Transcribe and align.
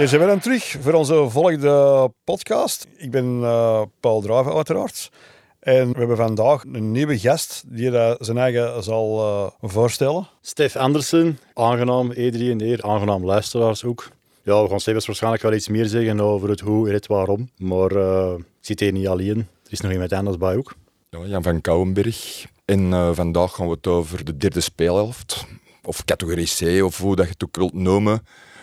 Hier 0.00 0.08
zijn 0.08 0.20
we 0.20 0.26
dan 0.26 0.38
terug 0.38 0.76
voor 0.80 0.92
onze 0.92 1.30
volgende 1.30 2.12
podcast. 2.24 2.86
Ik 2.96 3.10
ben 3.10 3.40
uh, 3.40 3.82
Paul 4.00 4.20
Draven 4.20 4.54
uiteraard. 4.54 5.10
En 5.58 5.92
we 5.92 5.98
hebben 5.98 6.16
vandaag 6.16 6.64
een 6.72 6.90
nieuwe 6.90 7.18
gast 7.18 7.62
die 7.66 7.90
uh, 7.90 8.14
zijn 8.18 8.38
eigen 8.38 8.82
zal 8.82 9.18
uh, 9.18 9.70
voorstellen. 9.70 10.28
Stef 10.40 10.76
Andersen, 10.76 11.38
aangenaam 11.54 12.12
iedereen 12.12 12.60
hier, 12.60 12.82
aangenaam 12.82 13.24
luisteraars 13.24 13.84
ook. 13.84 14.08
Ja, 14.42 14.62
we 14.62 14.68
gaan 14.68 14.80
Stef 14.80 15.06
waarschijnlijk 15.06 15.42
wel 15.42 15.52
iets 15.52 15.68
meer 15.68 15.86
zeggen 15.86 16.20
over 16.20 16.48
het 16.48 16.60
hoe 16.60 16.88
en 16.88 16.94
het 16.94 17.06
waarom. 17.06 17.50
Maar 17.56 17.92
uh, 17.92 18.32
ik 18.38 18.44
zit 18.60 18.80
hier 18.80 18.92
niet 18.92 19.08
alleen, 19.08 19.38
er 19.38 19.72
is 19.72 19.80
nog 19.80 19.92
iemand 19.92 20.12
anders 20.12 20.36
bij 20.36 20.56
ook. 20.56 20.74
Ja, 21.10 21.18
Jan 21.24 21.42
van 21.42 21.60
Kouwenberg. 21.60 22.46
En 22.64 23.14
vandaag 23.14 23.54
gaan 23.54 23.66
we 23.66 23.72
het 23.72 23.86
over 23.86 24.24
de 24.24 24.36
derde 24.36 24.60
speelhelft. 24.60 25.44
Of 25.84 26.04
categorie 26.04 26.50
C, 26.58 26.84
of 26.84 26.98
hoe 26.98 27.16
dat 27.16 27.26
je 27.26 27.32
het 27.32 27.44
ook 27.44 27.56
wilt 27.56 27.74
noemen. 27.74 28.22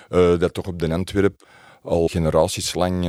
Dat 0.10 0.54
toch 0.54 0.68
op 0.68 0.80
de 0.80 0.94
Antwerp 0.94 1.48
al 1.82 2.08
generaties 2.08 2.74
lang 2.74 3.06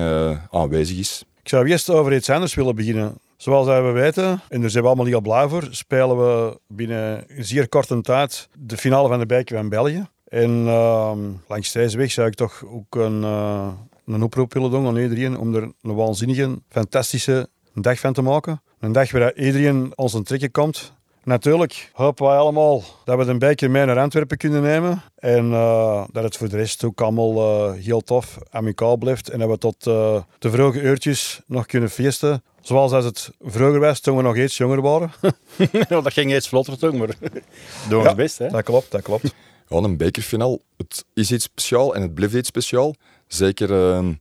aanwezig 0.50 0.98
is. 0.98 1.24
Ik 1.42 1.48
zou 1.48 1.68
eerst 1.68 1.90
over 1.90 2.14
iets 2.14 2.30
anders 2.30 2.54
willen 2.54 2.74
beginnen. 2.74 3.18
Zoals 3.36 3.66
we 3.66 3.90
weten, 3.90 4.40
en 4.48 4.60
daar 4.60 4.70
zijn 4.70 4.82
we 4.82 4.88
allemaal 4.88 5.06
heel 5.06 5.20
blij 5.20 5.48
voor, 5.48 5.68
spelen 5.70 6.18
we 6.18 6.58
binnen 6.66 7.24
een 7.28 7.44
zeer 7.44 7.68
korte 7.68 8.00
tijd 8.00 8.48
de 8.58 8.76
finale 8.76 9.08
van 9.08 9.18
de 9.18 9.26
beker 9.26 9.56
van 9.56 9.68
België. 9.68 10.06
En 10.28 10.50
uh, 10.50 11.12
langs 11.48 11.72
deze 11.72 11.96
weg 11.96 12.10
zou 12.10 12.28
ik 12.28 12.34
toch 12.34 12.64
ook 12.64 12.94
een, 12.94 13.22
uh, 13.22 13.68
een 14.06 14.22
oproep 14.22 14.52
willen 14.52 14.70
doen 14.70 14.86
aan 14.86 14.96
iedereen 14.96 15.38
om 15.38 15.54
er 15.54 15.62
een 15.62 15.94
waanzinnige, 15.94 16.58
fantastische 16.68 17.48
dag 17.74 17.98
van 17.98 18.12
te 18.12 18.22
maken. 18.22 18.62
Een 18.80 18.92
dag 18.92 19.10
waar 19.10 19.34
iedereen 19.34 19.92
ons 19.94 20.12
een 20.12 20.24
trekken 20.24 20.50
komt. 20.50 20.92
Natuurlijk 21.28 21.90
hopen 21.92 22.26
wij 22.26 22.36
allemaal 22.36 22.82
dat 23.04 23.18
we 23.18 23.24
de 23.24 23.38
beker 23.38 23.70
mee 23.70 23.84
naar 23.84 23.98
Antwerpen 23.98 24.36
kunnen 24.36 24.62
nemen. 24.62 25.02
En 25.18 25.50
uh, 25.50 26.04
dat 26.12 26.22
het 26.22 26.36
voor 26.36 26.48
de 26.48 26.56
rest 26.56 26.84
ook 26.84 27.00
allemaal 27.00 27.34
uh, 27.34 27.82
heel 27.82 28.00
tof, 28.00 28.38
amicaal 28.50 28.96
blijft. 28.96 29.28
En 29.30 29.38
dat 29.38 29.48
we 29.48 29.58
tot 29.58 29.86
uh, 29.86 30.22
de 30.38 30.50
vroege 30.50 30.80
uurtjes 30.80 31.40
nog 31.46 31.66
kunnen 31.66 31.90
feesten. 31.90 32.42
Zoals 32.60 32.92
als 32.92 33.04
het 33.04 33.30
vroeger 33.40 33.80
was, 33.80 34.00
toen 34.00 34.16
we 34.16 34.22
nog 34.22 34.36
iets 34.36 34.56
jonger 34.56 34.80
waren. 34.80 35.12
dat 35.88 36.12
ging 36.12 36.34
iets 36.34 36.48
vlotter 36.48 36.78
toen, 36.78 36.96
maar 36.96 37.08
doen 37.88 38.02
we 38.02 38.08
ja, 38.08 38.14
best. 38.14 38.38
Hè? 38.38 38.48
Dat 38.48 38.62
klopt, 38.62 38.90
dat 38.90 39.02
klopt. 39.02 39.34
Ja, 39.68 39.76
een 39.76 39.96
bekerfinal, 39.96 40.62
het 40.76 41.04
is 41.14 41.32
iets 41.32 41.44
speciaals 41.44 41.94
en 41.94 42.02
het 42.02 42.14
blijft 42.14 42.34
iets 42.34 42.48
speciaal. 42.48 42.94
Zeker 43.26 43.72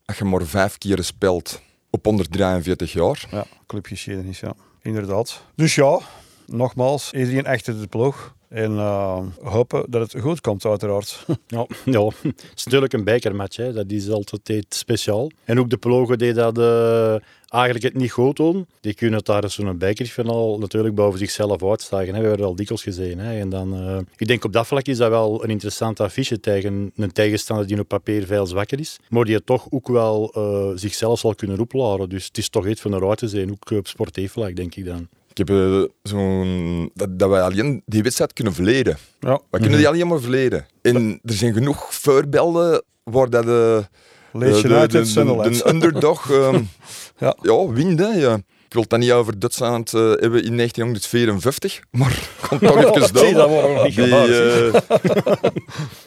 als 0.06 0.18
je 0.18 0.26
maar 0.26 0.46
vijf 0.46 0.78
keer 0.78 1.04
speelt 1.04 1.62
op 1.90 2.06
143 2.06 2.94
jaar. 2.94 3.26
Ja, 3.32 3.46
clubgeschiedenis, 3.68 4.40
ja. 4.40 4.54
Inderdaad. 4.82 5.42
Dus 5.56 5.76
ja, 5.76 6.00
nogmaals, 6.48 7.14
iedereen 7.14 7.46
achter 7.46 7.80
de 7.80 7.88
ploeg. 7.88 8.36
En 8.48 8.72
uh, 8.72 9.20
hopen 9.42 9.86
dat 9.90 10.12
het 10.12 10.22
goed 10.22 10.42
komt, 10.42 10.66
uiteraard. 10.66 11.26
Ja, 11.48 11.66
ja, 11.86 12.06
het 12.06 12.44
is 12.56 12.64
natuurlijk 12.64 12.94
een 12.94 13.04
bekermatch. 13.04 13.58
Hè. 13.58 13.74
Dat 13.74 13.92
is 13.92 14.10
altijd 14.10 14.66
speciaal. 14.70 15.32
En 15.44 15.60
ook 15.60 15.70
de 15.70 15.78
ploegen 15.78 16.18
die 16.18 16.34
dat 16.34 16.58
uh, 16.58 17.16
eigenlijk 17.48 17.84
het 17.84 17.94
niet 17.94 18.12
goed 18.12 18.36
doen, 18.36 18.68
die 18.82 18.94
kunnen 18.94 19.24
daar 19.24 19.50
zo'n 19.50 19.78
bekerfinal 19.78 20.58
natuurlijk 20.60 20.96
boven 20.96 21.20
zichzelf 21.20 21.64
uitstagen. 21.64 22.14
Hè. 22.14 22.22
We 22.22 22.28
hebben 22.28 22.38
het 22.38 22.48
al 22.48 22.56
dikwijls 22.56 22.84
gezien. 22.84 23.20
Hè. 23.20 23.40
En 23.40 23.50
dan, 23.50 23.90
uh, 23.90 23.98
ik 24.18 24.28
denk 24.28 24.44
op 24.44 24.54
dat 24.54 24.68
vlak 24.68 24.86
is 24.86 24.98
dat 24.98 25.10
wel 25.10 25.44
een 25.44 25.50
interessant 25.50 26.00
affiche 26.00 26.40
tegen 26.40 26.92
een 26.96 27.12
tegenstander 27.12 27.68
die 27.68 27.80
op 27.80 27.88
papier 27.88 28.26
veel 28.26 28.46
zwakker 28.46 28.80
is, 28.80 29.00
maar 29.10 29.26
die 29.26 29.44
toch 29.44 29.68
ook 29.70 29.88
wel 29.88 30.32
zichzelf 30.76 31.20
zal 31.20 31.36
kunnen 31.36 31.60
opladen. 31.60 32.10
Dus 32.10 32.26
het 32.26 32.38
is 32.38 32.50
toch 32.50 32.68
iets 32.68 32.82
van 32.82 32.94
eruit 32.94 33.18
te 33.18 33.28
zijn, 33.28 33.52
ook 33.52 33.72
op 33.72 33.88
sportief 33.88 34.32
vlak, 34.32 34.56
denk 34.56 34.76
ik 34.76 34.86
dan. 34.86 35.08
Ik 35.38 35.48
heb 35.48 35.58
uh, 35.58 35.84
zo'n... 36.04 36.92
Dat, 36.94 37.20
dat 37.20 37.30
wij 37.30 37.42
alleen 37.42 37.82
die 37.86 38.04
wedstrijd 38.04 38.34
kunnen 38.34 38.54
verleden. 38.54 38.98
Ja. 39.20 39.34
We 39.34 39.42
kunnen 39.50 39.70
mhm. 39.70 39.78
die 39.78 39.88
alleen 39.88 40.08
maar 40.08 40.20
verleden. 40.20 40.66
En 40.82 41.20
er 41.24 41.34
zijn 41.34 41.54
genoeg 41.54 41.94
voorbeelden 41.94 42.84
waar 43.04 43.30
dat 43.30 43.44
de... 43.44 43.86
Leeds 44.34 44.64
United, 44.64 45.14
de, 45.14 45.24
de, 45.24 45.50
de, 45.50 45.70
underdog 45.70 46.30
um, 46.30 46.70
ja. 47.20 47.36
ja, 47.42 47.68
wint. 47.68 48.00
Ja. 48.00 48.34
Ik 48.68 48.74
wil 48.74 48.82
het 48.82 48.90
dan 48.90 49.00
niet 49.00 49.12
over 49.12 49.40
Duitsland 49.40 49.94
uh, 49.94 50.02
hebben 50.02 50.44
in 50.44 50.56
1954, 50.58 51.80
maar 51.92 52.30
komt 52.48 52.62
toch 52.62 52.78
even 52.78 53.14
door. 53.34 53.34
dat 53.34 53.84
die, 53.84 54.08
uh, 54.08 54.74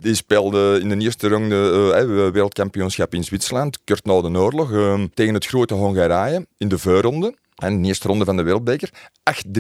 die 0.01 0.15
speelde 0.15 0.79
in 0.83 0.89
de 0.89 0.97
eerste 0.97 1.29
ronde 1.29 1.93
uh, 2.07 2.31
wereldkampioenschap 2.31 3.15
in 3.15 3.25
Zwitserland, 3.25 3.79
kort 3.85 4.05
na 4.05 4.21
de 4.21 4.39
oorlog, 4.39 4.71
uh, 4.71 5.05
tegen 5.15 5.35
het 5.35 5.47
grote 5.47 5.75
Hongarije 5.75 6.47
in 6.59 6.69
de 6.69 6.79
voorronde. 6.79 7.35
En 7.61 7.83
de 7.83 7.89
eerste 7.89 8.09
ronde 8.09 8.25
van 8.25 8.37
de 8.37 8.43
Wereldbeker. 8.43 8.91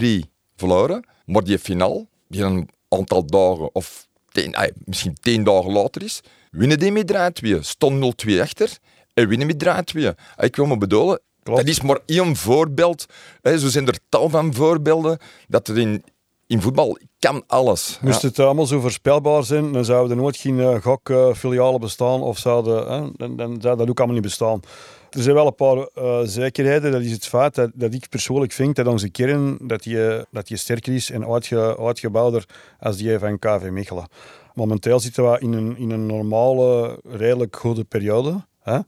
8-3 0.01 0.09
verloren. 0.57 1.07
Maar 1.25 1.45
die 1.45 1.59
finaal, 1.59 2.07
die 2.29 2.43
een 2.43 2.69
aantal 2.89 3.27
dagen 3.27 3.75
of 3.75 4.09
tien, 4.33 4.57
misschien 4.85 5.17
tien 5.21 5.45
dagen 5.45 5.73
later 5.73 6.03
is, 6.03 6.21
winnen 6.51 6.79
die 6.79 6.93
met 6.93 7.41
3-2. 7.45 7.59
Stond 7.61 8.25
0-2 8.27 8.41
achter 8.41 8.79
en 9.15 9.29
winnen 9.29 9.47
met 9.47 9.95
3-2. 9.97 10.01
Ik 10.37 10.57
wil 10.57 10.67
me 10.67 10.79
bedoelen, 10.79 11.21
dat 11.43 11.67
is 11.67 11.81
maar 11.81 11.99
één 12.07 12.37
voorbeeld. 12.37 13.07
Zo 13.43 13.69
zijn 13.69 13.87
er 13.87 13.99
tal 14.09 14.29
van 14.29 14.55
voorbeelden 14.55 15.19
dat 15.49 15.69
er 15.69 15.79
in, 15.79 16.05
in 16.47 16.61
voetbal 16.61 16.99
kan 17.19 17.43
alles. 17.47 17.99
Moest 18.03 18.23
het 18.23 18.39
allemaal 18.39 18.67
zo 18.67 18.81
voorspelbaar 18.81 19.45
zijn, 19.45 19.73
dan 19.73 19.85
zouden 19.85 20.17
er 20.17 20.23
nooit 20.23 20.37
geen 20.37 20.59
uh, 20.59 20.83
gokfilialen 20.83 21.81
bestaan 21.81 22.21
of 22.21 22.39
zouden, 22.39 23.13
dan, 23.17 23.37
dan 23.37 23.61
zou 23.61 23.77
dat 23.77 23.89
ook 23.89 23.99
allemaal 23.99 24.17
niet 24.17 24.25
bestaan. 24.25 24.61
Er 25.11 25.23
zijn 25.23 25.35
wel 25.35 25.47
een 25.47 25.55
paar 25.55 25.89
uh, 25.99 26.21
zekerheden. 26.23 26.93
Dat 26.93 27.01
is 27.01 27.13
het 27.13 27.27
feit 27.27 27.55
dat, 27.55 27.71
dat 27.75 27.95
ik 27.95 28.09
persoonlijk 28.09 28.53
vind 28.53 28.77
dat 28.77 28.87
onze 28.87 29.11
kern 29.11 29.59
dat 29.61 29.83
die, 29.83 30.25
dat 30.31 30.47
die 30.47 30.57
sterker 30.57 30.95
is 30.95 31.11
en 31.11 31.27
uitge, 31.27 31.79
uitgebouwder 31.79 32.45
als 32.81 32.97
die 32.97 33.19
van 33.19 33.39
KV 33.39 33.69
Mechelen. 33.71 34.09
Momenteel 34.55 35.01
zitten 35.01 35.31
we 35.31 35.39
in 35.41 35.53
een, 35.53 35.77
in 35.77 35.91
een 35.91 36.07
normale, 36.07 36.99
redelijk 37.05 37.57
goede 37.57 37.85
periode. 37.85 38.45
Hè? 38.61 38.79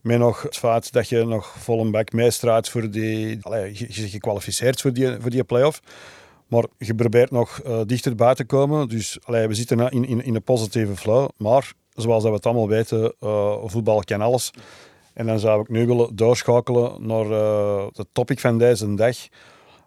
Met 0.00 0.18
nog 0.18 0.42
het 0.42 0.56
feit 0.56 0.92
dat 0.92 1.08
je 1.08 1.24
nog 1.24 1.54
vol 1.58 1.80
een 1.80 1.90
bak 1.90 2.12
meestraat 2.12 2.68
voor 2.68 2.90
die... 2.90 3.38
Allez, 3.40 3.78
je, 3.78 3.86
je 3.88 4.08
gekwalificeerd 4.08 4.80
voor 4.80 4.92
die, 4.92 5.16
voor 5.20 5.30
die 5.30 5.44
play-off. 5.44 5.80
Maar 6.46 6.64
je 6.78 6.94
probeert 6.94 7.30
nog 7.30 7.60
uh, 7.66 7.80
dichterbij 7.86 8.34
te 8.34 8.44
komen. 8.44 8.88
Dus 8.88 9.18
allee, 9.22 9.46
we 9.46 9.54
zitten 9.54 9.88
in, 9.88 10.04
in, 10.04 10.24
in 10.24 10.34
een 10.34 10.42
positieve 10.42 10.96
flow. 10.96 11.28
Maar 11.36 11.72
zoals 11.94 12.24
we 12.24 12.30
het 12.30 12.46
allemaal 12.46 12.68
weten, 12.68 13.14
uh, 13.20 13.56
voetbal 13.64 14.04
kan 14.04 14.20
alles. 14.20 14.52
En 15.16 15.26
dan 15.26 15.38
zou 15.38 15.60
ik 15.60 15.68
nu 15.68 15.86
willen 15.86 16.16
doorschakelen 16.16 17.06
naar 17.06 17.26
uh, 17.26 17.86
het 17.92 18.06
topic 18.12 18.40
van 18.40 18.58
deze 18.58 18.94
dag. 18.94 19.16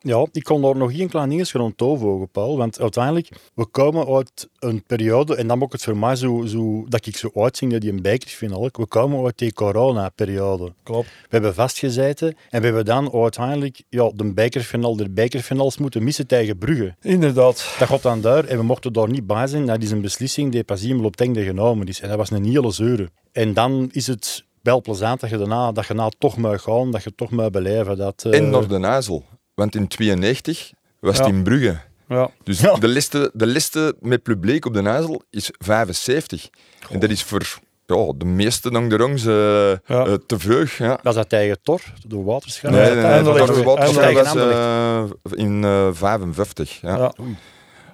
Ja, 0.01 0.27
ik 0.31 0.43
kon 0.43 0.61
daar 0.61 0.75
nog 0.75 0.91
één 0.91 1.09
klein 1.09 1.29
dingetje 1.29 1.57
rond 1.57 1.77
toevoegen, 1.77 2.29
Paul. 2.29 2.57
Want 2.57 2.79
uiteindelijk, 2.79 3.29
we 3.53 3.65
komen 3.65 4.07
uit 4.07 4.49
een 4.59 4.83
periode, 4.83 5.35
en 5.35 5.47
dan 5.47 5.57
maakt 5.57 5.71
het 5.71 5.83
voor 5.83 5.97
mij 5.97 6.15
zo, 6.15 6.43
zo 6.45 6.85
dat 6.87 7.05
ik 7.05 7.17
zo 7.17 7.29
uitzing 7.33 7.71
dat 7.71 7.81
die 7.81 7.91
een 7.91 8.01
bekerfinale. 8.01 8.69
We 8.71 8.85
komen 8.85 9.25
uit 9.25 9.37
die 9.37 9.53
corona-periode. 9.53 10.73
Klopt. 10.83 11.07
We 11.07 11.27
hebben 11.29 11.53
vastgezeten 11.53 12.27
en 12.49 12.59
we 12.59 12.65
hebben 12.65 12.85
dan 12.85 13.13
uiteindelijk 13.13 13.81
ja, 13.89 14.11
de 14.15 14.33
bekerfinale, 14.33 14.97
de 14.97 15.09
bekerfinals 15.09 15.77
moeten 15.77 16.03
missen 16.03 16.27
tegen 16.27 16.57
Brugge. 16.57 16.95
Inderdaad. 17.01 17.75
Dat 17.79 17.87
gaat 17.87 18.01
dan 18.01 18.21
daar 18.21 18.45
en 18.45 18.57
we 18.57 18.63
mochten 18.63 18.93
daar 18.93 19.09
niet 19.09 19.27
bij 19.27 19.47
zijn. 19.47 19.65
Dat 19.65 19.81
is 19.81 19.91
een 19.91 20.01
beslissing 20.01 20.51
die 20.51 20.63
pas 20.63 20.83
iemand 20.83 21.05
op 21.05 21.17
het 21.17 21.37
genomen 21.37 21.87
is. 21.87 22.01
En 22.01 22.09
dat 22.09 22.17
was 22.17 22.31
een 22.31 22.45
hele 22.45 22.71
zeure. 22.71 23.09
En 23.31 23.53
dan 23.53 23.89
is 23.91 24.07
het 24.07 24.47
wel 24.61 24.81
plezant 24.81 25.19
dat 25.19 25.29
je 25.29 25.37
daarna, 25.37 25.71
dat 25.71 25.85
je 25.85 25.93
na 25.93 26.09
toch 26.17 26.37
mag 26.37 26.61
gaan, 26.61 26.91
dat 26.91 27.03
je 27.03 27.15
toch 27.15 27.29
mag 27.29 27.49
beleven. 27.49 27.97
Dat, 27.97 28.23
uh... 28.27 28.35
En 28.35 28.49
naar 28.49 28.67
de 28.67 28.77
Nazel. 28.77 29.25
Want 29.53 29.75
in 29.75 29.87
92 29.87 30.71
was 30.99 31.17
het 31.17 31.27
in 31.27 31.43
Brugge. 31.43 31.79
Ja. 32.07 32.29
Dus 32.43 32.57
De, 32.57 32.87
liste, 32.87 33.31
de 33.33 33.45
liste 33.45 33.95
met 33.99 34.23
publiek 34.23 34.65
op 34.65 34.73
de 34.73 34.81
Nazel 34.81 35.21
is 35.29 35.51
75. 35.57 36.49
En 36.89 36.99
dat 36.99 37.09
is 37.09 37.23
voor 37.23 37.59
ja, 37.85 38.13
de 38.17 38.25
meeste 38.25 38.71
dan 38.71 38.89
de 38.89 38.97
rongs 38.97 39.25
uh, 39.25 39.69
uh, 39.71 40.13
te 40.25 40.39
vreug. 40.39 40.77
Ja. 40.77 40.99
Was 41.03 41.15
dat 41.15 41.29
tegen 41.29 41.57
Tor, 41.61 41.81
door 42.07 42.23
Waterschap? 42.23 42.71
Nee, 42.71 42.81
nee, 42.81 42.93
nee, 42.93 43.03
nee, 43.03 43.33
nee 43.33 44.13
was 44.13 44.35
uh, 44.35 45.03
in 45.31 45.63
55. 45.93 46.81
Ja. 46.81 46.97
ja. 46.97 47.13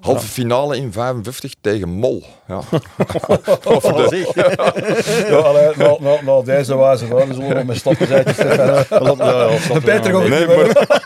Halve 0.05 0.27
finale 0.27 0.77
in 0.77 0.91
55 0.91 1.53
tegen 1.61 1.89
Mol. 1.89 2.23
Ja. 2.47 2.57
of 3.75 3.83
de... 3.83 4.31
ja, 5.29 5.35
allee, 5.35 5.69
nou, 5.75 6.01
nou, 6.01 6.23
nou, 6.23 6.45
deze 6.45 6.77
wijze 6.77 7.05
van, 7.05 7.33
zullen 7.33 7.55
we 7.55 7.63
met 7.63 7.77
stappen 7.77 8.07
zijn. 8.07 8.23
Beter 9.83 10.03
gewoon 10.03 10.29
nee, 10.29 10.45
maar... 10.45 11.03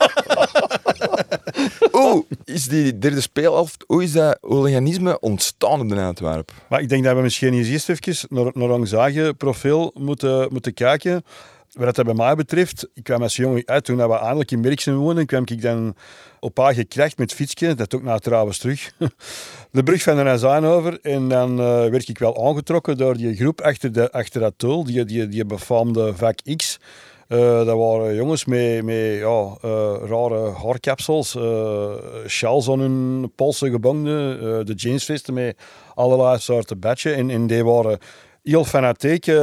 Hoe 1.92 2.25
is 2.46 2.68
die 2.68 2.98
derde 2.98 3.22
speelhelft, 3.22 3.84
hoe 3.88 4.04
is 4.04 4.12
dat 4.12 4.38
organisme 4.42 5.19
ontstaan 5.19 5.81
op 5.81 5.90
de 5.90 6.01
Antwerp? 6.01 6.51
Maar 6.69 6.81
ik 6.81 6.90
denk 6.90 7.04
dat 7.04 7.16
we 7.16 7.22
misschien 7.22 7.54
eens 7.54 7.68
eerst 7.68 7.90
even 7.90 8.28
naar, 8.30 8.51
naar 8.54 8.69
ons 8.69 8.92
eigen 8.92 9.38
profiel 9.38 9.92
moeten, 9.94 10.48
moeten 10.51 10.74
kijken. 10.74 11.24
Wat 11.71 11.95
dat 11.95 12.06
bij 12.06 12.13
mij 12.13 12.36
betreft, 12.36 12.88
ik 12.94 13.04
kwam 13.04 13.21
als 13.21 13.36
jongen 13.36 13.63
uit 13.66 13.86
toen 13.86 13.98
we 13.98 14.18
eindelijk 14.18 14.51
in 14.51 14.60
Merksen 14.60 14.95
woonden, 14.95 15.25
kwam 15.25 15.44
ik 15.45 15.62
dan 15.62 15.95
op 16.39 16.60
eigen 16.60 16.88
kracht 16.88 17.18
met 17.18 17.33
fietsje, 17.33 17.75
dat 17.75 17.95
ook 17.95 18.04
naar 18.04 18.19
trouwens 18.19 18.57
terug, 18.57 18.92
de 19.71 19.83
brug 19.83 20.01
van 20.01 20.16
de 20.16 20.24
Nazaan 20.24 20.66
over. 20.66 21.00
En 21.01 21.30
dan 21.30 21.51
uh, 21.51 21.66
werd 21.89 22.07
ik 22.07 22.18
wel 22.18 22.48
aangetrokken 22.48 22.98
door 22.98 23.18
die 23.18 23.36
groep 23.36 23.62
achter, 23.62 23.92
de, 23.92 24.27
dat 24.31 24.54
tool, 24.57 24.83
die, 24.83 25.06
die, 25.06 25.27
die 25.27 25.45
befaamde 25.45 26.16
vak 26.16 26.39
X. 26.56 26.80
Uh, 27.27 27.66
dat 27.66 27.77
waren 27.77 28.15
jongens 28.15 28.45
met, 28.45 28.83
met 28.83 28.95
ja, 28.95 29.57
uh, 29.65 29.95
rare 30.06 30.51
haarkapsels, 30.51 31.36
uh, 31.36 31.92
shells 32.27 32.69
aan 32.69 32.80
hun 32.80 33.31
polsen 33.36 33.72
gebonden, 33.72 34.65
de 34.65 34.74
jeansvesten 34.74 35.33
met 35.33 35.57
allerlei 35.95 36.39
soorten 36.39 36.80
badges. 36.80 37.13
En, 37.13 37.30
en 37.30 37.48
die 37.48 37.63
waren 37.65 38.00
heel 38.44 38.65
fanatiek 38.65 39.27
uh, 39.27 39.36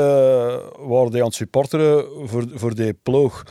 waren 0.76 1.10
die 1.10 1.20
aan 1.20 1.26
het 1.26 1.34
supporteren 1.34 2.04
voor, 2.28 2.44
voor 2.54 2.74
die 2.74 2.92
ploeg. 3.02 3.44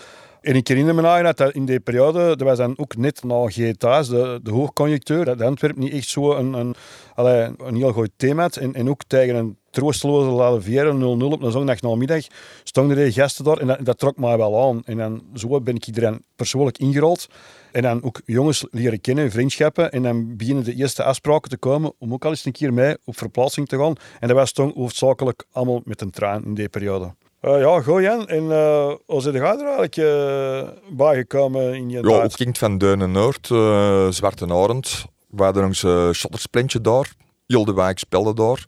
En 0.45 0.55
ik 0.55 0.67
herinner 0.67 0.95
me 0.95 1.01
nog 1.01 1.33
dat 1.33 1.53
in 1.53 1.65
die 1.65 1.79
periode, 1.79 2.19
dat 2.19 2.41
was 2.41 2.57
dan 2.57 2.73
ook 2.77 2.97
net 2.97 3.23
na 3.23 3.49
GTA's, 3.49 4.09
de, 4.09 4.39
de 4.43 5.23
dat 5.23 5.41
Antwerpen 5.41 5.81
niet 5.81 5.93
echt 5.93 6.07
zo 6.07 6.33
een, 6.33 6.53
een, 6.53 6.75
een 7.15 7.75
heel 7.75 7.91
goed 7.91 8.09
thema 8.15 8.41
had. 8.41 8.55
En, 8.55 8.89
ook 8.89 9.01
tegen 9.07 9.35
een 9.35 9.57
troosteloze 9.69 10.29
Ladevière 10.29 10.93
0-0 10.93 10.97
op 11.23 11.41
een 11.41 11.51
zondagnamiddag 11.51 12.23
stonden 12.63 12.97
er 12.97 13.11
gasten 13.11 13.45
daar 13.45 13.57
en 13.57 13.67
dat, 13.67 13.85
dat, 13.85 13.97
trok 13.97 14.17
mij 14.17 14.37
wel 14.37 14.67
aan. 14.67 14.81
En 14.85 14.97
dan 14.97 15.23
zo 15.33 15.61
ben 15.61 15.75
ik 15.75 15.87
iedereen 15.87 16.23
persoonlijk 16.35 16.77
ingerold. 16.77 17.27
En 17.75 17.81
dan 17.81 18.03
ook 18.03 18.21
jongens 18.25 18.65
leren 18.71 19.01
kennen, 19.01 19.31
vriendschappen. 19.31 19.91
En 19.91 20.03
dan 20.03 20.37
beginnen 20.37 20.63
de 20.63 20.73
eerste 20.73 21.03
afspraken 21.03 21.49
te 21.49 21.57
komen 21.57 21.93
om 21.97 22.13
ook 22.13 22.25
al 22.25 22.29
eens 22.29 22.45
een 22.45 22.51
keer 22.51 22.73
mee 22.73 22.97
op 23.03 23.17
verplaatsing 23.17 23.67
te 23.67 23.77
gaan. 23.77 23.95
En 24.19 24.27
dat 24.27 24.37
was 24.37 24.51
toen 24.51 24.71
hoofdzakelijk 24.75 25.45
allemaal 25.51 25.81
met 25.83 26.01
een 26.01 26.11
trein 26.11 26.43
in 26.45 26.53
die 26.53 26.69
periode. 26.69 27.13
Uh, 27.41 27.59
ja, 27.59 27.81
goed 27.81 28.01
Jan. 28.01 28.27
En 28.27 28.43
uh, 28.43 28.93
hoe 29.05 29.21
zit 29.21 29.35
er 29.35 29.43
eigenlijk 29.43 29.97
uh, 29.97 30.61
bijgekomen 30.89 31.73
in 31.73 31.89
je 31.89 32.07
Ja, 32.07 32.23
ook 32.23 32.31
kind 32.31 32.57
van 32.57 32.77
Deunen-Noord, 32.77 33.49
uh, 33.49 34.09
Zwarte 34.09 34.53
Arend. 34.53 35.05
We 35.29 35.43
hadden 35.43 35.65
ons 35.65 35.83
uh, 35.83 36.11
shottersplintje 36.11 36.81
daar. 36.81 37.13
Wijk 37.47 37.99
speelde 37.99 38.33
daar. 38.33 38.65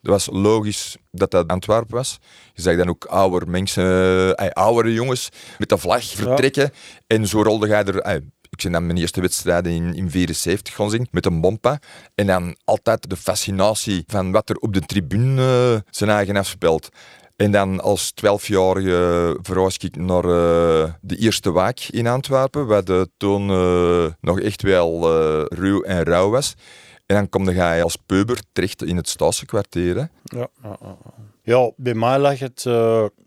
Het 0.00 0.10
was 0.10 0.28
logisch 0.32 0.96
dat 1.10 1.30
dat 1.30 1.48
Antwerpen 1.48 1.96
was. 1.96 2.18
Je 2.54 2.62
zag 2.62 2.76
dan 2.76 2.88
ook 2.88 3.04
oude 3.04 3.46
mensen, 3.46 4.34
oudere 4.52 4.92
jongens 4.92 5.28
met 5.58 5.68
de 5.68 5.78
vlag 5.78 6.04
vertrekken. 6.04 6.62
Ja. 6.62 6.70
En 7.06 7.26
zo 7.26 7.42
rolde 7.42 7.68
hij 7.68 7.84
er... 7.84 8.22
ben 8.62 8.72
dan 8.72 8.86
mijn 8.86 8.98
eerste 8.98 9.20
wedstrijden 9.20 9.72
in, 9.72 9.94
in 9.94 10.10
74 10.10 10.74
gaan 10.74 10.90
zien, 10.90 11.08
met 11.10 11.26
een 11.26 11.40
bompa. 11.40 11.78
En 12.14 12.26
dan 12.26 12.56
altijd 12.64 13.10
de 13.10 13.16
fascinatie 13.16 14.04
van 14.06 14.32
wat 14.32 14.50
er 14.50 14.56
op 14.56 14.74
de 14.74 14.80
tribune 14.80 15.72
uh, 15.72 15.80
zijn 15.90 16.10
eigen 16.10 16.36
afspeelt. 16.36 16.88
En 17.36 17.50
dan 17.50 17.80
als 17.80 18.10
twaalfjarige 18.10 19.38
verhuis 19.42 19.76
ik 19.76 19.96
naar 19.96 20.24
uh, 20.24 20.92
de 21.00 21.16
eerste 21.16 21.50
waak 21.50 21.78
in 21.90 22.06
Antwerpen, 22.06 22.66
waar 22.66 22.84
de 22.84 23.10
toen 23.16 23.50
uh, 23.50 24.06
nog 24.20 24.40
echt 24.40 24.62
wel 24.62 25.18
uh, 25.20 25.44
ruw 25.48 25.82
en 25.82 26.02
rauw 26.02 26.30
was. 26.30 26.54
En 27.06 27.16
dan 27.16 27.28
kom 27.28 27.50
je 27.50 27.82
als 27.82 27.96
peuber 28.06 28.38
terecht 28.52 28.82
in 28.82 28.96
het 28.96 29.08
Staaskwartier. 29.08 29.96
Ja, 29.96 30.08
ja, 30.24 30.48
ja, 30.62 30.96
ja, 31.42 31.70
bij 31.76 31.94
mij 31.94 32.18
lag 32.18 32.38
het 32.38 32.64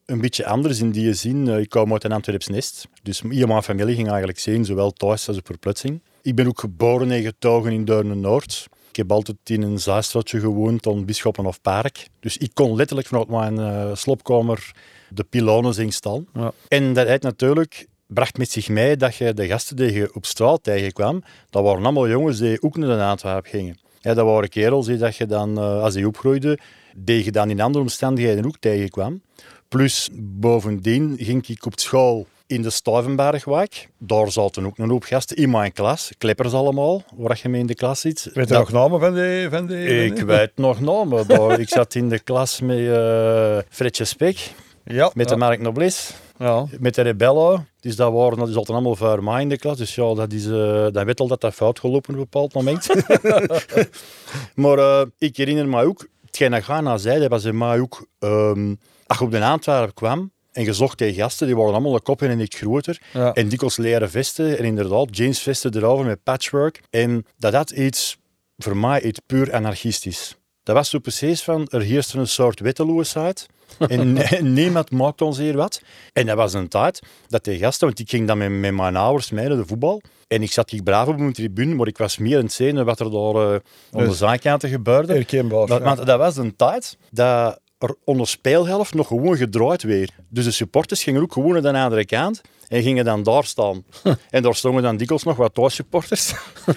een 0.05 0.21
beetje 0.21 0.45
anders 0.45 0.79
in 0.79 0.91
die 0.91 1.13
zin. 1.13 1.47
ik 1.47 1.69
kwam 1.69 1.91
uit 1.91 2.03
een 2.03 2.11
Antwerps 2.11 2.47
nest, 2.47 2.87
dus 3.03 3.21
hier 3.29 3.47
mijn 3.47 3.63
familie 3.63 3.95
ging 3.95 4.07
eigenlijk 4.07 4.39
zien, 4.39 4.65
zowel 4.65 4.91
thuis 4.91 5.27
als 5.27 5.37
op 5.37 5.45
verplaatsing. 5.45 6.01
Ik 6.21 6.35
ben 6.35 6.47
ook 6.47 6.59
geboren 6.59 7.11
en 7.11 7.21
getogen 7.21 7.71
in 7.71 7.85
Deurne-Noord. 7.85 8.67
Ik 8.89 8.95
heb 8.95 9.11
altijd 9.11 9.37
in 9.43 9.61
een 9.61 9.79
zaaistadje 9.79 10.39
gewoond, 10.39 10.87
aan 10.87 11.05
Bisschoppen 11.05 11.45
of 11.45 11.61
Park. 11.61 12.07
Dus 12.19 12.37
ik 12.37 12.51
kon 12.53 12.75
letterlijk 12.75 13.07
vanuit 13.07 13.27
mijn 13.27 13.59
uh, 13.59 13.95
slopkamer 13.95 14.71
de 15.09 15.23
pilonen 15.23 15.73
zien 15.73 15.91
staan. 15.91 16.25
Ja. 16.33 16.51
En 16.67 16.93
dat 16.93 17.07
heeft 17.07 17.23
natuurlijk 17.23 17.87
bracht 18.07 18.37
met 18.37 18.51
zich 18.51 18.69
mee 18.69 18.97
dat 18.97 19.15
je 19.15 19.33
de 19.33 19.47
gasten 19.47 19.75
die 19.75 19.91
je 19.91 20.13
op 20.13 20.25
straat 20.25 20.63
tegenkwam, 20.63 21.23
dat 21.49 21.63
waren 21.63 21.83
allemaal 21.83 22.07
jongens 22.07 22.39
die 22.39 22.61
ook 22.61 22.77
naar 22.77 22.97
de 22.97 23.03
Antwerpen 23.03 23.49
gingen. 23.49 23.79
Ja, 23.99 24.13
dat 24.13 24.25
waren 24.25 24.49
kerels 24.49 24.85
die 24.85 24.97
dat 24.97 25.15
je 25.15 25.25
dan, 25.25 25.57
als 25.57 25.93
die 25.93 26.07
opgroeide, 26.07 26.59
die 26.95 27.23
je 27.23 27.31
dan 27.31 27.49
in 27.49 27.61
andere 27.61 27.83
omstandigheden 27.83 28.45
ook 28.45 28.57
tegenkwam. 28.59 29.21
Plus, 29.67 30.09
bovendien 30.13 31.15
ging 31.19 31.47
ik 31.47 31.65
op 31.65 31.79
school 31.79 32.27
in 32.47 32.61
de 32.61 32.69
Stuivenbergwijk. 32.69 33.89
Daar 33.97 34.31
zaten 34.31 34.65
ook 34.65 34.77
een 34.77 34.89
hoop 34.89 35.03
gasten 35.03 35.37
in 35.37 35.49
mijn 35.49 35.71
klas. 35.71 36.11
Kleppers 36.17 36.53
allemaal, 36.53 37.03
waar 37.15 37.39
je 37.43 37.49
mee 37.49 37.61
in 37.61 37.67
de 37.67 37.75
klas 37.75 37.99
zit. 37.99 38.29
Weet 38.33 38.49
je 38.49 38.53
nog 38.53 38.71
namen 38.71 38.99
van 38.99 39.13
die? 39.13 39.49
Van 39.49 39.67
die 39.67 40.05
ik 40.05 40.21
weet 40.21 40.51
nog 40.55 40.79
namen. 40.79 41.27
Daar, 41.27 41.59
ik 41.59 41.69
zat 41.69 41.95
in 41.95 42.09
de 42.09 42.19
klas 42.19 42.61
met 42.61 42.77
uh, 42.77 43.57
Fredje 43.69 44.05
Spek. 44.05 44.51
Ja, 44.85 45.11
met 45.13 45.29
de 45.29 45.35
Mark 45.35 45.59
Nobles. 45.59 46.13
Ja. 46.37 46.65
Met 46.79 46.95
de 46.95 47.01
Rebello. 47.01 47.63
Dus 47.79 47.95
dat 47.95 48.13
waren 48.13 48.37
dat 48.37 48.49
is 48.49 48.55
altijd 48.55 48.77
allemaal 48.77 48.95
voor 48.95 49.23
mij 49.23 49.41
in 49.41 49.49
de 49.49 49.57
klas. 49.57 49.77
Dus 49.77 49.95
ja, 49.95 50.13
dat, 50.13 50.33
is, 50.33 50.45
uh, 50.45 50.87
dat 50.91 51.03
weet 51.03 51.19
al 51.19 51.27
dat 51.27 51.41
dat 51.41 51.53
fout 51.53 51.79
gelopen 51.79 52.13
op 52.13 52.19
een 52.19 52.27
bepaald 52.29 52.53
moment. 52.53 52.87
maar 54.63 54.77
uh, 54.77 55.01
ik 55.17 55.37
herinner 55.37 55.67
me 55.67 55.83
ook, 55.83 56.07
hetgeen 56.33 56.51
dat 56.51 56.63
Ghana 56.63 56.97
zei, 56.97 57.19
dat 57.19 57.29
was 57.29 57.43
in 57.43 57.57
mij 57.57 57.79
ook... 57.79 58.07
Um, 58.19 58.79
als 59.05 59.17
je 59.17 59.23
op 59.23 59.31
de 59.31 59.43
Antwerpen 59.43 59.93
kwam, 59.93 60.31
en 60.51 60.65
gezocht 60.65 60.97
tegen 60.97 61.15
gasten, 61.15 61.47
die 61.47 61.55
waren 61.55 61.71
allemaal 61.71 61.93
een 61.93 62.01
kop 62.01 62.21
en 62.21 62.37
niet 62.37 62.55
groter. 62.55 63.01
Ja. 63.13 63.33
En 63.33 63.49
dikwijls 63.49 63.77
leren 63.77 64.09
vesten. 64.09 64.57
En 64.57 64.63
inderdaad, 64.63 65.17
jeansvesten 65.17 65.75
erover 65.75 66.05
met 66.05 66.23
patchwork. 66.23 66.81
En 66.89 67.25
dat 67.37 67.53
had 67.53 67.71
iets, 67.71 68.17
voor 68.57 68.77
mij, 68.77 69.01
iets 69.01 69.19
puur 69.25 69.53
anarchistisch. 69.53 70.35
Dat 70.63 70.75
was 70.75 70.89
zo 70.89 70.99
precies 70.99 71.43
van, 71.43 71.67
er 71.69 71.81
heerste 71.81 72.17
een 72.17 72.27
soort 72.27 72.59
wetteloosheid. 72.59 73.45
en 73.87 74.53
niemand 74.53 74.91
maakte 74.91 75.25
ons 75.25 75.37
hier 75.37 75.55
wat. 75.55 75.81
En 76.13 76.25
dat 76.25 76.35
was 76.35 76.53
een 76.53 76.67
tijd 76.67 77.01
dat 77.27 77.43
die 77.43 77.57
gasten, 77.57 77.87
want 77.87 77.99
ik 77.99 78.09
ging 78.09 78.27
dan 78.27 78.37
met, 78.37 78.49
met 78.49 78.73
mijn 78.73 78.95
ouders 78.95 79.31
mee 79.31 79.47
naar 79.47 79.57
de 79.57 79.65
voetbal. 79.65 80.01
En 80.27 80.41
ik 80.41 80.51
zat 80.51 80.71
ik 80.71 80.83
braaf 80.83 81.07
op 81.07 81.17
mijn 81.17 81.33
tribune, 81.33 81.75
maar 81.75 81.87
ik 81.87 81.97
was 81.97 82.17
meer 82.17 82.37
aan 82.37 82.43
het 82.43 82.53
zien 82.53 82.83
wat 82.83 82.99
er 82.99 83.11
daar 83.11 83.35
uh, 83.35 83.59
aan 83.91 84.07
de 84.07 84.13
zijkanten 84.13 84.69
gebeurde. 84.69 85.13
Herkenbaar. 85.13 85.67
Dat, 85.67 85.81
ja. 85.81 85.95
dat 85.95 86.17
was 86.17 86.37
een 86.37 86.55
tijd 86.55 86.97
dat 87.11 87.59
er 87.77 87.95
onder 88.03 88.27
speelhelft 88.27 88.93
nog 88.93 89.07
gewoon 89.07 89.37
gedraaid 89.37 89.83
weer. 89.83 90.09
Dus 90.29 90.45
de 90.45 90.51
supporters 90.51 91.03
gingen 91.03 91.21
ook 91.21 91.33
gewoon 91.33 91.53
naar 91.53 91.73
de 91.73 91.79
andere 91.79 92.05
kant 92.05 92.41
en 92.73 92.81
gingen 92.81 93.05
dan 93.05 93.23
daar 93.23 93.43
staan. 93.43 93.83
en 94.29 94.43
daar 94.43 94.55
stonden 94.55 94.83
dan 94.83 94.97
dikwijls 94.97 95.23
nog 95.23 95.35
wat 95.35 95.53
thuissupporters. 95.53 96.33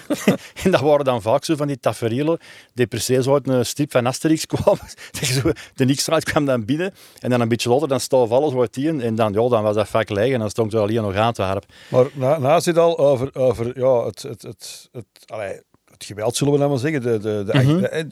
en 0.63 0.71
dat 0.71 0.81
waren 0.81 1.05
dan 1.05 1.21
vaak 1.21 1.45
zo 1.45 1.55
van 1.55 1.67
die 1.67 1.79
tafereelen 1.79 2.39
die 2.73 2.87
precies 2.87 3.27
uit 3.27 3.47
een 3.47 3.65
stip 3.65 3.91
van 3.91 4.05
Asterix 4.05 4.45
kwamen. 4.45 4.87
de 5.75 5.95
x 5.95 6.09
kwam 6.23 6.45
dan 6.45 6.65
binnen 6.65 6.93
en 7.19 7.29
dan 7.29 7.41
een 7.41 7.47
beetje 7.47 7.69
later 7.69 7.87
dan 7.87 7.99
stond 7.99 8.31
alles 8.31 8.53
wat 8.53 8.73
die 8.73 9.01
en 9.01 9.15
dan, 9.15 9.33
ja, 9.33 9.49
dan 9.49 9.63
was 9.63 9.75
dat 9.75 9.87
vaak 9.87 10.09
leeg 10.09 10.33
en 10.33 10.39
dan 10.39 10.49
stond 10.49 10.73
er 10.73 10.79
alleen 10.79 11.01
nog 11.01 11.15
aan 11.15 11.33
te 11.33 11.41
harp. 11.41 11.65
Maar 11.87 12.05
na, 12.13 12.37
na 12.37 12.61
al 12.75 12.97
over, 12.97 13.35
over 13.35 13.79
ja, 13.79 14.05
het, 14.05 14.21
het, 14.21 14.41
het, 14.41 14.89
het, 14.91 15.05
allee, 15.25 15.61
het 15.97 16.07
geweld, 16.07 16.35
zullen 16.35 16.53
we 16.53 16.59
dan 16.59 16.69
maar 16.69 16.77
zeggen. 16.77 17.01
De, 17.01 17.17
de, 17.17 17.43
de, 17.45 17.59
mm 17.59 17.65
-hmm. 17.65 17.81
de, 17.81 18.07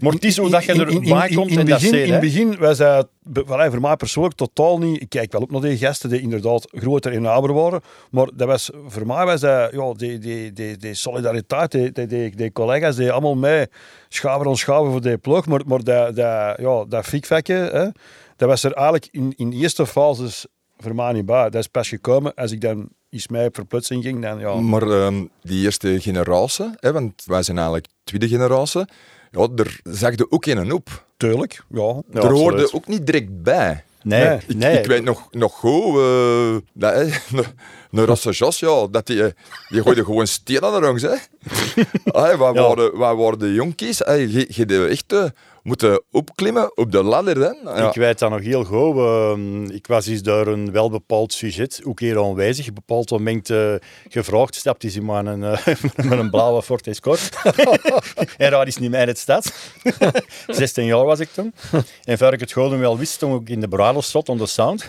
maar 0.00 0.12
het 0.12 0.24
is 0.24 0.34
zo 0.34 0.48
dat 0.48 0.64
je 0.64 0.72
erbij 0.72 1.28
komt 1.28 1.50
in, 1.50 1.58
in, 1.58 1.64
begin, 1.64 1.90
dat 1.90 2.00
In 2.00 2.12
het 2.12 2.20
begin 2.20 2.58
was 2.58 2.78
hij 2.78 3.70
voor 3.70 3.80
mij 3.80 3.96
persoonlijk 3.96 4.34
totaal 4.34 4.78
niet... 4.78 5.02
Ik 5.02 5.08
kijk 5.08 5.32
wel 5.32 5.40
op 5.40 5.50
naar 5.50 5.60
die 5.60 5.76
gasten 5.76 6.10
die 6.10 6.20
inderdaad 6.20 6.68
groter 6.70 7.12
en 7.12 7.22
naber 7.22 7.52
waren. 7.52 7.80
Maar 8.10 8.28
dat 8.34 8.48
was, 8.48 8.70
voor 8.86 9.06
mij 9.06 9.24
was 9.24 9.40
dat, 9.40 9.72
ja, 9.72 9.92
die, 9.92 10.18
die, 10.18 10.52
die, 10.52 10.76
die 10.76 10.94
solidariteit, 10.94 11.70
die, 11.70 11.92
die, 11.92 12.06
die, 12.06 12.36
die 12.36 12.52
collega's 12.52 12.96
die 12.96 13.12
allemaal 13.12 13.36
mee 13.36 13.66
schaven 14.08 14.46
en 14.46 14.56
schaven 14.56 14.90
voor 14.90 15.00
die 15.00 15.18
ploeg. 15.18 15.46
Maar, 15.46 15.60
maar 15.66 15.82
dat, 15.82 16.16
dat, 16.16 16.56
ja, 16.58 16.84
dat 16.88 17.06
dat 18.36 18.48
was 18.50 18.62
er 18.62 18.72
eigenlijk 18.72 19.08
in, 19.10 19.32
in 19.36 19.50
de 19.50 19.56
eerste 19.56 19.86
fases 19.86 20.46
voor 20.76 20.94
mij 20.94 21.12
niet 21.12 21.26
bij. 21.26 21.42
Dat 21.50 21.54
is 21.54 21.66
pas 21.66 21.88
gekomen 21.88 22.34
als 22.34 22.52
ik 22.52 22.60
dan 22.60 22.88
iets 23.12 23.28
mij 23.28 23.46
op 23.46 23.54
verplaatsing 23.54 24.02
ging. 24.02 24.22
Dan, 24.22 24.38
ja. 24.38 24.54
Maar 24.54 24.82
um, 24.82 25.30
die 25.42 25.64
eerste 25.64 26.00
generatie, 26.00 26.70
hè, 26.76 26.92
want 26.92 27.22
wij 27.26 27.42
zijn 27.42 27.56
eigenlijk 27.56 27.86
tweede 28.04 28.28
generatie, 28.28 28.84
ja, 29.30 29.48
daar 29.48 29.80
zag 29.82 30.16
je 30.16 30.30
ook 30.30 30.46
een 30.46 30.72
op. 30.72 31.04
Tuurlijk, 31.16 31.64
ja. 31.68 32.02
ja 32.12 32.20
er 32.20 32.32
hoorde 32.32 32.72
ook 32.72 32.86
niet 32.86 33.06
direct 33.06 33.42
bij. 33.42 33.84
Nee, 34.02 34.24
nee. 34.24 34.38
Ik, 34.46 34.56
nee. 34.56 34.78
ik 34.78 34.86
weet 34.86 35.04
nog, 35.04 35.28
nog 35.30 35.52
goed, 35.52 35.96
uh, 35.96 36.56
dat, 36.72 36.94
hè, 36.94 37.02
een 37.90 38.04
Rosse 38.04 38.30
Jos, 38.30 38.58
ja, 38.58 38.86
dat 38.90 39.06
die, 39.06 39.22
die 39.68 39.82
gooide 39.82 40.04
gewoon 40.04 40.26
stenen 40.26 40.80
langs. 40.80 41.02
Hè. 41.02 41.08
Ay, 42.22 42.38
wij, 42.38 42.52
ja. 42.52 42.62
waren, 42.62 42.98
wij 42.98 43.14
waren 43.14 43.38
de 43.38 43.54
jonkies. 43.54 44.04
Ay, 44.04 44.28
je, 44.28 44.46
je 44.48 44.86
echt 44.88 45.12
uh, 45.12 45.24
moeten 45.62 46.02
opklimmen 46.10 46.76
op 46.76 46.92
de 46.92 47.02
ladder. 47.02 47.40
Ja. 47.64 47.88
Ik 47.88 47.94
weet 47.94 48.18
dat 48.18 48.30
nog 48.30 48.40
heel 48.40 48.64
goed. 48.64 48.96
Uh, 48.96 49.74
ik 49.74 49.86
was 49.86 50.06
eens 50.06 50.22
door 50.22 50.46
een 50.46 50.72
wel 50.72 50.90
bepaald 50.90 51.32
sujet, 51.32 51.80
ook 51.84 52.00
hier 52.00 52.24
aanwezig, 52.24 52.72
bepaald 52.72 53.10
moment 53.10 53.50
uh, 53.50 53.74
gevraagd. 54.08 54.54
Stapt 54.54 54.84
is 54.84 54.96
in 54.96 55.08
een, 55.08 55.42
uh, 55.42 55.66
met 56.08 56.18
een 56.18 56.30
blauwe 56.30 56.62
Ford 56.62 56.86
Escort. 56.86 57.30
en 58.36 58.50
daar 58.50 58.66
is 58.66 58.76
niet 58.76 58.90
meer 58.90 59.06
het 59.06 59.18
stad. 59.18 59.52
16 60.46 60.84
jaar 60.84 61.04
was 61.04 61.20
ik 61.20 61.28
toen. 61.32 61.54
En 62.04 62.18
voor 62.18 62.32
ik 62.32 62.40
het 62.40 62.52
gewoon 62.52 62.78
wel 62.78 62.98
wist, 62.98 63.12
stond 63.12 63.40
ik 63.40 63.48
in 63.48 63.60
de 63.60 63.68
bruiloftstad 63.68 64.28
on 64.28 64.38
de 64.38 64.46
sound. 64.46 64.88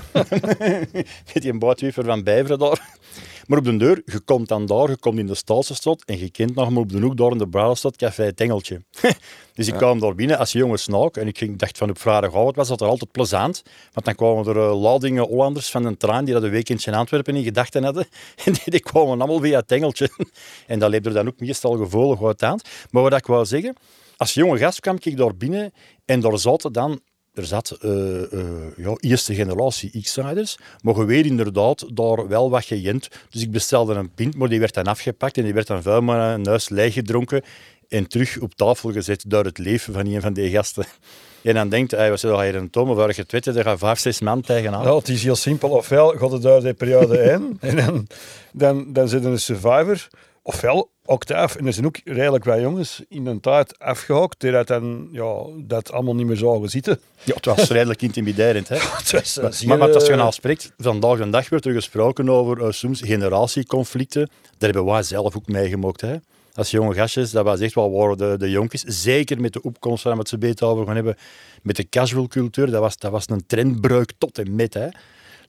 met 1.33 1.41
die 1.41 1.57
bootwiever 1.57 2.05
van 2.05 2.23
Bijveren 2.23 2.59
daar. 2.59 3.01
Maar 3.47 3.57
op 3.57 3.63
de 3.63 3.77
deur, 3.77 4.01
je 4.05 4.19
komt 4.19 4.47
dan 4.47 4.65
daar, 4.65 4.89
je 4.89 4.97
komt 4.97 5.19
in 5.19 5.27
de 5.27 5.35
Staalse 5.35 5.97
en 6.05 6.19
je 6.19 6.29
kent 6.29 6.55
nog 6.55 6.69
maar 6.69 6.81
op 6.81 6.91
de 6.91 6.99
hoek 6.99 7.17
daar 7.17 7.31
in 7.31 7.37
de 7.37 7.47
Bruilenstad 7.47 7.95
Café 7.95 8.23
het 8.23 8.39
Engeltje. 8.41 8.83
dus 9.55 9.67
ik 9.67 9.73
ja. 9.73 9.77
kwam 9.77 9.99
daar 9.99 10.15
binnen 10.15 10.37
als 10.37 10.51
jonge 10.51 10.77
snaak 10.77 11.17
en 11.17 11.27
ik 11.27 11.37
ging, 11.37 11.57
dacht 11.57 11.77
van 11.77 11.89
op 11.89 11.99
vrijdagavond 11.99 12.55
was 12.55 12.67
dat 12.67 12.81
er 12.81 12.87
altijd 12.87 13.11
plezant. 13.11 13.63
Want 13.93 14.05
dan 14.05 14.15
kwamen 14.15 14.45
er 14.45 14.55
uh, 14.55 14.81
ladingen 14.81 15.27
Hollanders 15.27 15.71
van 15.71 15.85
een 15.85 15.97
trein 15.97 16.25
die 16.25 16.33
dat 16.33 16.43
een 16.43 16.49
weekendje 16.49 16.91
in 16.91 16.97
Antwerpen 16.97 17.35
in 17.35 17.43
gedachten 17.43 17.83
hadden. 17.83 18.07
En 18.45 18.53
die, 18.53 18.63
die 18.65 18.79
kwamen 18.79 19.21
allemaal 19.21 19.39
via 19.39 19.59
het 19.59 19.71
Engeltje. 19.71 20.09
en 20.67 20.79
dat 20.79 20.89
leefde 20.89 21.09
er 21.09 21.15
dan 21.15 21.27
ook 21.27 21.39
meestal 21.39 21.77
gevoelig 21.77 22.19
wat 22.19 22.43
aan. 22.43 22.59
Maar 22.91 23.03
wat 23.03 23.13
ik 23.13 23.25
wou 23.25 23.45
zeggen, 23.45 23.75
als 24.17 24.33
jonge 24.33 24.57
gast 24.57 24.79
kwam 24.79 24.97
ik 24.99 25.17
daar 25.17 25.35
binnen 25.35 25.73
en 26.05 26.19
daar 26.19 26.39
zaten 26.39 26.71
dan 26.71 26.99
er 27.33 27.45
zat 27.45 27.77
uh, 27.81 27.91
uh, 28.31 28.41
ja, 28.77 28.95
eerste 28.99 29.35
generatie 29.35 30.01
X-Riders, 30.01 30.57
maar 30.81 30.95
je 30.95 31.05
weet 31.05 31.25
inderdaad 31.25 31.85
daar 31.93 32.27
wel 32.27 32.49
wat 32.49 32.65
gejent. 32.65 33.09
Dus 33.29 33.41
ik 33.41 33.51
bestelde 33.51 33.93
een 33.93 34.13
pint, 34.13 34.35
maar 34.35 34.49
die 34.49 34.59
werd 34.59 34.73
dan 34.73 34.85
afgepakt 34.85 35.37
en 35.37 35.43
die 35.43 35.53
werd 35.53 35.67
dan 35.67 35.81
vuil 35.81 36.01
maar 36.01 36.33
een 36.33 36.47
huis 36.47 36.69
leeg 36.69 36.93
gedronken. 36.93 37.41
en 37.89 38.07
terug 38.07 38.39
op 38.39 38.53
tafel 38.55 38.91
gezet 38.91 39.23
door 39.27 39.45
het 39.45 39.57
leven 39.57 39.93
van 39.93 40.05
een 40.05 40.21
van 40.21 40.33
die 40.33 40.49
gasten. 40.49 40.85
En 41.43 41.53
dan 41.53 41.69
denkt 41.69 41.91
hij, 41.91 42.09
wat 42.09 42.19
zit 42.19 42.39
hier 42.39 42.55
een 42.55 42.69
tom 42.69 42.89
of 42.89 42.95
waar 42.95 43.13
je 43.15 43.23
het 43.27 43.45
er 43.45 43.63
gaan 43.63 43.77
vijf, 43.77 43.99
zes 43.99 44.19
man 44.21 44.41
tegenaan. 44.41 44.83
Ja, 44.83 44.95
het 44.95 45.09
is 45.09 45.23
heel 45.23 45.35
simpel. 45.35 45.69
Ofwel 45.69 46.09
gaat 46.09 46.31
het 46.31 46.41
daar 46.41 46.61
de 46.61 46.73
periode 46.73 47.17
in 47.17 47.57
en 47.69 47.75
dan, 47.75 48.07
dan, 48.51 48.93
dan 48.93 49.07
zit 49.07 49.23
een 49.23 49.39
survivor. 49.39 50.07
Ofwel 50.45 50.91
octaaf. 51.05 51.55
En 51.55 51.65
er 51.65 51.73
zijn 51.73 51.85
ook 51.85 51.99
redelijk 52.03 52.43
wij 52.43 52.61
jongens 52.61 53.01
in 53.09 53.25
een 53.25 53.39
tijd 53.39 53.79
afgehokt 53.79 54.39
die 54.39 54.51
dat 54.51 54.67
dan 54.67 55.09
ja, 55.11 55.33
dat 55.57 55.91
allemaal 55.91 56.15
niet 56.15 56.25
meer 56.25 56.37
zouden 56.37 56.69
zitten. 56.69 56.99
Ja, 57.23 57.33
het 57.33 57.45
was 57.45 57.69
redelijk 57.69 58.01
intimiderend. 58.01 58.67
Hè? 58.69 58.75
Het 58.97 59.11
was, 59.11 59.37
eh, 59.37 59.51
zeer, 59.51 59.67
Maar, 59.67 59.77
maar 59.77 59.93
als 59.93 60.05
je 60.05 60.11
eh, 60.11 60.17
nou 60.17 60.31
spreekt, 60.31 60.71
vandaag 60.77 61.17
de 61.17 61.29
dag 61.29 61.49
wordt 61.49 61.65
er 61.65 61.73
gesproken 61.73 62.29
over 62.29 62.63
eh, 62.63 62.71
soms 62.71 63.01
generatieconflicten. 63.01 64.29
Daar 64.57 64.73
hebben 64.73 64.91
wij 64.91 65.03
zelf 65.03 65.35
ook 65.35 65.47
meegemaakt. 65.47 66.01
Hè? 66.01 66.15
Als 66.53 66.71
jonge 66.71 66.93
gastjes, 66.93 67.31
dat 67.31 67.45
was 67.45 67.59
echt 67.59 67.73
wel 67.73 67.91
waren 67.91 68.17
de, 68.17 68.35
de 68.37 68.49
jonkies. 68.49 68.83
Zeker 68.83 69.41
met 69.41 69.53
de 69.53 69.61
opkomst 69.61 70.03
waar 70.03 70.13
we 70.13 70.19
het 70.19 70.29
zo 70.29 70.37
beter 70.37 70.67
over 70.67 70.85
gaan 70.85 70.95
hebben. 70.95 71.17
Met 71.61 71.75
de 71.75 71.89
casual 71.89 72.27
cultuur, 72.27 72.71
dat 72.71 72.81
was, 72.81 72.97
dat 72.97 73.11
was 73.11 73.29
een 73.29 73.45
trendbreuk 73.45 74.11
tot 74.17 74.37
en 74.37 74.55
met. 74.55 74.73
Hè? 74.73 74.87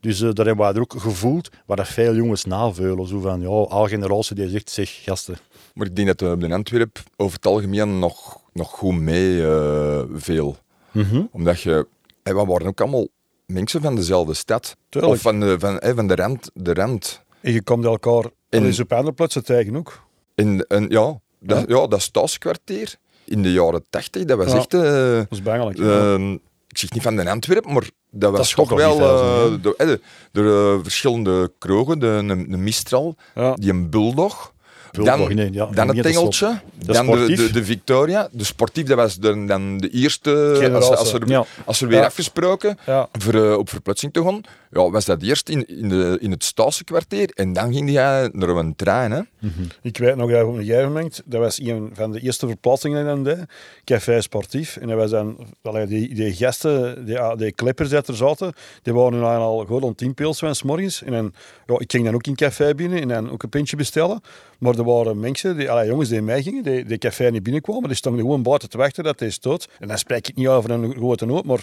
Dus 0.04 0.20
eh, 0.20 0.30
daar 0.32 0.46
hebben 0.46 0.74
we 0.74 0.80
ook 0.80 0.94
gevoeld, 0.96 1.48
waar 1.66 1.76
dat 1.76 1.88
veel 1.88 2.14
jongens 2.14 2.44
naveulen. 2.44 3.06
Zo 3.06 3.20
van, 3.20 3.40
ja, 3.40 3.48
alle 3.48 3.88
generatie 3.88 4.34
die 4.36 4.48
zegt, 4.48 4.70
zeg 4.70 5.02
gasten. 5.02 5.36
Maar 5.74 5.86
ik 5.86 5.96
denk 5.96 6.18
dat 6.18 6.38
we 6.38 6.44
in 6.44 6.52
Antwerpen 6.52 7.02
over 7.16 7.36
het 7.36 7.46
algemeen 7.46 7.98
nog, 7.98 8.40
nog 8.52 8.70
goed 8.70 8.94
mee 8.94 9.46
eh, 9.46 10.02
veel. 10.14 10.56
Omdat 11.30 11.60
je... 11.60 11.86
Hey, 12.22 12.34
we 12.34 12.44
waren 12.44 12.66
ook 12.66 12.80
allemaal 12.80 13.06
mensen 13.46 13.80
van 13.80 13.94
dezelfde 13.94 14.34
stad. 14.34 14.76
Tuurlijk. 14.88 15.12
Of 15.14 15.20
van 15.20 15.40
de, 15.40 15.56
van, 15.58 15.76
hey, 15.78 15.94
van 15.94 16.06
de 16.06 16.14
rand. 16.14 16.50
De 16.54 16.74
rand. 16.74 17.20
En 17.40 17.52
je 17.52 17.62
komt 17.62 17.84
elkaar 17.84 18.24
in 18.48 18.80
op 18.80 18.92
andere 18.92 19.12
plaatsen 19.14 19.44
tegen 19.44 19.76
ook. 19.76 20.02
En, 20.34 20.66
en 20.66 20.88
ja, 20.88 21.20
dat, 21.40 21.64
ja, 21.68 21.86
dat 21.86 22.00
stadskwartier 22.02 22.94
in 23.24 23.42
de 23.42 23.52
jaren 23.52 23.84
tachtig, 23.90 24.24
dat 24.24 24.38
was 24.38 24.52
Ja. 24.52 24.56
echt... 24.58 24.74
eh, 24.74 24.80
Dat 25.16 25.26
is 25.30 25.42
bangelijk. 25.42 25.78
Ik 26.74 26.80
zeg 26.80 26.92
niet 26.92 27.02
van 27.02 27.16
de 27.16 27.30
Antwerpen, 27.30 27.72
maar 27.72 27.88
dat 28.10 28.36
was 28.36 28.50
toch 28.50 28.68
toch 28.68 28.78
wel 28.78 29.00
eh, 29.00 29.62
door, 29.62 29.74
de, 29.76 30.00
door, 30.32 30.74
eh, 30.76 30.82
verschillende 30.82 31.52
kroegen. 31.58 31.98
De, 31.98 32.06
een 32.06 32.62
Mistral, 32.62 33.16
Ja. 33.34 33.54
die 33.54 33.70
een 33.70 33.90
Bulldog. 33.90 34.52
Bulldog, 34.90 35.16
dan 35.28 35.34
nee, 35.36 35.52
ja, 35.52 35.66
dan 35.66 35.88
het 35.88 36.02
de 36.02 36.08
Engeltje, 36.08 36.60
De 36.78 36.92
dan 36.92 37.06
de, 37.06 37.34
de, 37.34 37.50
de 37.50 37.64
Victoria. 37.64 38.28
De 38.32 38.44
sportief, 38.44 38.86
dat 38.86 38.96
was 38.96 39.16
de, 39.16 39.44
dan 39.44 39.78
de 39.78 39.88
eerste, 39.90 40.70
als, 40.74 40.88
als, 40.90 41.12
er, 41.12 41.28
Ja. 41.28 41.44
als 41.64 41.80
er 41.80 41.88
weer 41.88 42.04
afgesproken 42.04 42.78
voor, 43.12 43.34
eh, 43.34 43.56
op 43.56 43.68
verplaatsing 43.70 44.12
te 44.12 44.22
gaan, 44.22 44.40
ja, 44.74 44.90
was 44.90 45.04
dat 45.04 45.22
eerst 45.22 45.48
in, 45.48 45.66
in, 45.68 45.88
de, 45.88 46.18
in 46.20 46.30
het 46.30 46.44
Staalse 46.44 46.84
kwartier 46.84 47.30
en 47.34 47.52
dan 47.52 47.72
ging 47.72 47.92
hij 47.92 48.28
naar 48.32 48.48
een 48.48 48.76
trein. 48.76 49.10
Hè. 49.10 49.20
Ik 49.82 49.98
weet 49.98 50.16
nog 50.16 50.30
dat 50.30 50.44
op 50.44 50.54
een 50.54 50.64
gegeven 50.64 50.92
moment, 50.92 51.22
dat 51.24 51.40
was 51.40 51.60
een 51.60 51.90
van 51.92 52.12
de 52.12 52.20
eerste 52.20 52.46
verplaatsingen 52.46 53.04
dan 53.04 53.24
deed, 53.24 53.38
Café 53.84 54.20
Sportief. 54.20 54.76
En 54.76 54.88
dat 54.88 54.96
was 54.96 55.10
dan, 55.10 55.36
die, 55.88 56.14
die 56.14 56.34
gasten, 56.34 57.06
die, 57.06 57.18
ah, 57.18 57.38
die 57.38 57.52
clippers 57.52 57.88
die 57.88 57.98
er 57.98 58.16
zaten, 58.16 58.52
die 58.82 58.94
waren 58.94 59.20
dan 59.20 59.24
al 59.24 59.64
gewoon 59.66 59.94
tien 59.94 60.14
pils 60.14 60.62
morgens. 60.62 61.02
En 61.02 61.12
dan, 61.12 61.32
ja, 61.66 61.78
ik 61.78 61.90
ging 61.90 62.04
dan 62.04 62.14
ook 62.14 62.26
in 62.26 62.34
café 62.34 62.74
binnen 62.74 63.00
en 63.00 63.08
dan 63.08 63.30
ook 63.30 63.42
een 63.42 63.48
pintje 63.48 63.76
bestellen. 63.76 64.20
Maar 64.58 64.74
er 64.74 64.84
waren 64.84 65.20
mensen, 65.20 65.56
die, 65.56 65.70
allee, 65.70 65.86
jongens 65.86 66.08
die 66.08 66.22
mij 66.22 66.42
gingen, 66.42 66.62
die, 66.62 66.84
die 66.84 66.98
café 66.98 67.30
niet 67.30 67.42
binnenkwamen, 67.42 67.88
die 67.88 67.96
stonden 67.96 68.20
gewoon 68.20 68.42
buiten 68.42 68.70
te 68.70 68.78
wachten 68.78 69.04
dat 69.04 69.20
hij 69.20 69.30
stoot. 69.30 69.68
En 69.78 69.88
dan 69.88 69.98
spreek 69.98 70.28
ik 70.28 70.36
niet 70.36 70.48
over 70.48 70.70
een 70.70 70.94
grote 70.94 71.26
nood, 71.26 71.44
maar 71.44 71.62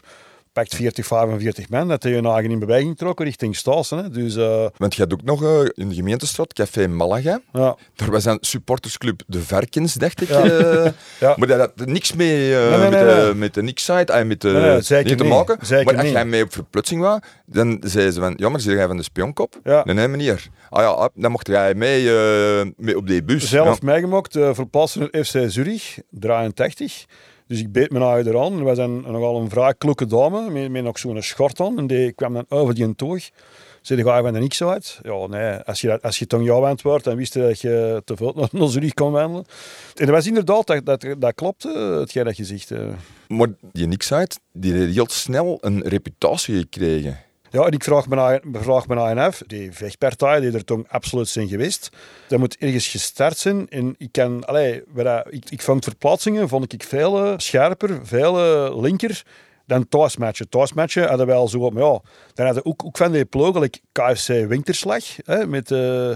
pakt 0.54 0.76
40, 0.76 1.06
45 1.06 1.70
man, 1.70 1.88
dat 1.88 2.04
hij 2.04 2.12
hun 2.12 2.26
eigen 2.26 2.52
in 2.52 2.60
beweging 2.60 2.98
trokken 2.98 3.26
richting 3.26 3.56
Staalsen. 3.56 3.98
Hè. 3.98 4.10
Dus 4.10 4.36
eh, 4.36 4.66
Want 4.78 4.96
je 4.96 5.02
had 5.02 5.14
ook 5.14 5.24
nog 5.24 5.44
eh, 5.44 5.60
in 5.74 5.90
de 5.90 5.96
gemeentestraat 5.96 6.54
Café 6.54 6.88
Malaga. 6.88 7.42
ja, 7.54 7.76
Daar 7.96 8.12
was 8.12 8.26
een 8.26 8.38
supportersclub 8.42 9.22
De 9.28 9.42
Varkens, 9.42 9.94
dacht 9.94 10.22
ik. 10.22 10.28
Ja. 10.28 10.44
eh. 10.44 10.92
Ja. 11.20 11.34
Maar 11.38 11.48
dat 11.48 11.60
had 11.60 11.86
niks 11.88 12.14
mee 12.14 12.56
eh, 12.58 12.70
Nee, 12.70 12.90
nee, 12.90 13.04
met, 13.06 13.16
nee, 13.24 13.34
met 13.34 13.54
de 13.54 13.62
Nix-site, 13.64 14.14
eh, 14.14 14.26
met 14.26 14.42
de, 14.42 14.80
zeker 14.82 15.18
te 15.18 15.24
maken. 15.24 15.58
Zeker 15.62 15.86
maar 15.86 15.94
als 15.96 16.04
niet. 16.04 16.14
jij 16.14 16.26
mee 16.26 16.44
op 16.44 16.54
verplaatsing 16.54 17.02
was, 17.02 17.20
dan 17.46 17.82
zeiden 17.86 18.14
ze 18.14 18.20
van, 18.20 18.34
ja, 18.38 18.50
maar 18.50 18.60
zie 18.60 18.72
jij 18.76 18.88
van 18.88 18.98
de 18.98 19.04
spionkop? 19.04 19.60
Ja. 19.64 19.82
Nee, 19.86 19.96
nee, 19.96 20.08
meneer. 20.08 20.48
Ah 20.70 20.82
ja, 20.82 20.88
ah, 20.88 21.08
dan 21.16 21.32
mocht 21.32 21.48
jij 21.48 21.74
mee, 21.76 22.04
mee 22.78 22.98
op 22.98 23.08
die 23.08 23.24
bus. 23.24 23.50
zelf 23.50 23.82
meegemaakt, 23.82 24.36
uh, 24.36 24.50
verplaatsen 24.54 25.10
naar 25.12 25.24
FC 25.26 25.40
Zurich, 25.48 25.98
83. 26.10 27.06
Dus 27.52 27.60
ik 27.60 27.72
beet 27.72 27.92
mijn 27.92 28.04
eigen 28.04 28.32
eraan. 28.32 28.58
Er 28.58 28.64
was 28.64 28.78
een, 28.78 29.02
nogal 29.02 29.42
een 29.42 29.50
vrij 29.50 29.74
kloeke 29.74 30.06
dame, 30.06 30.50
met, 30.50 30.72
met 30.72 30.84
nog 30.84 31.00
zo'n 31.00 31.22
schort 31.22 31.60
aan. 31.60 31.78
En 31.78 31.88
die 31.88 32.12
kwam 32.12 32.34
dan 32.34 32.46
over 32.50 32.74
die 32.76 32.96
toog. 32.96 33.30
Zei, 33.82 34.04
ga 34.04 34.18
je 34.18 34.24
van 34.24 34.34
niks 34.34 34.64
uit? 34.64 35.00
Ja, 35.04 35.28
nee. 35.28 35.54
Als 35.54 35.82
je, 35.82 36.02
als 36.02 36.20
je 36.20 36.28
toen 36.28 36.44
jou 36.44 36.64
aan 36.64 36.72
het 36.72 36.82
wordt, 36.82 37.04
dan 37.04 37.16
wist 37.16 37.34
je 37.34 37.40
dat 37.40 37.62
je 37.62 38.02
te 38.06 38.16
veel 38.16 38.48
naar, 38.52 38.70
Zurich 38.70 38.94
kon 38.94 39.12
wandelen. 39.12 39.46
En 39.96 40.06
dat 40.06 40.16
was 40.16 40.28
inderdaad, 40.28 40.68
dat, 40.68 40.86
dat, 40.86 41.06
dat 41.18 41.36
klopte, 41.36 41.98
hetgeen 42.00 42.24
dat 42.24 42.38
je 42.38 42.46
zegt. 42.46 42.72
eh. 42.72 42.80
Maar 43.28 43.48
die 43.72 43.88
Nix-site, 43.88 44.38
die 44.54 44.74
heeft 44.74 44.94
heel 44.94 45.10
snel 45.10 45.58
een 45.62 45.82
reputatie 45.88 46.58
gekregen. 46.58 47.20
Ja, 47.52 47.66
en 47.66 47.72
ik 47.72 47.84
vraag 47.84 48.08
me, 48.08 48.20
aan, 48.20 48.40
vraag 48.52 48.88
af, 49.18 49.42
die 49.48 49.72
vechtpartijen 49.72 50.42
die 50.42 50.52
er 50.52 50.64
toen 50.66 50.86
absoluut 50.90 51.28
zijn 51.28 51.48
geweest, 51.48 51.90
dat 52.28 52.40
moet 52.40 52.58
ergens 52.58 52.88
gestart 52.88 53.38
zijn. 53.38 53.70
En 53.70 53.96
ik 53.98 54.12
kan, 54.12 54.46
allee, 54.46 54.84
dat- 54.94 55.26
ik, 55.30 55.50
ik 55.50 55.62
vond 55.62 55.84
verplaatsingen 55.84 56.48
vond 56.50 56.74
ik 56.74 56.84
veel 56.84 57.26
eh, 57.26 57.34
scherper, 57.38 58.00
veel 58.04 58.38
eh, 58.40 58.82
linker 58.82 59.24
dan 59.66 59.88
thuismatchen. 59.88 60.50
Thuismatchen 60.50 61.08
hadden 61.08 61.28
wij 61.28 61.36
al 61.36 61.48
zo 61.48 61.70
maar 61.70 61.84
ja, 61.84 62.00
dan 62.34 62.46
hadden 62.46 62.66
ook, 62.66 62.86
ook 62.86 62.98
van 62.98 63.12
die 63.12 63.26
KFC 63.92 64.28
Winterslag, 64.28 65.04
hè, 65.26 65.48
met... 65.48 65.72
eh 65.72 66.12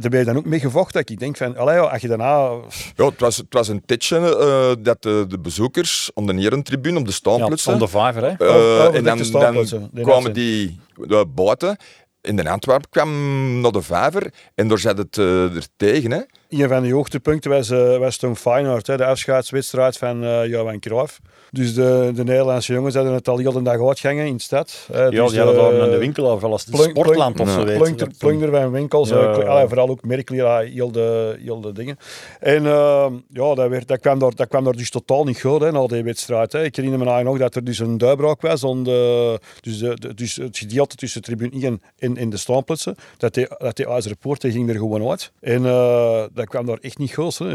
daar 0.00 0.10
ben 0.10 0.18
je 0.18 0.24
dan 0.24 0.36
ook 0.36 0.44
mee 0.44 0.60
gevochten. 0.60 1.00
dat 1.00 1.10
Ik 1.10 1.18
denk 1.18 1.36
van, 1.36 1.56
allee, 1.56 1.74
ja, 1.74 1.80
als 1.82 2.02
je 2.02 2.08
daarna... 2.08 2.50
Ja, 2.96 3.04
het 3.04 3.20
was, 3.20 3.36
het 3.36 3.46
was 3.50 3.68
een 3.68 3.82
tijdje 3.86 4.16
eh, 4.16 4.84
dat 4.84 5.02
de, 5.02 5.24
de 5.28 5.38
bezoekers 5.38 6.10
op 6.14 6.26
de 6.26 6.34
herentribune 6.34 6.98
op 6.98 7.04
de 7.04 7.10
Ja, 7.10 7.16
staanplutsen... 7.16 7.72
om 7.72 7.78
de 7.78 7.88
vijver, 7.88 8.22
hè. 8.22 8.28
Eh, 8.28 8.48
Oh, 8.48 8.88
oh, 8.88 8.94
en 8.94 9.04
dan, 9.04 9.18
dan 9.30 10.04
kwamen 10.04 10.32
die 10.32 10.80
uh, 10.96 11.22
buiten. 11.34 11.76
In 12.20 12.36
de 12.36 12.50
Antwerpen 12.50 12.90
kwam 12.90 13.60
naar 13.60 13.72
de 13.72 13.82
vijver 13.82 14.32
en 14.54 14.68
daar 14.68 14.78
zat 14.78 14.98
het 14.98 15.18
eh, 15.18 15.56
er 15.56 15.66
tegen. 15.76 16.10
Hè. 16.10 16.20
Een 16.48 16.68
van 16.68 16.82
de 16.82 16.92
hoogtepunten 16.92 17.50
was, 17.50 17.70
eh, 17.70 17.96
was 17.98 18.16
toen 18.16 18.36
Feyenoord, 18.36 18.86
hè, 18.86 18.96
de 18.96 19.04
afscheidswedstrijd 19.04 19.96
van 19.98 20.24
eh 20.24 20.46
Johan 20.46 20.78
Cruijff. 20.78 21.20
Dus 21.50 21.74
de, 21.74 22.10
de 22.14 22.24
Nederlandse 22.24 22.72
jongens 22.72 22.94
hadden 22.94 23.12
het 23.12 23.28
al 23.28 23.38
heel 23.38 23.52
de 23.52 23.62
dag 23.62 23.86
uitgangen 23.86 24.26
in 24.26 24.36
de 24.36 24.42
stad. 24.42 24.86
hè. 24.92 25.02
Ja, 25.02 25.10
dus 25.10 25.30
die 25.30 25.40
hadden 25.40 25.56
daar 25.62 25.70
de- 25.72 25.80
aan 25.82 25.90
de 25.90 25.96
winkel 25.98 26.30
over 26.30 26.48
als 26.50 26.64
plunk- 26.64 26.90
sportland 26.90 27.40
of 27.40 27.50
zo 27.50 27.64
weet. 27.64 27.78
Plunker, 27.78 28.08
Dat- 28.08 28.18
plunker 28.18 28.50
van 28.50 28.70
winkels, 28.70 29.08
Ja, 29.08 29.16
allee, 29.16 29.66
vooral 29.66 29.88
ook 29.88 30.04
merkelijk, 30.04 30.42
ja, 30.42 30.58
heel 30.58 30.90
de, 30.92 31.36
heel 31.44 31.60
de 31.60 31.72
dingen. 31.72 31.96
En 32.40 32.66
eh, 32.66 33.06
ja, 33.32 33.54
dat, 33.54 33.68
werd, 33.68 33.88
dat, 33.88 34.00
kwam 34.00 34.18
daar, 34.18 34.34
dat 34.34 34.48
kwam 34.48 34.64
daar 34.64 34.76
dus 34.76 34.90
totaal 34.90 35.24
niet 35.24 35.40
goed, 35.40 35.60
hè, 35.60 35.72
na 35.72 35.86
die 35.86 36.02
wedstrijd. 36.02 36.52
Hè. 36.52 36.64
Ik 36.64 36.76
herinner 36.76 36.98
me 37.00 37.06
eigenlijk 37.06 37.38
nog 37.38 37.46
dat 37.48 37.56
er 37.56 37.64
dus 37.64 37.78
een 37.78 37.98
duibraak 37.98 38.40
was, 38.40 38.64
om 38.64 38.82
de, 38.84 39.38
dus, 39.60 39.78
de, 39.78 39.94
de- 39.98 40.14
dus 40.14 40.36
het 40.36 40.58
gedeelte 40.58 40.96
tussen 40.96 41.22
tribune 41.22 41.50
1 41.62 41.82
en, 41.98 42.16
en 42.16 42.30
de 42.30 42.36
staanplutsen, 42.36 42.94
dat 43.16 43.34
die, 43.34 43.46
dat 43.58 43.76
die 43.76 43.86
IJzeren 43.86 44.18
Poort, 44.18 44.40
die 44.40 44.52
ging 44.52 44.68
er 44.68 44.74
gewoon 44.76 45.08
uit. 45.08 45.32
En 45.40 45.66
eh, 45.66 46.22
dat 46.38 46.48
kwam 46.48 46.66
daar 46.66 46.78
echt 46.78 46.98
niet 46.98 47.14
goed. 47.14 47.38
Hè. 47.38 47.46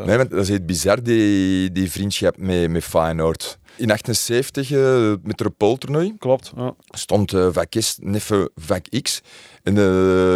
Eh, 0.00 0.06
Nee, 0.06 0.16
want 0.16 0.30
dat 0.30 0.40
is 0.40 0.50
echt 0.50 0.66
bizar, 0.66 1.02
die, 1.02 1.72
die 1.72 1.90
vriendschap 1.90 2.36
met, 2.36 2.70
met 2.70 2.84
Feyenoord. 2.84 3.58
In 3.76 3.90
78, 3.90 4.70
eh, 4.70 5.08
met 5.08 5.20
het 5.24 5.40
Repol-toernooi, 5.40 6.14
Klopt, 6.18 6.52
ja. 6.56 6.74
stond 6.90 7.32
eh 7.32 7.48
vak 7.52 7.74
S 7.78 7.98
neffe 8.00 8.50
vak 8.54 8.88
X. 9.02 9.20
En 9.62 9.74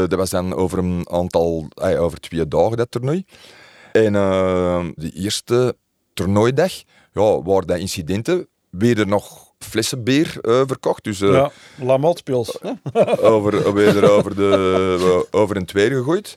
dat 0.09 0.15
was 0.15 0.31
dan 0.31 0.55
over 0.55 0.79
een 0.79 1.09
aantal, 1.11 1.69
over 1.75 2.21
twee 2.21 2.49
dagen 2.49 2.77
dat 2.77 2.91
toernooi. 2.91 3.25
En 3.93 4.13
de 4.95 5.11
eerste 5.15 5.77
toernooidag, 6.15 6.73
ja, 7.13 7.43
waren 7.43 7.67
dat 7.67 7.79
incidenten, 7.79 8.49
werden 8.71 9.09
nog 9.09 9.45
flessen 9.59 10.03
bier 10.03 10.39
eh, 10.41 10.63
verkocht. 10.67 11.05
Dus 11.05 11.21
eh, 11.21 11.33
ja. 11.33 11.51
Lamotte-pils. 11.81 12.59
over, 13.21 13.75
weer 13.75 14.11
over, 14.11 14.35
de, 14.37 15.27
over 15.31 15.57
een 15.57 15.65
tweede 15.65 15.95
gegooid. 15.95 16.37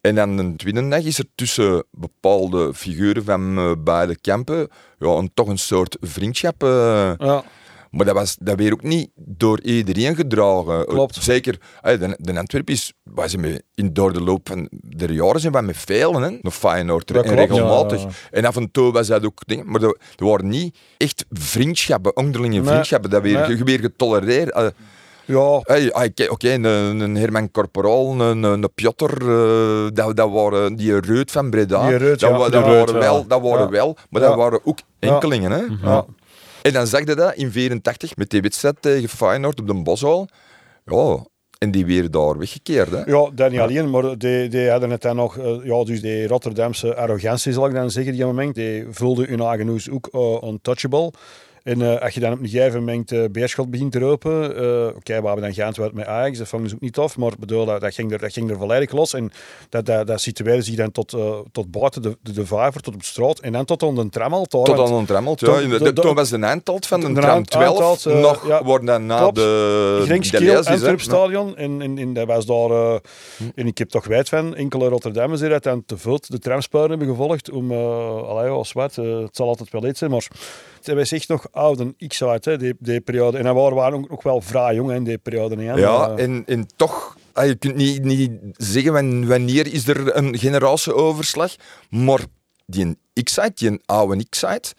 En 0.00 0.14
dan 0.14 0.36
de 0.36 0.56
tweede 0.56 0.88
dag 0.88 1.02
is 1.04 1.18
er 1.18 1.24
tussen 1.34 1.84
bepaalde 1.90 2.74
figuren 2.74 3.24
van 3.24 3.58
eh, 3.58 3.72
beide 3.78 4.20
kampen 4.20 4.68
ja, 4.98 5.08
een, 5.08 5.30
toch 5.34 5.48
een 5.48 5.58
soort 5.58 5.96
vriendschap. 6.00 6.62
eh. 6.62 7.12
Ja. 7.18 7.44
maar 7.90 8.06
dat, 8.06 8.14
was, 8.14 8.36
dat 8.40 8.56
werd 8.58 8.72
ook 8.72 8.82
niet 8.82 9.10
door 9.14 9.60
iedereen 9.60 10.14
gedragen. 10.14 10.86
Klopt. 10.86 11.14
Zeker, 11.22 11.58
eh, 11.82 11.98
de, 12.00 12.16
de 12.18 12.38
Antwerpen 12.38 12.74
is, 12.74 12.92
met, 13.38 13.62
in, 13.74 13.92
door 13.92 14.12
de 14.12 14.20
loop 14.20 14.48
van 14.48 14.68
de 14.70 15.12
jaren 15.12 15.40
zijn 15.40 15.52
wij 15.52 15.62
met 15.62 15.76
velen, 15.76 16.22
hè, 16.22 16.38
nog 16.40 16.54
Feyenoord 16.54 17.10
en 17.10 17.22
regelmatig. 17.34 18.02
ja, 18.02 18.08
ja. 18.08 18.14
En 18.38 18.44
af 18.44 18.56
en 18.56 18.70
toe 18.70 18.92
was 18.92 19.06
dat 19.06 19.24
ook 19.24 19.42
dingen, 19.46 19.70
maar 19.70 19.82
er, 19.82 19.98
waren 20.16 20.48
niet 20.48 20.78
echt 20.96 21.24
vriendschappen, 21.30 22.16
onderlinge 22.16 22.64
vriendschappen, 22.64 23.10
dat 23.10 23.22
weer, 23.22 23.48
nee. 23.48 23.64
weer 23.64 23.80
getolereerd. 23.80 24.50
eh. 24.52 24.66
Ja, 25.24 25.60
Hey, 25.62 25.92
ah, 25.92 26.30
Oké, 26.30 26.52
een, 26.52 26.64
een 27.00 27.16
Herman 27.16 27.50
Corporaal, 27.50 28.20
een, 28.20 28.42
een 28.42 28.68
Piotr, 28.74 29.30
eh, 29.30 29.88
dat, 29.92 30.16
dat 30.16 30.30
waren 30.30 30.76
die 30.76 31.00
Reut 31.00 31.30
van 31.30 31.50
Breda. 31.50 31.88
Die 31.88 31.96
Reut, 31.96 32.20
dat, 32.20 32.30
ja, 32.30 32.36
dat 32.48 32.52
Reut, 32.52 32.64
waren 32.64 32.98
wel, 32.98 33.26
dat 33.26 33.40
waren 33.40 33.64
Ja. 33.64 33.68
wel, 33.70 33.96
maar 34.10 34.20
dat 34.20 34.34
waren 34.34 34.60
ook 34.64 34.78
enkelingen. 34.98 35.50
Hè? 35.50 35.62
ja. 35.82 36.04
En 36.62 36.72
dan 36.72 36.86
zag 36.86 37.00
je 37.06 37.14
dat 37.14 37.34
in 37.34 37.52
84 37.52 38.16
met 38.16 38.30
die 38.30 38.40
wedstrijd 38.40 38.76
tegen 38.80 39.08
Feyenoord 39.08 39.60
op 39.60 39.66
de 39.66 39.74
Boshal. 39.74 40.28
Ja, 40.84 41.24
en 41.58 41.70
die 41.70 41.86
weer 41.86 42.10
daar 42.10 42.38
weggekeerd. 42.38 42.90
Hè? 42.90 43.02
Ja, 43.04 43.30
dat 43.34 43.50
niet 43.50 43.60
alleen, 43.60 43.90
maar 43.90 44.18
die, 44.18 44.48
die 44.48 44.70
hadden 44.70 44.90
het 44.90 45.02
dan 45.02 45.16
nog, 45.16 45.38
uh, 45.38 45.64
ja, 45.64 45.84
dus 45.84 46.00
die 46.00 46.26
Rotterdamse 46.26 46.94
arrogantie 46.94 47.52
zal 47.52 47.66
ik 47.66 47.74
dan 47.74 47.90
zeggen, 47.90 48.12
die 48.12 48.24
moment, 48.24 48.54
die 48.54 48.86
vulde 48.90 49.24
hun 49.26 49.40
eigen 49.40 49.68
hoes 49.68 49.90
ook 49.90 50.08
uh, 50.12 50.48
untouchable. 50.50 51.12
En 51.70 51.80
uh, 51.80 52.00
als 52.00 52.14
je 52.14 52.20
dan 52.20 52.32
op 52.32 52.40
een 52.40 52.48
gegeven 52.48 52.78
moment 52.78 53.12
uh, 53.12 53.24
Beerschot 53.32 53.70
begint 53.70 53.92
te 53.92 53.98
roepen, 53.98 54.32
uh, 54.32 54.86
oké, 54.86 54.96
okay, 54.96 55.20
we 55.20 55.26
hebben 55.26 55.44
dan 55.44 55.54
geantwoord 55.54 55.92
met 55.92 56.06
Ajax, 56.06 56.38
dat 56.38 56.48
vangen 56.48 56.68
ze 56.68 56.74
ook 56.74 56.80
niet 56.80 56.98
af, 56.98 57.16
maar 57.16 57.32
bedoel, 57.38 57.64
dat, 57.64 57.80
dat, 57.80 57.94
ging, 57.94 58.12
er, 58.12 58.18
dat 58.18 58.32
ging 58.32 58.50
er 58.50 58.56
volledig 58.56 58.92
los. 58.92 59.14
En 59.14 59.32
dat, 59.68 59.86
dat, 59.86 60.06
dat 60.06 60.20
situeerde 60.20 60.62
zich 60.62 60.74
dan 60.74 60.90
tot, 60.90 61.16
tot 61.52 61.70
buiten 61.70 62.02
de, 62.02 62.18
de, 62.22 62.32
de 62.32 62.46
vijver, 62.46 62.80
tot 62.80 62.94
op 62.94 63.02
straat 63.02 63.38
en 63.38 63.52
dan 63.52 63.64
tot 63.64 63.82
aan 63.82 63.94
de 63.94 64.08
trammelt. 64.08 64.50
Tot 64.50 64.68
aan 64.68 64.98
de 64.98 65.04
trammelt, 65.06 65.40
ja. 65.40 65.92
Toen 65.92 66.14
was 66.14 66.28
de 66.28 66.38
eindtalt 66.38 66.86
van 66.86 67.00
de, 67.00 67.12
de 67.12 67.20
tram 67.20 67.44
12 67.44 68.04
nog, 68.04 68.46
ja, 68.46 68.64
worden 68.64 68.86
dan 68.86 69.06
na 69.06 69.18
klopt. 69.18 69.36
de 69.36 70.02
Gringskiel, 70.04 70.64
Antwerpstadion, 70.64 71.56
en, 71.56 71.82
en, 71.82 71.98
en 71.98 72.12
dat 72.12 72.26
was 72.26 72.46
daar, 72.46 73.00
en 73.54 73.66
ik 73.66 73.78
heb 73.78 73.88
toch 73.88 74.06
wijd 74.06 74.28
van, 74.28 74.54
enkele 74.54 74.88
Rotterdammers 74.88 75.40
die 75.40 75.50
dat 75.50 75.62
dan 75.62 75.82
te 75.86 75.98
veel 75.98 76.18
de 76.26 76.38
tramspuren 76.38 76.90
hebben 76.90 77.08
gevolgd 77.08 77.50
om, 77.50 77.72
allee, 77.72 78.48
als 78.48 78.72
wat, 78.72 78.96
het 78.96 79.36
zal 79.36 79.48
altijd 79.48 79.70
wel 79.70 79.86
iets 79.86 79.98
zijn, 79.98 80.10
maar 80.10 80.28
ze 80.80 80.94
was 80.94 81.12
echt 81.12 81.28
nog 81.28 81.46
oud 81.50 81.80
en 81.80 81.94
x 82.08 82.24
uit, 82.24 82.44
hè, 82.44 82.58
die, 82.58 82.74
die 82.78 83.00
periode. 83.00 83.38
En 83.38 83.44
dan 83.44 83.54
waren 83.54 83.76
we 83.76 83.98
ook 83.98 84.10
nog 84.10 84.22
wel 84.22 84.40
vrij 84.40 84.74
jong 84.74 84.92
in 84.92 85.04
die 85.04 85.18
periode. 85.18 85.62
Hè. 85.62 85.74
Ja, 85.74 86.16
en, 86.16 86.42
en 86.46 86.66
toch, 86.76 87.16
je 87.34 87.54
kunt 87.54 87.74
niet, 87.74 88.04
niet 88.04 88.30
zeggen 88.56 88.92
wanneer 89.28 89.72
is 89.72 89.88
er 89.88 90.16
een 90.16 90.38
generatieoverslag, 90.38 91.54
maar 91.90 92.20
die 92.66 92.98
X-site, 93.22 93.52
die 93.54 93.80
oude 93.86 94.24
X-site, 94.28 94.74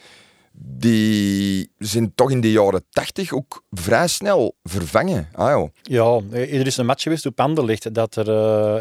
die 0.64 1.72
zijn 1.78 2.12
toch 2.16 2.32
in 2.32 2.42
de 2.42 2.52
jaren 2.52 2.84
80 2.90 3.34
ook 3.34 3.64
vrij 3.72 4.08
snel 4.08 4.56
vervangen. 4.64 5.30
Ah, 5.34 5.68
ja, 5.82 6.20
er 6.32 6.68
is 6.68 6.78
een 6.78 6.86
match 6.86 7.04
geweest 7.04 7.26
op 7.26 7.40
Anderlecht 7.40 7.94
dat 7.94 8.16
er, 8.16 8.28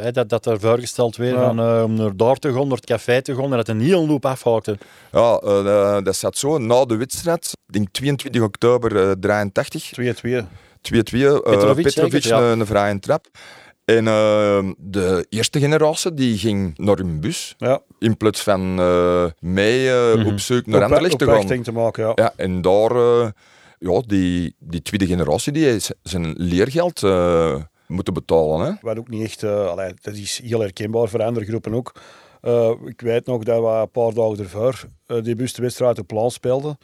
uh, 0.04 0.12
dat, 0.12 0.28
dat 0.28 0.46
er 0.46 0.60
voorgesteld 0.60 1.16
werd 1.16 1.34
ja. 1.34 1.44
van, 1.44 1.60
uh, 1.60 1.82
om 1.82 1.94
naar 1.94 2.16
daar 2.16 2.36
te 2.36 2.52
gaan, 2.52 2.68
naar 2.68 2.76
het 2.76 2.86
café 2.86 3.22
te 3.22 3.34
gaan, 3.34 3.44
en 3.44 3.50
dat 3.50 3.68
een 3.68 3.80
heel 3.80 4.06
loop 4.06 4.24
afhaakte. 4.26 4.78
Ja, 5.12 5.40
uh, 5.44 6.02
dat 6.02 6.16
zat 6.16 6.38
zo. 6.38 6.58
Na 6.58 6.84
de 6.84 6.96
wedstrijd, 6.96 7.52
ik 7.66 7.72
denk 7.72 7.88
22 7.90 8.42
oktober 8.42 9.20
83. 9.20 9.92
2-2. 10.00 10.02
2-2. 10.02 10.42
Petrovic, 10.82 11.84
Petrovic 11.84 12.22
ja. 12.22 12.40
een, 12.40 12.60
een 12.60 12.66
vrije 12.66 12.98
trap. 12.98 13.26
En 13.96 14.04
uh, 14.04 14.72
de 14.78 15.26
eerste 15.28 15.58
generatie 15.60 16.14
die 16.14 16.38
ging 16.38 16.78
naar 16.78 16.98
een 16.98 17.20
bus. 17.20 17.54
Ja. 17.58 17.82
In 17.98 18.16
plaats 18.16 18.42
van 18.42 18.80
uh, 18.80 19.24
mee 19.38 19.84
uh, 19.84 20.14
mm 20.14 20.20
-hmm. 20.20 20.32
op 20.32 20.38
zoek 20.38 20.66
naar 20.66 20.82
Anderlecht 20.82 21.18
te 21.18 21.24
gaan. 21.24 21.62
te 21.62 21.72
maken, 21.72 22.04
ja. 22.06 22.12
ja 22.14 22.32
en 22.36 22.62
daar, 22.62 22.94
ja, 23.78 24.02
die, 24.06 24.54
die 24.58 24.82
tweede 24.82 25.06
generatie 25.06 25.52
die 25.52 25.80
zijn 26.02 26.34
leergeld 26.36 27.02
moeten 27.86 28.14
betalen. 28.14 28.66
Hè. 28.66 28.72
Wat 28.80 28.98
ook 28.98 29.08
niet 29.08 29.24
echt, 29.24 29.44
allee, 29.44 29.94
dat 30.00 30.14
is 30.14 30.40
heel 30.44 30.60
herkenbaar 30.60 31.08
voor 31.08 31.22
andere 31.22 31.46
groepen 31.46 31.74
ook. 31.74 31.92
ik 32.84 33.00
weet 33.00 33.26
nog 33.26 33.42
dat 33.42 33.60
we 33.60 33.68
een 33.68 33.90
paar 33.90 34.14
dagen 34.14 34.38
ervoor 34.38 34.84
die 35.22 35.34
bus 35.34 35.52
de 35.52 35.62
wedstrijd 35.62 35.98
op 35.98 36.06
plan 36.06 36.30
speelden. 36.30 36.78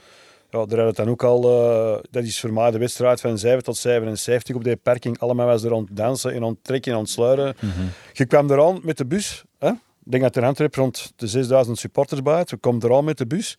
Ja, 0.56 0.66
daar 0.66 0.78
had 0.78 0.86
het 0.86 0.96
dan 0.96 1.08
ook 1.08 1.22
al, 1.22 1.42
uh, 1.44 1.98
dat 2.10 2.24
is 2.24 2.40
voor 2.40 2.52
mij 2.52 2.70
de 2.70 2.78
wedstrijd 2.78 3.20
van 3.20 3.38
7 3.38 3.62
tot 3.62 3.76
77 3.76 4.56
op 4.56 4.64
die 4.64 4.76
parking. 4.76 5.18
Allemaal 5.18 5.46
was 5.46 5.62
er 5.62 5.74
aan 5.74 5.84
het 5.88 5.96
dansen 5.96 6.32
en 6.32 6.42
aan 6.42 6.48
het 6.48 6.64
trekken 6.64 6.90
en 6.90 6.96
aan 6.96 7.02
het 7.04 7.12
sluiten. 7.12 7.56
Mm 7.60 7.70
-hmm. 7.70 7.88
Je 8.12 8.26
kwam 8.26 8.50
eraan 8.50 8.80
met 8.82 8.96
de 8.96 9.06
bus. 9.06 9.44
Hè? 9.58 9.68
Ik 9.68 10.12
denk 10.12 10.22
dat 10.22 10.36
er 10.36 10.44
Antwerp 10.44 10.74
rond 10.74 11.12
de 11.16 11.26
6000 11.26 11.78
supporters 11.78 12.22
bij 12.22 12.34
had. 12.34 12.50
We 12.50 12.56
kwamen 12.56 12.84
eraan 12.84 13.04
met 13.04 13.18
de 13.18 13.26
bus. 13.26 13.58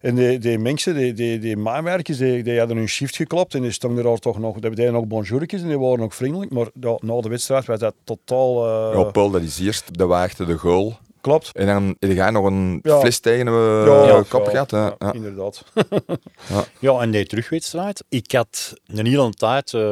En 0.00 0.14
die, 0.14 0.38
die 0.38 0.58
mensen, 0.58 0.94
die, 0.94 1.12
die, 1.12 1.38
die 1.38 1.56
maanwerkers, 1.56 2.18
die, 2.18 2.42
die 2.42 2.58
hadden 2.58 2.76
hun 2.76 2.88
shift 2.88 3.16
geklopt 3.16 3.54
en 3.54 3.62
die 3.62 3.70
stonden 3.70 4.06
er 4.06 4.18
toch 4.18 4.38
nog, 4.38 4.58
die 4.58 4.70
deden 4.70 4.92
nog 4.92 5.06
bonjourtjes 5.06 5.62
en 5.62 5.68
die 5.68 5.78
waren 5.78 5.98
nog 5.98 6.14
vriendelijk. 6.14 6.52
Maar 6.52 6.68
ja, 6.80 6.98
na 7.00 7.20
de 7.20 7.28
wedstrijd 7.28 7.66
was 7.66 7.78
dat 7.78 7.94
totaal... 8.04 8.66
Uh... 8.66 8.98
Ja, 8.98 9.02
Paul, 9.10 9.30
dat 9.30 9.42
is 9.42 9.58
eerst 9.58 9.98
de 9.98 10.06
waagde 10.06 10.44
de 10.44 10.56
goal. 10.58 10.96
Klopt. 11.22 11.50
En 11.52 11.66
dan 11.66 11.96
heb 11.98 12.10
je 12.10 12.30
nog 12.30 12.44
een 12.44 12.80
ja. 12.82 13.00
fles 13.00 13.18
tegen 13.18 13.46
de 13.46 13.84
uh, 13.86 14.06
ja, 14.06 14.22
kop 14.28 14.46
gehad. 14.46 14.70
Ja, 14.70 14.96
ja, 14.98 15.12
inderdaad. 15.12 15.64
ja. 16.52 16.64
ja, 16.78 17.00
en 17.00 17.10
die 17.10 17.26
terugwedstrijd. 17.26 18.04
Ik 18.08 18.32
had 18.32 18.72
een 18.86 19.06
hele 19.06 19.30
tijd, 19.30 19.72
uh, 19.72 19.82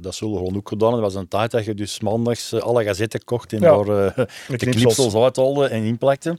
dat 0.00 0.14
zullen 0.14 0.34
we 0.34 0.38
gewoon 0.38 0.56
ook 0.56 0.68
gedaan 0.68 0.90
dat 0.90 1.00
was 1.00 1.14
een 1.14 1.28
tijd 1.28 1.50
dat 1.50 1.64
je 1.64 1.74
dus 1.74 2.00
maandags 2.00 2.52
uh, 2.52 2.60
alle 2.60 2.84
gazetten 2.84 3.24
kocht 3.24 3.52
en 3.52 3.60
daar 3.60 3.88
uh, 3.88 4.26
de 4.48 4.56
knipsels 4.56 5.14
uithaalde 5.14 5.66
en 5.66 5.82
inplakte. 5.82 6.38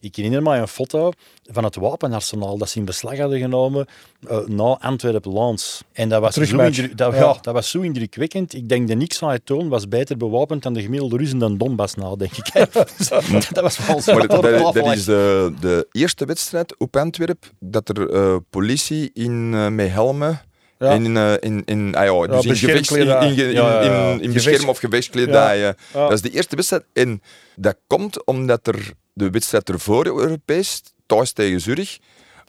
Ik 0.00 0.16
herinner 0.16 0.42
me 0.42 0.56
een 0.56 0.68
foto 0.68 1.12
van 1.44 1.64
het 1.64 1.76
wapenarsenaal 1.76 2.58
dat 2.58 2.68
ze 2.68 2.78
in 2.78 2.84
beslag 2.84 3.18
hadden 3.18 3.38
genomen 3.38 3.86
uh, 4.30 4.46
na 4.46 4.78
Antwerpen-Lans. 4.80 5.82
En 5.92 6.08
dat 6.08 6.20
was, 6.20 6.34
zo 6.34 6.56
dat, 6.56 6.76
ja. 6.96 7.14
ja. 7.14 7.38
dat 7.40 7.54
was 7.54 7.70
zo 7.70 7.80
indrukwekkend. 7.80 8.54
Ik 8.54 8.68
denk 8.68 8.88
de 8.88 8.94
niks 8.94 9.22
aan 9.22 9.30
het 9.30 9.46
toon 9.46 9.68
was 9.68 9.88
beter 9.88 10.16
bewapend 10.16 10.62
dan 10.62 10.72
de 10.72 10.82
gemiddelde 10.82 11.16
Russen 11.16 11.38
dan 11.38 11.56
Donbass 11.56 11.94
na, 11.94 12.16
denk 12.16 12.36
ik. 12.36 12.52
dat 13.54 13.60
was 13.60 13.86
wel 13.86 14.00
zo. 14.00 14.12
Maar 14.12 14.26
dat, 14.26 14.42
dat, 14.42 14.74
dat 14.74 14.94
is 14.94 15.04
de, 15.04 15.54
de, 15.60 15.86
eerste 15.92 16.24
wedstrijd 16.24 16.78
op 16.78 16.96
Antwerpen 16.96 17.48
dat 17.58 17.88
er 17.88 18.10
uh, 18.10 18.36
politie 18.50 19.10
in 19.14 19.52
uh, 19.52 19.68
met 19.68 19.90
helmen 19.90 20.40
ja. 20.78 20.90
In, 20.90 21.16
uh, 21.16 21.32
in, 21.40 21.62
in, 21.64 21.94
ah 21.94 22.04
ja, 22.04 22.26
dus 22.26 22.44
in, 22.44 22.56
gevechts, 22.56 22.90
in, 22.90 23.08
in, 23.08 23.36
in, 23.36 23.52
ja, 23.52 23.82
ja, 23.82 24.10
in, 24.12 24.20
in 24.20 24.32
bescherm- 24.32 24.68
of 24.68 24.78
gevechtskledij. 24.78 25.74
Dat 25.92 26.12
is 26.12 26.22
de 26.22 26.30
eerste 26.30 26.56
wedstrijd. 26.56 26.84
En 26.92 27.22
dat 27.56 27.76
komt 27.86 28.24
omdat 28.24 28.66
er 28.66 28.92
de 29.12 29.30
wedstrijd 29.30 29.68
ervoor 29.68 30.06
Europees, 30.06 30.82
thuis 31.06 31.32
tegen 31.32 31.60
Zurich, 31.60 31.98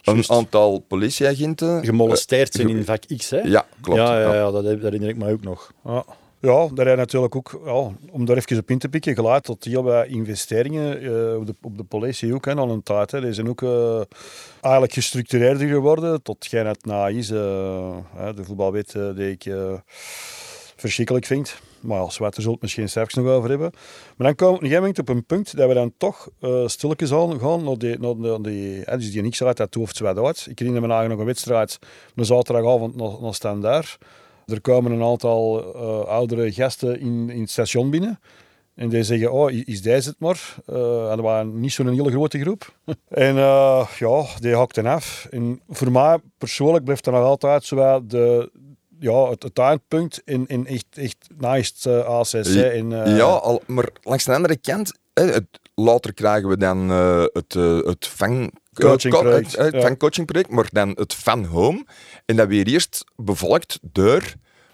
een 0.03 0.15
Just. 0.15 0.29
aantal 0.29 0.79
politieagenten... 0.79 1.85
Gemolesteerd 1.85 2.53
zijn 2.53 2.69
uh, 2.69 2.75
in 2.75 2.85
vak 2.85 3.03
X, 3.17 3.29
hè? 3.29 3.39
Ja, 3.39 3.65
klopt. 3.81 3.99
Ja, 3.99 4.19
ja, 4.19 4.33
ja. 4.33 4.51
dat, 4.51 4.63
dat 4.63 4.81
herinner 4.81 5.09
ik 5.09 5.17
me 5.17 5.31
ook 5.31 5.43
nog. 5.43 5.71
Ja. 5.85 6.05
Ja, 6.41 6.67
daar 6.73 6.87
heb 6.87 6.97
natuurlijk 6.97 7.35
ook, 7.35 7.61
om 8.11 8.25
daar 8.25 8.37
even 8.37 8.57
op 8.57 8.69
in 8.69 8.77
te 8.77 8.89
pikken, 8.89 9.15
geleid 9.15 9.43
tot 9.43 9.63
heel 9.63 9.83
wat 9.83 10.07
investeringen 10.07 11.03
uh, 11.03 11.35
op, 11.61 11.77
de, 11.77 11.83
politie 11.83 12.33
ook, 12.33 12.45
hè, 12.45 12.55
aan 12.55 12.69
een 12.69 12.83
tijd. 12.83 13.11
Hè. 13.11 13.21
Die 13.21 13.33
zijn 13.33 13.49
ook 13.49 13.61
uh, 13.61 14.01
eigenlijk 14.61 14.93
gestructureerder 14.93 15.67
geworden, 15.67 16.21
tot 16.21 16.45
geen 16.45 16.65
het 16.65 16.85
na 16.85 17.07
is. 17.07 17.31
Uh, 17.31 17.37
de 18.35 18.43
voetbalwet 18.43 18.91
die 18.91 19.31
ik 19.31 19.53
verschrikkelijk 20.75 21.25
vind. 21.25 21.59
Maar 21.79 21.99
als 21.99 22.17
daar 22.17 22.31
zullen 22.33 22.51
het 22.51 22.61
misschien 22.61 22.89
straks 22.89 23.13
nog 23.13 23.27
over 23.27 23.49
hebben. 23.49 23.71
Maar 24.17 24.27
dan 24.27 24.35
komen 24.35 24.69
we 24.69 24.77
op 24.77 24.83
een 24.83 24.99
op 24.99 25.09
een 25.09 25.25
punt 25.25 25.57
dat 25.57 25.67
we 25.67 25.73
dan 25.73 25.93
toch 25.97 26.29
stilletjes 26.65 27.13
aan 27.13 27.39
gaan 27.39 27.63
naar 27.63 27.77
die, 27.77 27.99
naar, 27.99 28.15
naar 28.15 28.41
die, 28.41 28.81
hè, 28.85 28.97
dus 28.97 29.11
die 29.11 29.21
niks 29.21 29.43
uit 29.43 29.57
dat 29.57 29.73
hoofd 29.73 29.99
wat 29.99 30.17
uit. 30.17 30.47
Ik 30.49 30.59
herinner 30.59 30.81
me 30.81 31.07
nog 31.07 31.19
een 31.19 31.25
wedstrijd, 31.25 31.79
een 32.15 32.25
zaterdagavond 32.25 32.95
naar, 32.95 33.21
naar 33.21 33.33
Standaard. 33.33 33.97
Er 34.51 34.61
komen 34.61 34.91
een 34.91 35.03
aantal 35.03 35.73
uh, 35.75 36.05
oudere 36.05 36.51
gasten 36.51 36.99
in, 36.99 37.29
in 37.29 37.41
het 37.41 37.49
station 37.49 37.89
binnen. 37.89 38.19
En 38.79 38.89
die 38.89 39.03
zeggen, 39.03 39.31
oh, 39.31 39.51
is 39.51 39.81
deze 39.81 40.09
het 40.09 40.19
maar? 40.19 40.55
Uh, 40.69 41.09
en 41.09 41.15
dat 41.15 41.25
waren 41.25 41.59
niet 41.59 41.71
zo'n 41.71 41.93
hele 41.93 42.11
grote 42.11 42.39
groep. 42.39 42.73
en 43.07 43.35
uh, 43.35 43.87
ja, 43.97 44.25
die 44.39 44.55
hakten 44.55 44.85
af. 44.85 45.27
En 45.31 45.61
voor 45.69 45.91
mij 45.91 46.17
persoonlijk 46.37 46.83
blijft 46.83 47.05
er 47.05 47.11
nog 47.11 47.23
altijd 47.23 47.63
zo 47.63 48.05
de, 48.05 48.51
ja, 48.99 49.29
het, 49.29 49.43
het 49.43 49.57
eindpunt 49.57 50.21
in, 50.25 50.47
in 50.47 50.67
echt, 50.67 50.85
echt 50.93 51.27
naast 51.37 51.85
uh, 51.87 52.05
ACC. 52.05 52.45
In. 52.45 52.89
Ja, 52.89 53.23
al, 53.23 53.61
maar 53.67 53.89
langs 54.01 54.25
de 54.25 54.33
andere 54.33 54.57
kant, 54.57 54.93
het, 55.13 55.45
later 55.75 56.13
krijgen 56.13 56.49
we 56.49 56.57
dan 56.57 56.89
het, 56.89 57.53
het 57.85 58.07
vang... 58.07 58.58
Coachingproject. 58.73 59.51
Ja. 59.51 59.95
coachingproject, 59.95 60.49
maar 60.49 60.67
dan 60.71 60.89
het 60.89 61.13
Fan 61.13 61.45
Home. 61.45 61.85
En 62.25 62.35
dat 62.35 62.47
weer 62.47 62.67
eerst 62.67 63.03
bevolkt 63.15 63.79
door 63.81 64.23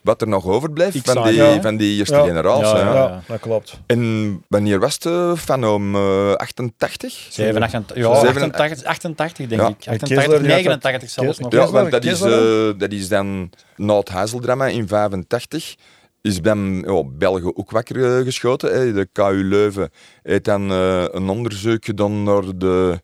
wat 0.05 0.21
er 0.21 0.27
nog 0.27 0.45
overblijft 0.45 1.11
van 1.11 1.23
die, 1.23 1.33
ja. 1.33 1.61
van 1.61 1.77
die 1.77 1.97
eerste 1.97 2.15
ja. 2.15 2.25
generatie. 2.25 2.77
Ja, 2.77 2.93
ja, 2.93 3.21
dat 3.27 3.39
klopt. 3.39 3.79
En 3.85 4.43
wanneer 4.47 4.79
was 4.79 4.97
het 4.99 5.39
van 5.39 5.65
om 5.65 5.95
uh, 5.95 6.33
88? 6.33 7.27
87, 7.29 7.97
ja, 7.97 8.07
88, 8.07 8.83
88 8.83 9.47
denk 9.47 9.61
ik. 9.61 9.87
88, 9.87 10.41
89 10.41 11.09
zelfs 11.09 11.39
nog. 11.39 11.51
Ja, 11.51 11.69
want 11.69 11.91
dat 11.91 12.03
is, 12.03 12.21
uh, 12.21 12.69
dat 12.77 12.91
is 12.91 13.07
dan 13.07 13.49
na 13.75 13.97
het 13.97 14.09
Hazeldrama 14.09 14.67
in 14.67 14.87
85 14.87 15.75
is 16.21 16.41
bij 16.41 16.83
oh, 16.87 17.07
België 17.11 17.51
ook 17.53 17.71
wakker 17.71 18.23
geschoten. 18.23 18.73
Hè. 18.73 18.93
De 18.93 19.07
KU 19.11 19.43
Leuven 19.43 19.89
heeft 20.23 20.43
dan 20.43 20.71
uh, 20.71 21.03
een 21.11 21.29
onderzoek 21.29 21.85
gedaan 21.85 22.23
naar 22.23 22.43
de... 22.57 23.01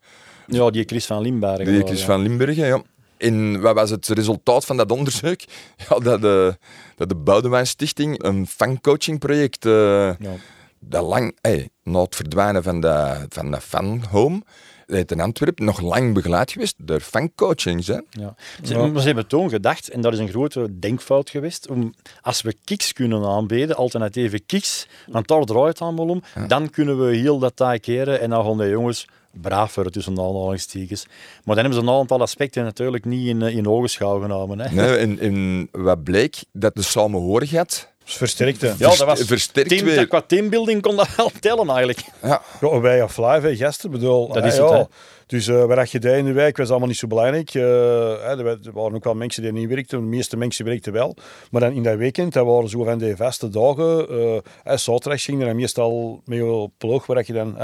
Ja, 0.47 0.69
die 0.69 0.83
Chris 0.83 1.05
van 1.05 1.21
Limburg. 1.21 1.63
Die 1.63 1.85
Chris 1.85 2.03
van 2.03 2.21
Limburg, 2.21 2.55
ja. 2.55 2.81
En 3.17 3.61
wat 3.61 3.75
was 3.75 3.89
het 3.89 4.07
resultaat 4.07 4.65
van 4.65 4.77
dat 4.77 4.91
onderzoek? 4.91 5.39
Ja, 5.89 5.99
dat, 5.99 6.21
de, 6.21 6.57
dat 6.95 7.09
de 7.09 7.15
Boudewijn 7.15 7.67
Stichting 7.67 8.23
een 8.23 8.47
fancoachingproject, 8.47 9.65
uh, 9.65 9.73
ja. 10.19 10.33
dat 10.79 11.03
lang, 11.03 11.37
hey, 11.41 11.69
na 11.83 12.01
het 12.01 12.15
verdwijnen 12.15 12.63
van 12.63 12.81
de, 12.81 13.25
van 13.29 13.51
de 13.51 13.61
fanhome, 13.61 14.41
heeft 14.85 15.11
in 15.11 15.19
Antwerpen 15.19 15.65
nog 15.65 15.81
lang 15.81 16.13
begeleid 16.13 16.51
geweest 16.51 16.75
door 16.77 16.99
fancoachings. 16.99 17.87
Hè? 17.87 17.99
Ja. 18.09 18.35
Ze, 18.63 18.73
ja. 18.73 18.99
ze 18.99 19.05
hebben 19.05 19.27
toen 19.27 19.49
gedacht, 19.49 19.89
en 19.89 20.01
dat 20.01 20.13
is 20.13 20.19
een 20.19 20.29
grote 20.29 20.79
denkfout 20.79 21.29
geweest, 21.29 21.67
om, 21.67 21.93
als 22.21 22.41
we 22.41 22.55
kiks 22.63 22.93
kunnen 22.93 23.25
aanbieden, 23.25 23.75
alternatieve 23.75 24.39
kiks, 24.39 24.87
want 25.07 25.27
daar 25.27 25.43
draait 25.43 25.67
het 25.67 25.81
allemaal 25.81 26.07
om, 26.07 26.23
ja. 26.35 26.47
dan 26.47 26.69
kunnen 26.69 27.05
we 27.05 27.15
heel 27.15 27.39
dat 27.39 27.55
taak 27.55 27.81
keren 27.81 28.21
en 28.21 28.29
dan 28.29 28.45
gaan 28.45 28.57
de 28.57 28.69
jongens 28.69 29.07
braaf 29.31 29.71
voor 29.71 29.89
tussen 29.89 30.15
de 30.15 30.21
aanhalingstekens. 30.21 31.05
Maar 31.43 31.55
dan 31.55 31.63
hebben 31.65 31.83
ze 31.83 31.89
een 31.89 31.99
aantal 31.99 32.21
aspecten 32.21 32.63
natuurlijk 32.63 33.05
niet 33.05 33.27
in, 33.27 33.41
in 33.41 33.67
ogenschouw 33.67 34.19
genomen. 34.19 34.59
Hè. 34.59 34.75
Nee, 34.75 34.95
en, 34.95 35.19
en 35.19 35.67
wat 35.71 36.03
bleek, 36.03 36.35
dat 36.51 36.75
de 36.75 36.81
samenhorigheid 36.81 37.89
versterkte. 38.03 38.73
Ja, 38.77 38.87
dat 38.87 38.97
was 38.97 39.21
versterkt 39.21 39.69
team, 39.69 39.85
weer. 39.85 40.07
Qua 40.07 40.21
teambuilding 40.21 40.81
kon 40.81 40.95
dat 40.95 41.15
wel 41.15 41.31
tellen 41.39 41.69
eigenlijk. 41.69 42.03
Ja. 42.21 42.41
Ja, 42.61 42.79
wij 42.79 43.01
of 43.01 43.17
live, 43.17 43.47
hè, 43.47 43.55
gasten, 43.55 43.91
bedoel. 43.91 44.27
Dat 44.27 44.45
is 44.45 44.57
hè, 44.57 44.65
het. 44.65 44.87
Dus 45.31 45.47
eh 45.47 45.65
wat 45.65 45.91
je 45.91 45.99
deed 45.99 46.17
in 46.17 46.25
de 46.25 46.31
wijk 46.31 46.57
was 46.57 46.69
allemaal 46.69 46.87
niet 46.87 46.97
zo 46.97 47.07
belangrijk. 47.07 47.53
Eh, 47.53 48.29
er 48.39 48.43
wa- 48.43 48.57
waren 48.73 48.95
ook 48.95 49.03
wel 49.03 49.13
mensen 49.15 49.43
die 49.43 49.51
niet 49.51 49.69
werkten, 49.69 49.99
de 49.99 50.05
meeste 50.05 50.37
mensen 50.37 50.65
werkten 50.65 50.93
wel. 50.93 51.15
Maar 51.51 51.61
dan 51.61 51.71
in 51.71 51.83
dat 51.83 51.97
weekend, 51.97 52.33
dat 52.33 52.45
waren 52.45 52.69
zo 52.69 52.83
van 52.83 52.97
die 52.97 53.15
vaste 53.15 53.49
dagen. 53.49 54.09
eh 54.09 54.37
hè, 54.63 54.77
zaterdag 54.77 55.23
ging 55.23 55.39
er 55.41 55.45
dan 55.47 55.55
meestal 55.55 56.21
mee 56.25 56.45
op 56.45 56.71
ploeg, 56.77 57.05
waar 57.05 57.23
je 57.25 57.33
dan 57.33 57.55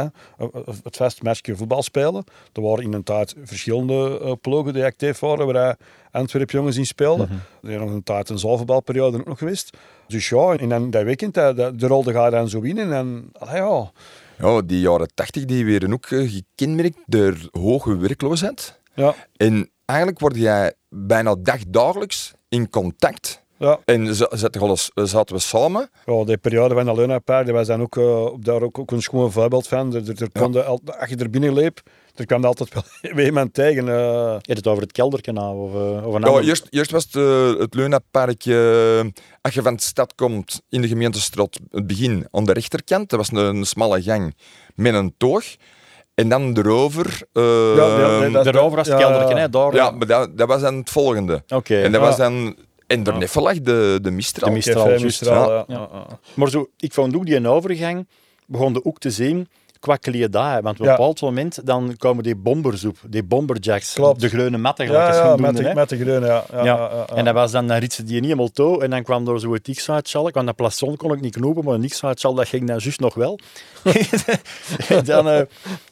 het 0.84 0.96
vast 0.98 1.24
matchje 1.24 1.56
voetbal 1.56 1.84
spelen. 1.84 2.24
Er 2.54 2.62
waren 2.62 2.84
in 2.84 2.94
een 2.94 3.04
tijd 3.04 3.36
verschillende 3.44 4.20
eh, 4.24 4.32
ploegen 4.42 4.74
die 4.74 4.84
actief 4.84 5.20
waren, 5.20 5.46
waar 5.54 5.78
Antwerp 6.12 6.52
jongens 6.52 6.78
in 6.78 6.86
speelden. 6.86 7.30
Er 7.64 7.70
is 7.72 7.78
nog 7.80 7.90
een 7.90 8.04
tijd 8.04 8.30
een 8.30 8.40
zaalvoetbalperiode 8.40 9.18
ook 9.20 9.26
nog 9.28 9.38
geweest. 9.38 9.78
Dus 10.08 10.30
ja, 10.30 10.54
en 10.58 10.70
dan 10.70 10.90
dat 10.90 11.04
weekend, 11.04 11.34
dat, 11.34 11.58
dat, 11.58 11.80
de 11.80 11.88
rolde 11.88 12.12
gaat 12.14 12.32
dan 12.32 12.50
zo 12.50 12.60
in. 12.62 12.78
En 12.78 12.90
dan, 12.90 13.24
ja... 13.54 13.92
Ja, 14.38 14.62
die 14.62 14.80
jaren 14.80 15.08
tachtig 15.14 15.46
die 15.46 15.66
werden 15.66 15.94
ook 15.94 16.06
eh, 16.06 16.32
gekenmerkt 16.32 16.98
door 17.06 17.36
hoge 17.52 17.98
werkloosheid. 17.98 18.80
Ja, 18.96 19.16
En 19.36 19.70
eigenlijk 19.86 20.20
word 20.20 20.36
jij 20.36 20.74
bijna 20.90 21.36
dagdagelijks 21.36 22.34
in 22.50 22.70
contact. 22.70 23.44
ja. 23.58 23.80
En 23.86 24.16
za- 24.16 24.36
zaten 24.94 25.34
we 25.36 25.40
samen. 25.40 25.90
Ja, 26.06 26.24
die 26.24 26.38
periode 26.38 26.74
van 26.74 26.86
de 26.86 26.94
Leunapaard, 26.94 27.46
dat 27.46 27.56
was 27.56 27.68
dan 27.68 27.82
ook, 27.82 27.98
eh, 27.98 28.28
daar 28.40 28.62
ook, 28.62 28.80
ook 28.80 28.92
een 28.92 29.02
schoon 29.02 29.32
voorbeeld 29.32 29.68
van. 29.68 29.96
Er, 29.96 30.10
er, 30.10 30.22
er 30.22 30.32
kon 30.32 30.66
als 31.00 31.10
je 31.10 31.16
er 31.16 31.30
binnen 31.30 31.54
liep, 31.54 31.80
er 32.20 32.26
kwam 32.26 32.44
altijd 32.46 32.74
wel 32.74 32.84
weer 33.16 33.26
iemand 33.26 33.54
tegen. 33.54 33.88
eh. 33.90 33.94
Je 33.96 34.40
hebt 34.42 34.58
het 34.58 34.68
over 34.68 34.82
het 34.84 34.92
kelderkanaal 34.92 35.56
of, 35.56 35.74
eh, 35.74 36.08
of 36.08 36.14
een 36.14 36.22
Ja, 36.22 36.28
ander- 36.28 36.44
eerst, 36.44 36.68
eerst 36.70 36.92
was 36.92 37.04
het, 37.04 37.16
eh, 37.16 37.60
het 37.60 37.74
Leunapark, 37.74 38.44
als 39.42 39.54
je 39.54 39.62
van 39.62 39.76
de 39.76 39.82
stad 39.82 40.16
komt 40.16 40.62
in 40.70 40.82
de 40.82 40.88
gemeentestraat, 40.88 41.60
het 41.72 41.88
begin 41.88 42.28
aan 42.32 42.46
de 42.46 42.54
rechterkant, 42.54 43.10
dat 43.10 43.20
was 43.20 43.32
een, 43.32 43.56
een 43.56 43.66
smalle 43.66 44.02
gang 44.02 44.36
met 44.76 44.94
een 44.94 45.14
toog. 45.18 45.44
En 46.16 46.30
dan 46.30 46.58
erover... 46.58 47.22
eh, 47.34 47.44
Ja, 47.76 48.00
ja, 48.00 48.20
nee, 48.20 48.32
dat- 48.32 48.44
Daarover 48.44 48.78
was 48.78 48.88
het 48.88 49.00
Ja, 49.00 49.08
kelderken, 49.08 49.36
ja. 49.36 49.42
hè? 49.42 49.50
Daar, 49.50 49.76
ja, 49.76 49.92
maar 49.92 50.08
dat, 50.08 50.38
dat 50.38 50.48
was 50.48 50.62
dan 50.62 50.76
het 50.76 50.90
volgende. 50.90 51.44
Oké. 51.48 51.76
En 51.82 51.92
dat 51.92 52.02
Ja. 52.02 52.08
was 52.08 52.18
dan... 52.18 52.56
En 52.88 53.04
daarneven 53.04 53.42
lag 53.42 53.62
de, 53.62 54.00
de 54.02 54.12
Mistral. 54.12 54.50
De 54.50 55.00
Mistral. 55.02 55.64
Ja. 55.68 55.90
Maar 56.34 56.50
zo, 56.50 56.70
ik 56.78 56.94
vond 56.94 57.16
ook 57.16 57.26
die 57.26 57.48
overgang, 57.48 58.08
begon 58.46 58.74
de 58.74 58.86
ook 58.86 59.00
te 59.00 59.12
zien 59.12 59.48
qua 59.80 59.96
kledij. 59.96 60.62
Want 60.62 60.80
op 60.80 60.86
Ja. 60.86 60.92
een 60.92 60.98
bepaald 60.98 61.22
moment 61.22 61.66
dan 61.66 61.96
komen 61.98 62.24
die 62.24 62.36
bomberzoep, 62.36 62.98
die 63.08 63.24
bomberjacks, 63.24 63.94
Klopt. 63.94 64.20
de 64.22 64.30
groene 64.30 64.58
matten, 64.58 64.86
gelijk 64.86 65.14
Ja, 65.14 65.24
je 65.24 65.42
ja, 65.42 65.52
met, 65.52 65.74
met 65.76 65.90
de 65.90 65.98
groene, 66.00 66.26
ja. 66.26 66.44
Ja, 66.52 66.58
Ja. 66.58 66.64
ja, 66.64 66.76
ja, 66.76 67.06
ja. 67.10 67.16
En 67.16 67.26
dat 67.26 67.34
was 67.34 67.52
dan, 67.52 67.68
dan 67.68 67.78
ritsen 67.78 68.06
die 68.06 68.16
niet 68.16 68.24
helemaal 68.24 68.52
toe 68.52 68.84
en 68.84 68.90
dan 68.90 69.04
kwam 69.04 69.28
er 69.28 69.40
zo 69.40 69.54
het 69.54 69.70
X-uitschalk, 69.74 70.34
want 70.34 70.46
dat 70.46 70.56
plafond 70.56 70.98
kon 70.98 71.14
ik 71.14 71.22
niet 71.22 71.36
knopen, 71.36 71.64
maar 71.64 71.74
een 71.74 71.88
X-uitschalk 71.88 72.36
dat 72.38 72.48
ging 72.48 72.68
dan 72.68 72.78
juist 72.78 73.00
nog 73.00 73.14
wel. 73.14 73.40
en 74.90 75.06
dan 75.06 75.30
eh, 75.30 75.42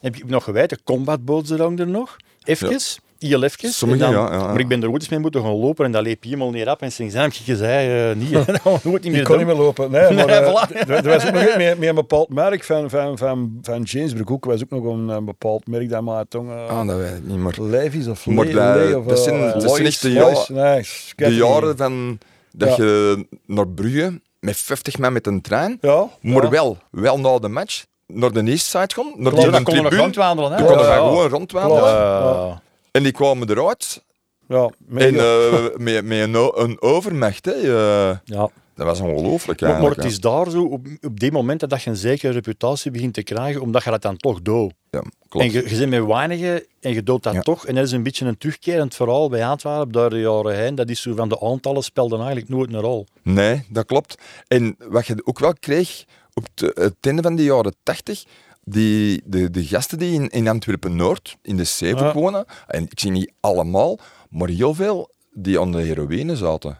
heb 0.01 0.15
ik 0.15 0.25
nog 0.29 0.43
gewijd, 0.43 0.69
de 0.69 0.79
combatboot 0.83 1.49
er 1.49 1.61
er 1.79 1.87
nog, 1.87 2.15
even, 2.43 2.79
heel 3.27 3.43
even. 3.43 3.69
Sommige, 3.69 4.03
En 4.05 4.11
dan- 4.11 4.23
ja, 4.23 4.31
ja, 4.33 4.37
ja. 4.39 4.45
Maar 4.47 4.59
ik 4.59 4.67
ben 4.67 4.81
er 4.83 4.89
ooit 4.91 5.01
eens 5.01 5.09
mee 5.09 5.19
moeten 5.19 5.41
gaan 5.41 5.55
lopen 5.55 5.85
en 5.85 5.91
dat 5.91 6.03
leep 6.03 6.23
je 6.23 6.29
helemaal 6.29 6.51
niet 6.51 6.67
op 6.67 6.81
en 6.81 6.91
ze 6.91 7.09
zei, 7.09 7.23
heb 7.23 7.33
je 7.33 7.43
gezegd, 7.43 7.89
eh, 7.89 8.21
niet, 8.21 8.29
we 8.45 8.59
nooit 8.83 8.83
niet 8.83 9.05
Ik 9.05 9.11
meer 9.11 9.23
kon 9.23 9.37
doen. 9.37 9.45
niet 9.45 9.55
meer 9.55 9.65
lopen. 9.65 9.91
Nee, 9.91 10.01
maar 10.13 10.25
Nee, 10.25 10.35
eh, 10.35 10.47
voilà. 10.67 10.73
er- 10.75 10.89
er 10.89 11.03
was 11.03 11.25
ook 11.27 11.33
nog 11.33 11.43
met, 11.57 11.77
met 11.79 11.89
een 11.89 11.95
bepaald 11.95 12.29
merk 12.29 12.63
van, 12.63 12.89
van, 12.89 13.17
van, 13.17 13.57
van 13.61 13.81
Jamesbroek 13.81 14.31
ook. 14.31 14.45
was 14.45 14.61
ook 14.63 14.69
nog 14.69 14.83
een, 14.93 15.07
een 15.09 15.25
bepaald 15.25 15.67
merk 15.67 15.89
dat 15.89 16.01
maar 16.01 16.27
tong. 16.27 16.49
Uh, 16.49 16.67
Ah, 16.69 16.87
dat 16.87 16.97
weet 16.97 17.11
ik 17.17 17.23
niet 17.27 17.37
meer. 17.37 17.55
Levi's 17.59 18.07
of 18.07 18.25
Maar 18.25 18.45
Le- 18.45 18.53
dat- 18.53 18.75
Le- 18.89 18.97
of 18.97 19.05
dat 19.05 19.19
zijn- 19.19 19.35
eh, 19.35 19.41
dat 19.53 19.61
zijn 19.61 19.71
Lois, 19.73 19.79
echt 19.87 20.01
de 20.01 20.09
Lois. 20.11 20.47
ja- 20.47 20.53
Nee, 20.53 20.79
ik 20.79 21.13
De 21.15 21.35
jaren 21.35 21.77
van 21.77 22.17
dat 22.51 22.75
Ja. 22.75 22.83
je 22.83 23.25
naar 23.45 23.67
Brugge 23.67 24.21
met 24.39 24.57
50 24.57 24.97
man 24.97 25.13
met 25.13 25.27
een 25.27 25.41
trein, 25.41 25.77
Ja, 25.81 26.07
maar 26.21 26.43
ja. 26.43 26.49
wel, 26.49 26.77
wel 26.91 27.19
na 27.19 27.39
de 27.39 27.47
match, 27.47 27.85
naar 28.07 28.31
de 28.31 28.41
Eastside 28.43 28.93
gaan, 28.93 29.05
naar 29.05 29.15
Klopt, 29.17 29.35
die 29.35 29.45
Ja, 29.45 29.51
dan 29.51 29.63
kon 29.63 29.75
je 29.75 29.81
nog 29.81 29.93
rondwandelen, 29.95 30.51
hè? 30.51 30.57
Ja, 30.57 30.65
van 30.65 30.77
ja. 30.85 30.95
gewoon 30.95 31.29
rondwandelen. 31.29 32.21
Klopt. 32.21 32.63
En 32.95 33.03
die 33.03 33.11
kwamen 33.11 33.49
eruit. 33.49 34.03
Ja, 34.47 34.69
met- 34.87 35.03
En 35.03 35.15
eh, 35.19 35.63
met, 35.77 36.05
met 36.05 36.19
een, 36.19 36.51
een 36.61 36.81
overmacht. 36.81 37.45
Hè. 37.45 37.51
eh, 37.51 38.17
ja. 38.23 38.49
dat 38.75 38.85
was 38.85 38.99
ongelooflijk 38.99 39.61
Maar, 39.61 39.81
maar 39.81 39.89
het 39.91 40.05
is 40.05 40.19
daar 40.19 40.49
zo, 40.49 40.63
op, 40.63 40.85
op 41.01 41.19
die 41.19 41.31
momenten 41.31 41.69
dat 41.69 41.81
je 41.83 41.89
een 41.89 41.95
zekere 41.95 42.31
reputatie 42.33 42.91
begint 42.91 43.13
te 43.13 43.23
krijgen, 43.23 43.61
omdat 43.61 43.83
je 43.83 43.89
dat 43.89 44.01
dan 44.01 44.17
toch 44.17 44.41
doet. 44.41 44.73
ja. 44.91 45.01
Klopt. 45.29 45.45
En 45.45 45.51
je, 45.53 45.69
je 45.69 45.75
zit 45.75 45.89
met 45.89 46.05
weinigen 46.05 46.65
en 46.79 46.93
je 46.93 47.03
doet 47.03 47.23
dat 47.23 47.33
Ja. 47.33 47.41
toch. 47.41 47.65
En 47.67 47.75
dat 47.75 47.83
is 47.85 47.91
een 47.91 48.03
beetje 48.03 48.25
een 48.25 48.37
terugkerend 48.37 48.95
verhaal 48.95 49.29
bij 49.29 49.45
Antwerpen 49.45 49.91
door 49.91 50.09
de 50.09 50.19
jaren 50.19 50.55
heen. 50.55 50.75
Dat 50.75 50.89
is 50.89 51.01
zo 51.01 51.15
van 51.15 51.29
de 51.29 51.39
aantallen 51.41 51.83
spelden 51.83 52.17
eigenlijk 52.19 52.49
nooit 52.49 52.73
een 52.73 52.79
rol. 52.79 53.05
Nee, 53.23 53.65
dat 53.69 53.85
klopt. 53.85 54.15
En 54.47 54.75
wat 54.89 55.07
je 55.07 55.21
ook 55.23 55.39
wel 55.39 55.53
kreeg 55.59 56.03
op 56.33 56.47
het, 56.55 56.75
het 56.77 56.95
einde 57.01 57.21
van 57.21 57.35
de 57.35 57.43
jaren 57.43 57.75
80, 57.83 58.23
die, 58.65 59.21
de, 59.25 59.51
de 59.51 59.65
gasten 59.65 59.97
die 59.97 60.13
in, 60.13 60.29
in 60.29 60.47
Antwerpen-Noord, 60.47 61.37
in 61.41 61.57
de 61.57 61.63
Ja. 62.05 62.13
wonen, 62.13 62.45
en 62.67 62.83
ik 62.83 62.99
zie 62.99 63.11
niet 63.11 63.31
allemaal, 63.39 63.99
maar 64.29 64.49
heel 64.49 64.73
veel 64.73 65.09
die 65.33 65.59
aan 65.59 65.71
de 65.71 65.81
heroïne 65.81 66.35
zaten. 66.35 66.79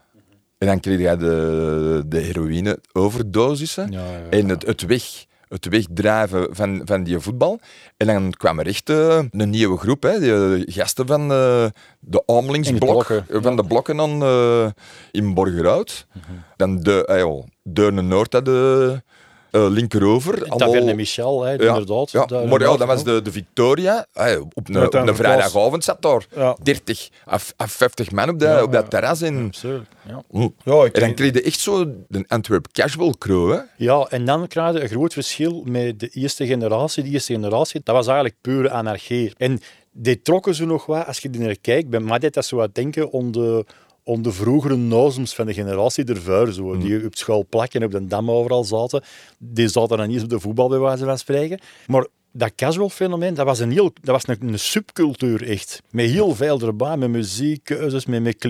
En 0.57 0.67
dan 0.67 0.79
kreeg 0.79 0.99
jij 0.99 1.17
de, 1.17 2.03
de 2.07 2.17
heroïne-overdosissen 2.19 3.89
en 4.29 4.49
het, 4.49 4.65
het 4.65 4.81
weg. 4.85 5.25
Het 5.45 5.65
wegdrijven 5.67 6.47
van, 6.55 6.81
van 6.85 7.03
die 7.03 7.19
voetbal. 7.19 7.59
En 7.97 8.07
dan 8.07 8.31
kwam 8.31 8.59
er 8.59 8.67
echt 8.67 8.89
eh, 8.89 9.19
een 9.31 9.49
nieuwe 9.49 9.77
groep. 9.77 10.03
Hè, 10.03 10.19
die 10.19 10.71
gasten 10.71 11.07
van 11.07 11.21
eh, 11.21 11.65
de 11.99 12.23
Amelingsblok. 12.25 13.09
eh, 13.29 13.41
Van 13.41 13.55
de 13.55 13.63
blokken 13.65 13.97
dan, 13.97 14.23
eh, 14.23 14.67
in 15.11 15.33
Borgerhout. 15.33 16.07
Dan 16.55 16.79
de, 16.79 17.05
eh, 17.05 17.43
Deurne 17.63 18.01
Noord, 18.01 18.33
hè, 18.33 18.41
de 18.41 19.01
eh, 19.55 19.67
linkerover. 19.69 20.41
Taverne 20.47 20.93
Michel, 20.93 21.41
hè, 21.43 21.51
ja, 21.51 21.57
inderdaad. 21.67 22.11
Ja, 22.11 22.25
Daar- 22.25 22.47
maar 22.47 22.59
ja, 22.61 22.77
dat 22.77 22.87
was 22.87 23.03
de, 23.03 23.21
de 23.21 23.31
Victoria. 23.31 24.05
Eh, 24.13 24.39
op 24.53 24.69
een, 24.69 24.85
op 24.85 24.93
een 24.93 25.15
vrijdagavond 25.15 25.83
zat 25.83 26.01
daar 26.01 26.25
Ja. 26.35 26.57
30 26.63 27.09
of, 27.31 27.53
of 27.57 27.71
50 27.71 28.11
man 28.11 28.29
op, 28.29 28.39
dat 28.39 28.49
Ja, 28.49 28.63
op 28.63 28.71
dat 28.71 28.81
ja. 28.83 28.87
terras. 28.89 29.21
En, 29.21 29.45
Absurd, 29.45 29.87
ja. 30.07 30.23
ja, 30.63 30.83
ik 30.85 30.93
en 30.95 31.01
dan 31.01 31.13
kreeg 31.13 31.33
je 31.33 31.41
echt 31.41 31.59
zo 31.59 31.85
de 32.07 32.23
Antwerp 32.27 32.67
casual 32.71 33.13
crew. 33.17 33.51
Hè. 33.51 33.59
Ja, 33.77 34.05
en 34.09 34.25
dan 34.25 34.47
krijg 34.47 34.73
je 34.73 34.81
een 34.81 34.89
groot 34.89 35.13
verschil 35.13 35.63
met 35.65 35.99
de 35.99 36.07
eerste 36.07 36.45
generatie. 36.45 37.03
Die 37.03 37.11
eerste 37.13 37.33
generatie, 37.33 37.81
dat 37.83 37.95
was 37.95 38.05
eigenlijk 38.07 38.35
pure 38.41 38.69
anarchie. 38.69 39.33
En 39.37 39.59
die 39.91 40.21
trokken 40.21 40.55
ze 40.55 40.65
nog 40.65 40.85
wat, 40.85 41.07
als 41.07 41.19
je 41.19 41.29
die 41.29 41.41
naar 41.41 41.55
kijkt, 41.61 41.89
bij 41.89 41.99
mij 41.99 42.19
deed 42.19 42.33
dat 42.33 42.45
zo 42.45 42.55
wat 42.55 42.75
denken 42.75 43.11
om 43.11 43.31
de 44.23 44.31
vroegere 44.31 44.75
nozems 44.75 45.35
van 45.35 45.45
de 45.45 45.53
generatie 45.53 46.05
ervoor, 46.05 46.51
zo, 46.53 46.77
die 46.77 47.05
op 47.05 47.15
school 47.15 47.45
plakken 47.49 47.79
en 47.79 47.85
op 47.85 47.91
de 47.91 48.07
dam 48.07 48.31
overal 48.31 48.63
zaten. 48.63 49.03
Die 49.37 49.67
zaten 49.67 49.97
dan 49.97 50.05
niet 50.07 50.15
eens 50.15 50.23
op 50.23 50.29
de 50.29 50.39
voetbal, 50.39 50.69
bij 50.69 50.79
wijze 50.79 51.05
van 51.05 51.17
spreken. 51.17 51.59
Maar 51.87 52.07
dat 52.31 52.55
casual 52.55 52.89
fenomeen, 52.89 53.33
dat 53.33 53.45
was 53.45 53.59
een, 53.59 53.71
heel, 53.71 53.91
dat 54.01 54.23
was 54.23 54.27
een, 54.27 54.47
een 54.47 54.59
subcultuur 54.59 55.49
echt. 55.49 55.81
Met 55.91 56.09
heel 56.09 56.35
veel 56.35 56.59
erbij, 56.59 56.97
met 56.97 57.09
muziekkeuzes, 57.09 58.05
met, 58.05 58.23
met 58.23 58.45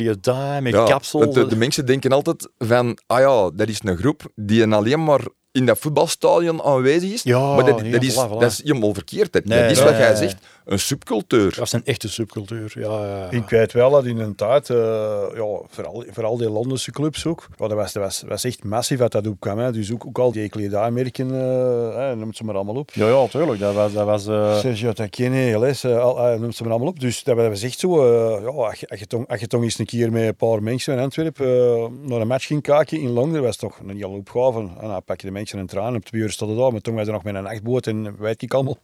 met 0.62 0.74
kapsels. 0.74 1.24
want 1.24 1.34
De, 1.34 1.48
de 1.48 1.56
mensen 1.56 1.86
denken 1.86 2.12
altijd 2.12 2.50
van, 2.58 2.98
ah 3.08 3.20
ja, 3.20 3.50
dat 3.56 3.68
is 3.68 3.80
een 3.84 3.98
groep 3.98 4.32
die 4.36 4.68
alleen 4.74 5.04
maar 5.04 5.22
in 5.56 5.65
dat 5.65 5.78
voetbalstadion 5.80 6.62
aanwezig 6.63 7.12
is. 7.13 7.24
Ja, 7.24 7.56
maar 7.56 7.65
dat, 7.65 7.80
dat, 7.91 8.04
is, 8.04 8.13
voilà, 8.15 8.28
voilà. 8.30 8.39
dat 8.39 8.52
is 8.52 8.62
helemaal 8.63 8.94
verkeerd. 8.94 9.34
Dat, 9.34 9.46
Nee, 9.46 9.62
dat 9.62 9.72
is 9.72 9.78
nee, 9.78 9.86
wat 9.88 9.98
jij 9.98 10.08
nee. 10.08 10.18
zegt, 10.18 10.38
een 10.65 10.80
subcultuur. 10.80 11.50
Dat 11.50 11.56
was 11.56 11.74
een 11.74 11.86
echte 11.86 12.10
subcultuur, 12.10 12.74
ja. 12.80 13.06
ja. 13.08 13.28
Ik 13.30 13.50
weet 13.50 13.72
wel 13.74 13.89
dat 13.89 14.06
in 14.06 14.18
een 14.20 14.36
tijd, 14.36 14.70
eh, 14.70 14.78
ja, 15.36 15.46
vooral, 15.70 16.04
vooral 16.12 16.38
die 16.38 16.50
Londense 16.50 16.91
clubs 16.91 17.26
ook, 17.26 17.48
ja, 17.58 17.68
dat, 17.68 17.78
was, 17.78 17.94
dat, 17.94 18.04
was, 18.04 18.24
was 18.28 18.44
echt 18.44 18.63
massief 18.63 19.00
wat 19.00 19.12
dat 19.12 19.28
opkwam. 19.28 19.58
Hè. 19.60 19.72
Dus 19.72 19.91
ook, 19.94 20.06
ook 20.06 20.20
al 20.20 20.32
die 20.32 20.50
kledijmerken, 20.50 21.32
eh, 21.32 21.96
hè, 21.96 22.15
noem 22.15 22.34
ze 22.34 22.44
maar 22.44 22.56
allemaal 22.56 22.76
op. 22.76 22.89
Ja, 22.94 23.08
ja, 23.08 23.28
tuurlijk. 23.28 23.60
Dat 23.60 23.74
was... 23.74 23.94
Dat 23.94 24.06
was 24.06 24.28
eh, 24.28 24.58
Sergio 24.60 24.91
Tacchini, 24.94 25.58
Les, 25.60 25.84
eh, 25.84 26.00
al- 26.00 26.20
eh, 26.20 26.39
noem 26.39 26.52
ze 26.52 26.63
maar 26.63 26.72
allemaal 26.72 26.89
op. 26.89 27.00
Dus 27.00 27.24
dat 27.24 27.36
was 27.36 27.62
echt 27.63 27.80
zo, 27.80 28.06
eh, 28.06 28.41
ja, 28.41 28.48
als 28.48 28.80
je- 28.80 28.88
als 28.88 29.00
je 29.00 29.08
toch- 29.08 29.28
als 29.28 29.39
je 29.39 29.48
toch 29.48 29.62
eens 29.63 29.80
een 29.80 29.86
keer 29.86 30.12
met 30.12 30.24
een 30.24 30.36
paar 30.36 30.63
mensen 30.63 30.94
in 30.94 31.00
Antwerpen 31.00 31.46
eh, 31.48 31.86
naar 32.10 32.22
een 32.22 32.28
match 32.28 32.46
ging 32.46 32.62
kijken 32.62 33.00
in 33.00 33.10
Londen, 33.12 33.41
was 33.44 33.58
toch 33.58 33.80
een 33.80 33.89
hele 33.96 34.08
opgave. 34.08 34.60
En 34.60 34.88
dan 34.88 35.04
pak 35.04 35.22
je 35.22 35.28
de 35.28 35.34
mensen 35.34 35.44
een 35.53 35.67
traan, 35.67 35.95
op 35.95 36.05
twee 36.05 36.21
uur 36.21 36.31
stonden 36.31 36.58
daar, 36.58 36.71
maar 36.71 36.81
toen 36.81 36.95
was 36.95 37.08
er 37.08 37.13
nog 37.13 37.23
met 37.23 37.36
een 37.36 37.43
nachtboot 37.43 37.88
en 37.88 38.15
weet 38.17 38.41
ik 38.41 38.53
allemaal. 38.53 38.77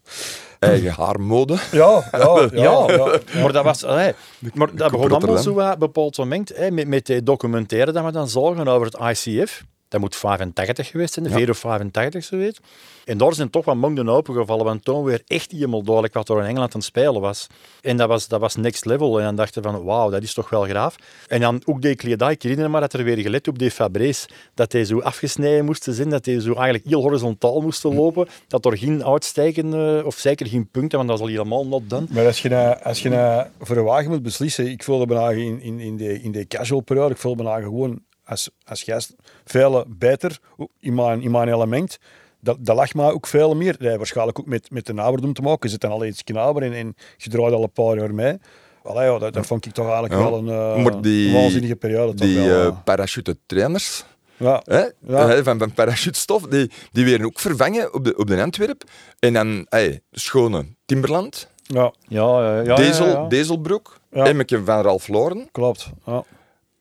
Eigen 0.59 0.91
haarmode. 0.91 1.57
Ja, 1.71 2.03
ja, 2.11 2.47
ja. 2.51 2.85
ja, 2.87 3.19
maar 3.41 3.51
dat 3.51 3.63
was... 3.63 3.83
allee, 3.83 4.13
maar 4.53 4.75
dat 4.75 4.91
begon 4.91 5.11
allemaal 5.11 5.37
zo 5.37 5.53
wat 5.53 5.77
bepaald 5.79 6.17
moment 6.17 6.49
hè, 6.55 6.71
met, 6.71 6.87
met 6.87 7.05
die 7.05 7.23
documentaire 7.23 7.91
dat 7.91 8.05
we 8.05 8.11
dan 8.11 8.29
zagen 8.29 8.67
over 8.67 8.87
het 8.91 9.25
ICF. 9.25 9.63
Dat 9.91 9.99
moet 10.01 10.15
85 10.15 10.87
geweest 10.87 11.13
zijn, 11.13 11.25
de 11.25 11.31
Ja. 11.31 11.37
4 11.37 11.49
of 11.49 11.57
85 11.57 12.23
zo 12.23 12.37
weet. 12.37 12.59
En 13.05 13.17
daar 13.17 13.33
zijn 13.33 13.49
toch 13.49 13.65
wat 13.65 13.75
monden 13.75 14.09
opengevallen, 14.09 14.65
want 14.65 14.85
toen 14.85 15.03
weer 15.03 15.21
echt 15.27 15.51
helemaal 15.51 15.83
duidelijk 15.83 16.13
wat 16.13 16.29
er 16.29 16.37
in 16.37 16.45
Engeland 16.45 16.73
aan 16.73 16.79
het 16.79 16.83
spelen 16.83 17.21
was. 17.21 17.47
En 17.81 17.97
dat 17.97 18.07
was, 18.07 18.27
dat 18.27 18.39
was 18.39 18.55
next 18.55 18.85
level. 18.85 19.17
En 19.19 19.25
dan 19.25 19.35
dachten 19.35 19.63
van, 19.63 19.83
wauw, 19.83 20.09
dat 20.09 20.23
is 20.23 20.33
toch 20.33 20.49
wel 20.49 20.63
graaf. 20.63 20.95
En 21.27 21.39
dan 21.41 21.61
ook 21.65 21.81
die 21.81 21.95
kledij, 21.95 22.31
ik 22.31 22.41
herinner 22.41 22.69
me 22.69 22.79
dat 22.79 22.93
er 22.93 23.03
weer 23.03 23.17
gelet 23.17 23.47
op 23.47 23.59
die 23.59 23.71
Fabrice, 23.71 24.27
dat 24.53 24.71
die 24.71 24.85
zo 24.85 24.99
afgesneden 24.99 25.65
moesten 25.65 25.93
zijn, 25.93 26.09
dat 26.09 26.23
die 26.23 26.41
zo 26.41 26.53
eigenlijk 26.53 26.85
heel 26.85 27.01
horizontaal 27.01 27.61
moesten 27.61 27.93
lopen, 27.95 28.27
dat 28.47 28.65
er 28.65 28.77
geen 28.77 29.05
uitstijgen, 29.05 30.05
of 30.05 30.15
zeker 30.15 30.47
geen 30.47 30.69
punten, 30.71 30.97
want 30.97 31.09
dat 31.09 31.17
is 31.17 31.23
al 31.23 31.29
helemaal 31.29 31.67
not 31.67 31.89
done. 31.89 32.05
Maar 32.09 32.25
als 32.25 32.41
je, 32.41 32.49
nou, 32.49 32.83
als 32.83 33.01
je 33.01 33.09
nou 33.09 33.47
voor 33.59 33.77
een 33.77 33.83
wagen 33.83 34.09
moet 34.09 34.23
beslissen, 34.23 34.67
ik 34.67 34.83
voelde 34.83 35.05
me 35.05 35.13
nou 35.13 35.35
in, 35.37 35.61
in, 35.61 35.79
in, 35.79 35.97
de, 35.97 36.21
in 36.21 36.31
de 36.31 36.47
casual 36.47 36.81
periode, 36.81 37.13
ik 37.13 37.19
voelde 37.19 37.43
me 37.43 37.49
nou 37.49 37.63
gewoon 37.63 38.01
als, 38.31 38.49
als 38.65 38.83
gast 38.83 39.15
veel 39.45 39.85
beter 39.87 40.39
in 40.79 40.93
mijn, 40.93 41.21
in 41.21 41.31
mijn 41.31 41.53
element. 41.53 41.97
Dat, 42.39 42.57
dat 42.59 42.75
lag 42.75 42.93
mij 42.93 43.11
ook 43.11 43.27
veel 43.27 43.55
meer. 43.55 43.75
Dat 43.79 43.97
waarschijnlijk 43.97 44.39
ook 44.39 44.45
met, 44.45 44.71
met 44.71 44.85
de 44.85 44.93
naberdom 44.93 45.33
te 45.33 45.41
maken. 45.41 45.59
Je 45.61 45.69
zit 45.69 45.81
dan 45.81 45.91
al 45.91 46.05
iets 46.05 46.23
knaber 46.23 46.63
en, 46.63 46.73
en 46.73 46.95
je 47.17 47.29
draait 47.29 47.53
al 47.53 47.63
een 47.63 47.71
paar 47.71 47.97
jaar 47.97 48.13
mee. 48.13 48.37
Allee, 48.83 49.11
ja, 49.11 49.17
dat, 49.19 49.33
dat 49.33 49.45
vond 49.45 49.65
ik 49.65 49.73
toch 49.73 49.85
eigenlijk 49.85 50.13
Ja. 50.13 50.29
wel 50.29 50.37
een 50.37 50.49
eh, 50.77 50.83
Maar 50.83 51.01
die- 51.01 51.33
waanzinnige 51.33 51.75
periode. 51.75 52.13
toch 52.13 52.27
Die 52.27 52.39
wel, 52.39 52.59
eh 52.59 52.65
eh. 52.65 52.75
parachute 52.83 53.37
trainers 53.45 54.03
ja. 54.37 54.61
hè, 54.65 54.79
Ja. 55.07 55.27
hè, 55.27 55.43
van, 55.43 55.57
van 55.59 55.73
parachutestof, 55.73 56.41
die, 56.47 56.71
die 56.91 57.05
werden 57.05 57.25
ook 57.27 57.39
vervangen 57.39 57.93
op 57.93 58.03
de, 58.05 58.17
op 58.17 58.27
de 58.27 58.41
Antwerp. 58.41 58.83
En 59.19 59.33
dan 59.33 59.65
hey, 59.69 60.01
schone 60.11 60.65
Timberland, 60.85 61.47
ja, 61.61 61.93
Ja, 62.07 62.41
ja, 62.43 62.61
ja. 62.61 62.75
Diesel, 62.75 63.05
ja, 63.07 63.11
ja. 63.11 63.27
Dieselbroek, 63.27 63.99
Ja. 64.11 64.25
Emmeke 64.25 64.63
van 64.63 64.81
Ralph 64.81 65.07
Lauren. 65.07 65.47
klopt. 65.51 65.89
Ja. 66.05 66.23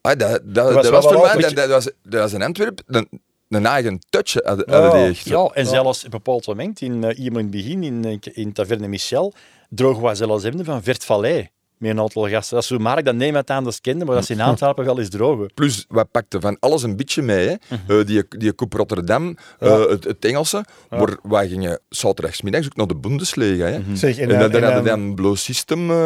Ah, 0.01 0.19
dat, 0.19 0.41
dat, 0.45 0.73
was 0.73 0.75
dat, 0.75 0.83
wel 0.83 0.93
was 0.93 1.05
wel 1.05 1.13
voor 1.29 1.41
mij, 1.41 1.43
dat, 1.43 1.57
dat, 1.57 1.69
was, 1.69 1.85
dat 2.03 2.21
was 2.21 2.33
een 2.33 2.43
Antwerp, 2.43 2.81
een, 2.87 3.09
een 3.49 3.67
eigen 3.67 3.99
touch 4.11 4.35
hadden 4.45 4.65
Ja. 4.71 4.91
die 4.91 5.01
echt. 5.09 5.25
Ja, 5.29 5.45
en 5.55 5.67
zelfs 5.67 5.99
op 5.99 6.05
een 6.05 6.11
bepaald 6.11 6.47
moment, 6.47 6.81
in, 6.81 7.03
uh, 7.05 7.19
in 7.27 7.37
het 7.37 7.51
begin, 7.51 7.83
in, 7.83 8.05
eh, 8.05 8.33
in 8.37 8.53
Taverne 8.53 8.89
Michel, 8.89 9.33
droegen 9.69 10.03
we 10.03 10.15
zelfs 10.15 10.43
hebben 10.43 10.65
van 10.65 10.83
Vert 10.83 11.05
Valley. 11.05 11.51
Met 11.79 11.91
een 11.91 12.01
aantal 12.01 12.29
gasten. 12.29 12.55
Dat 12.55 12.63
is 12.63 12.69
zo 12.69 12.79
Mark 12.79 13.05
dat 13.05 13.15
niemand 13.15 13.51
anders 13.51 13.81
kende, 13.81 14.05
maar 14.05 14.15
dat 14.15 14.25
ze 14.25 14.33
in 14.33 14.41
Antwerpen 14.51 14.85
wel 14.85 14.99
eens 14.99 15.09
drogen. 15.09 15.51
Plus, 15.55 15.85
we 15.89 16.05
pakten 16.05 16.41
van 16.41 16.57
alles 16.61 16.83
een 16.83 16.97
beetje 16.97 17.23
mee. 17.23 17.49
Hè. 17.49 17.55
Eh, 18.01 18.07
die, 18.07 18.25
die 18.29 18.55
Coupe 18.55 18.77
Rotterdam, 18.77 19.37
eh, 19.59 19.87
het, 19.89 20.05
het 20.05 20.25
Engelse. 20.25 20.65
Maar 20.91 21.17
wij 21.23 21.49
gingen 21.49 21.81
zaterdagsmiddags 21.89 22.67
ook 22.67 22.77
naar 22.77 22.87
de 22.87 22.97
Bundesliga. 22.97 23.65
Hè. 23.65 23.81
Zeg, 23.95 24.19
En, 24.19 24.29
dan, 24.29 24.39
dan 24.39 24.51
en, 24.51 24.63
hadden 24.63 24.83
we 24.85 24.91
en- 24.91 24.99
dan 25.07 25.15
Blue 25.15 25.37
System 25.37 25.91
eh 25.91 25.97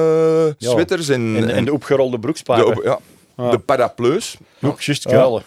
Ja. 0.46 0.70
sweaters 0.70 1.08
en, 1.08 1.36
En, 1.36 1.48
en 1.50 1.64
de 1.64 1.72
opgerolde 1.72 2.18
op- 2.66 2.84
ja, 2.84 2.98
de 3.36 3.58
paraplu's. 3.58 4.36
Ook 4.62 4.80
juist 4.80 5.06
kuilen. 5.06 5.42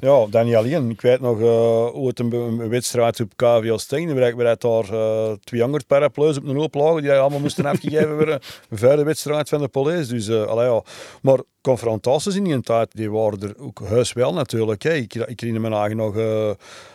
Ja, 0.00 0.26
dat 0.30 0.44
niet 0.44 0.54
alleen. 0.54 0.90
Ik 0.90 1.00
weet 1.00 1.20
nog 1.20 1.38
uh, 1.38 1.96
ooit 1.96 2.18
een, 2.18 2.32
een 2.32 2.68
wedstrijd 2.68 3.20
op 3.20 3.32
KVL 3.36 3.76
Steen, 3.76 4.14
waar, 4.14 4.36
waar 4.36 4.56
daar 4.58 4.92
uh, 4.92 5.32
200 5.44 5.86
paraplu's 5.86 6.36
op 6.36 6.44
een 6.44 6.56
hoop 6.56 6.74
lagen, 6.74 7.02
die 7.02 7.12
allemaal 7.12 7.40
moesten 7.40 7.66
afgegeven 7.72 8.16
worden. 8.16 8.40
Een 8.70 8.78
vuile 8.78 9.04
wedstrijd 9.04 9.48
van 9.48 9.60
de 9.60 9.68
police. 9.68 10.14
Dus, 10.14 10.28
uh, 10.28 10.44
allee, 10.44 10.68
ja. 10.68 10.82
Maar 11.22 11.38
confrontaties 11.62 12.34
in 12.34 12.44
die 12.44 12.60
tijd, 12.60 12.88
die 12.92 13.10
waren 13.10 13.40
er 13.40 13.54
ook 13.58 13.80
heus 13.84 14.12
wel 14.12 14.32
natuurlijk. 14.32 14.82
Hè. 14.82 14.92
Ik, 14.92 15.14
ik 15.14 15.40
herinner 15.40 15.70
me 15.70 15.76
eigenlijk 15.76 16.14
nog 16.14 16.24
uh, 16.24 16.50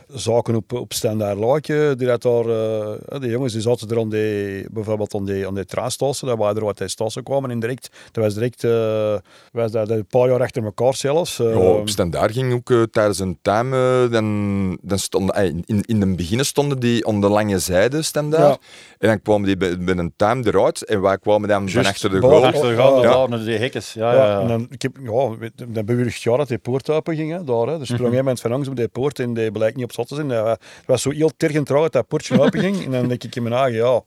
zaken 0.07 0.55
op, 0.55 0.73
op 0.73 0.93
standaard 0.93 1.37
laakje. 1.37 1.93
Die, 1.97 2.07
dat 2.07 2.21
daar, 2.21 2.45
uh, 2.45 3.19
die 3.19 3.29
jongens 3.29 3.53
die 3.53 3.61
zaten 3.61 3.89
er 3.89 3.99
aan 3.99 4.09
die, 4.09 4.65
bijvoorbeeld 4.71 5.13
aan 5.13 5.25
die, 5.25 5.47
aan 5.47 5.55
die 5.55 5.65
traastassen, 5.65 6.27
dat 6.27 6.37
waren 6.37 6.55
er 6.55 6.63
wat 6.63 6.95
tassen 6.95 7.23
kwamen 7.23 7.51
en 7.51 7.59
direct, 7.59 7.89
dat 8.11 8.23
was 8.23 8.33
direct, 8.33 8.63
uh, 8.63 9.15
was 9.51 9.71
dat 9.71 9.89
een 9.89 10.05
paar 10.05 10.29
jaar 10.29 10.41
achter 10.41 10.63
elkaar 10.63 10.95
zelfs. 10.95 11.37
Ja, 11.37 11.55
op 11.55 11.89
standaard 11.89 12.31
ging 12.31 12.53
ook 12.53 12.69
uh, 12.69 12.83
tijdens 12.83 13.19
een 13.19 13.37
time, 13.41 14.03
uh, 14.03 14.11
dan, 14.11 14.77
dan 14.81 14.99
stonden, 14.99 15.43
uh, 15.43 15.61
in, 15.65 15.81
in 15.81 15.99
de 15.99 16.15
begin 16.15 16.45
stonden 16.45 16.79
die 16.79 17.07
aan 17.07 17.21
de 17.21 17.29
lange 17.29 17.59
zijde 17.59 18.01
standaard. 18.01 18.59
Ja. 18.61 18.67
En 18.99 19.07
dan 19.07 19.21
kwamen 19.21 19.45
die 19.45 19.57
bij, 19.57 19.77
bij 19.77 19.97
een 19.97 20.13
time 20.15 20.43
eruit 20.45 20.85
en 20.85 21.01
wij 21.01 21.17
kwamen 21.17 21.49
dan 21.49 21.69
van 21.69 21.85
achter 21.85 22.09
de 22.09 22.19
goal. 22.19 22.45
Achter 22.45 22.69
de 22.69 22.75
goal, 22.75 23.01
ja. 23.01 23.27
naar 23.27 23.43
de 23.43 23.51
hekjes. 23.51 23.93
Ja, 23.93 24.13
ja, 24.13 24.41
ja. 24.47 24.54
Dan, 24.57 24.67
ik 24.69 24.81
heb, 24.81 24.97
ja, 25.03 25.83
jaar 26.07 26.37
dat 26.37 26.47
die 26.47 26.57
poort 26.57 26.89
open 26.89 27.15
ging. 27.15 27.31
Hè, 27.31 27.43
daar, 27.43 27.67
hè. 27.67 27.79
Er 27.79 27.85
sprong 27.85 27.99
mm 27.99 28.07
-hmm. 28.07 28.15
iemand 28.15 28.41
van 28.41 28.51
langs 28.51 28.67
op 28.67 28.75
die 28.75 28.87
poort 28.87 29.19
en 29.19 29.33
die 29.33 29.51
blijkt 29.51 29.75
niet 29.75 29.85
op 29.85 29.91
zat 29.91 30.07
te 30.07 30.15
zijn. 30.15 30.29
Het 30.29 30.59
was 30.85 31.01
zo 31.01 31.09
heel 31.09 31.31
tergend 31.37 31.65
trouw 31.65 31.81
dat 31.81 31.91
dat 31.91 32.07
poortje 32.07 32.39
open 32.43 32.59
ging. 32.59 32.85
En 32.85 32.91
dan 32.91 33.07
denk 33.07 33.23
ik 33.23 33.35
in 33.35 33.43
mijn 33.43 33.55
eigen, 33.55 33.79
ja, 33.79 34.01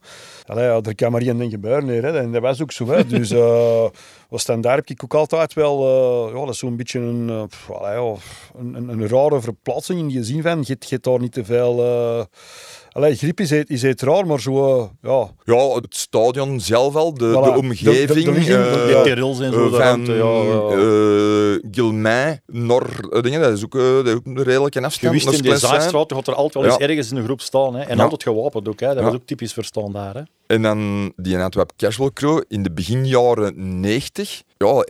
allee, 0.47 0.65
ja, 0.65 0.81
er 0.83 0.95
kan 0.95 1.13
maar 1.13 1.21
één 1.21 1.39
ding 1.39 1.51
gebeuren 1.51 1.89
hier. 1.89 2.03
Hè. 2.03 2.19
En 2.19 2.33
dat 2.33 2.43
was 2.43 2.63
ook 2.63 2.73
zo. 2.73 2.87
Hè. 2.87 3.07
Dus 3.19 3.31
uh, 3.31 3.87
was 4.29 4.43
standaard 4.43 4.77
heb 4.77 4.89
ik 4.89 5.05
ook 5.05 5.15
altijd 5.15 5.55
wel, 5.55 6.29
uh, 6.29 6.35
ja, 6.35 6.41
dat 6.41 6.49
is 6.55 6.59
zo'n 6.59 6.77
beetje 6.77 6.99
een, 6.99 7.29
uh, 7.29 7.77
allee, 7.77 8.17
een, 8.59 8.75
een, 8.75 8.89
een, 8.89 9.09
rare 9.09 9.41
verplaatsing 9.41 9.99
in 9.99 10.09
die 10.09 10.23
zin 10.23 10.43
van, 10.43 10.63
je 10.67 10.77
hebt 10.89 11.05
daar 11.05 11.21
niet 11.21 11.33
te 11.33 11.45
veel... 11.45 11.77
Allee, 12.93 13.17
griep 13.17 13.41
is, 13.41 13.53
is 13.53 13.83
het 13.83 14.03
raar, 14.03 14.27
maar 14.27 14.41
zo, 14.41 14.79
uh, 14.79 14.85
ja... 15.03 15.31
Ja, 15.45 15.75
het 15.75 15.97
stadion 15.97 16.61
zelf 16.61 16.97
al, 16.97 17.15
de, 17.15 17.25
voilà. 17.25 17.53
de 17.53 17.59
omgeving... 17.59 18.07
De, 18.07 18.15
de, 18.15 18.23
de 18.23 18.33
ligging, 18.33 18.59
uh, 18.59 18.73
de 18.73 19.01
terrils 19.05 19.41
en 19.41 19.53
zo. 19.53 19.69
van 19.69 19.79
ruimte, 19.79 20.13
ja, 20.13 20.43
ja. 20.43 21.59
Gilmij, 21.71 22.41
Nor, 22.47 23.21
dingen, 23.23 23.41
dat 23.41 23.53
is 23.53 23.65
ook, 23.65 23.73
dat 23.73 24.07
is 24.07 24.15
ook 24.15 24.27
een 24.27 24.43
redelijke 24.43 24.83
afstand. 24.83 25.21
Je 25.21 25.31
wist 25.31 25.43
in 25.43 25.51
de 25.51 25.59
Zaagstraat 25.59 26.13
gaat 26.13 26.27
er 26.27 26.35
altijd 26.35 26.55
wel 26.55 26.65
eens 26.65 26.77
ja. 26.83 26.89
ergens 26.89 27.11
in 27.11 27.17
een 27.17 27.25
groep 27.25 27.41
staan. 27.41 27.75
Hè? 27.75 27.83
En 27.83 27.97
ja. 27.97 28.03
altijd 28.03 28.23
gewapend 28.23 28.69
ook, 28.69 28.81
hè? 28.81 28.95
dat 28.95 29.05
was 29.05 29.15
ook 29.15 29.27
typisch 29.27 29.53
verstaan 29.53 29.93
daar. 29.93 30.15
Hè? 30.15 30.23
En 30.47 30.63
dan 30.63 31.13
die 31.17 31.39
Antwerp 31.39 31.73
Casual 31.77 32.13
Crew 32.13 32.43
in 32.49 32.63
de 32.63 32.73
beginjaren 32.73 33.81
90, 33.81 34.43
ja, 34.57 34.85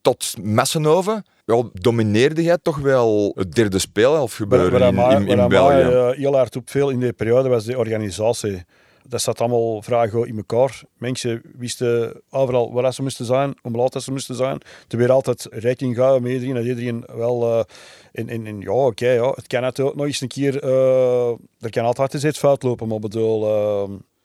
tot 0.00 0.34
Messenhoven 0.40 1.24
ja, 1.44 1.62
domineerde 1.72 2.42
jij 2.42 2.58
toch 2.62 2.78
wel 2.78 3.32
het 3.34 3.54
derde 3.54 3.78
speelhelft 3.78 4.34
gebeuren 4.34 4.80
in, 4.80 4.98
in, 4.98 5.28
in, 5.28 5.38
in 5.38 5.48
België? 5.48 5.84
Waar 5.84 6.10
uh, 6.10 6.16
heel 6.16 6.36
hard 6.36 6.56
op 6.56 6.70
veel 6.70 6.90
in 6.90 7.00
die 7.00 7.12
periode 7.12 7.48
was 7.48 7.64
de 7.64 7.78
organisatie. 7.78 8.64
Dat 9.08 9.22
zat 9.22 9.40
allemaal 9.40 9.82
vragen 9.82 10.26
in 10.26 10.36
elkaar. 10.36 10.82
Mensen 10.98 11.42
wisten 11.58 12.22
overal 12.30 12.72
waar 12.72 12.94
ze 12.94 13.02
moesten 13.02 13.24
zijn, 13.24 13.54
hoe 13.62 13.72
laat 13.72 14.02
ze 14.02 14.10
moesten 14.10 14.34
zijn. 14.34 14.60
Er 14.88 14.98
werd 14.98 15.10
altijd 15.10 15.46
rekening 15.50 15.94
gehouden 15.94 16.22
met 16.22 16.32
iedereen, 16.32 16.54
dat 16.54 16.64
iedereen 16.64 17.04
wel... 17.14 17.42
Uh, 17.42 17.62
in, 18.12 18.28
in, 18.28 18.46
in, 18.46 18.60
ja, 18.60 18.70
oké, 18.70 18.86
okay, 18.86 19.14
ja, 19.14 19.30
het 19.30 19.46
kan 19.46 19.62
natuurlijk 19.62 19.96
nog 19.96 20.06
eens 20.06 20.20
een 20.20 20.28
keer... 20.28 20.64
Uh, 20.64 21.28
er 21.60 21.70
kan 21.70 21.84
altijd 21.84 22.12
iets 22.12 22.38
fout 22.38 22.62
lopen, 22.62 22.88
maar 22.88 22.98
bedoel... 22.98 23.46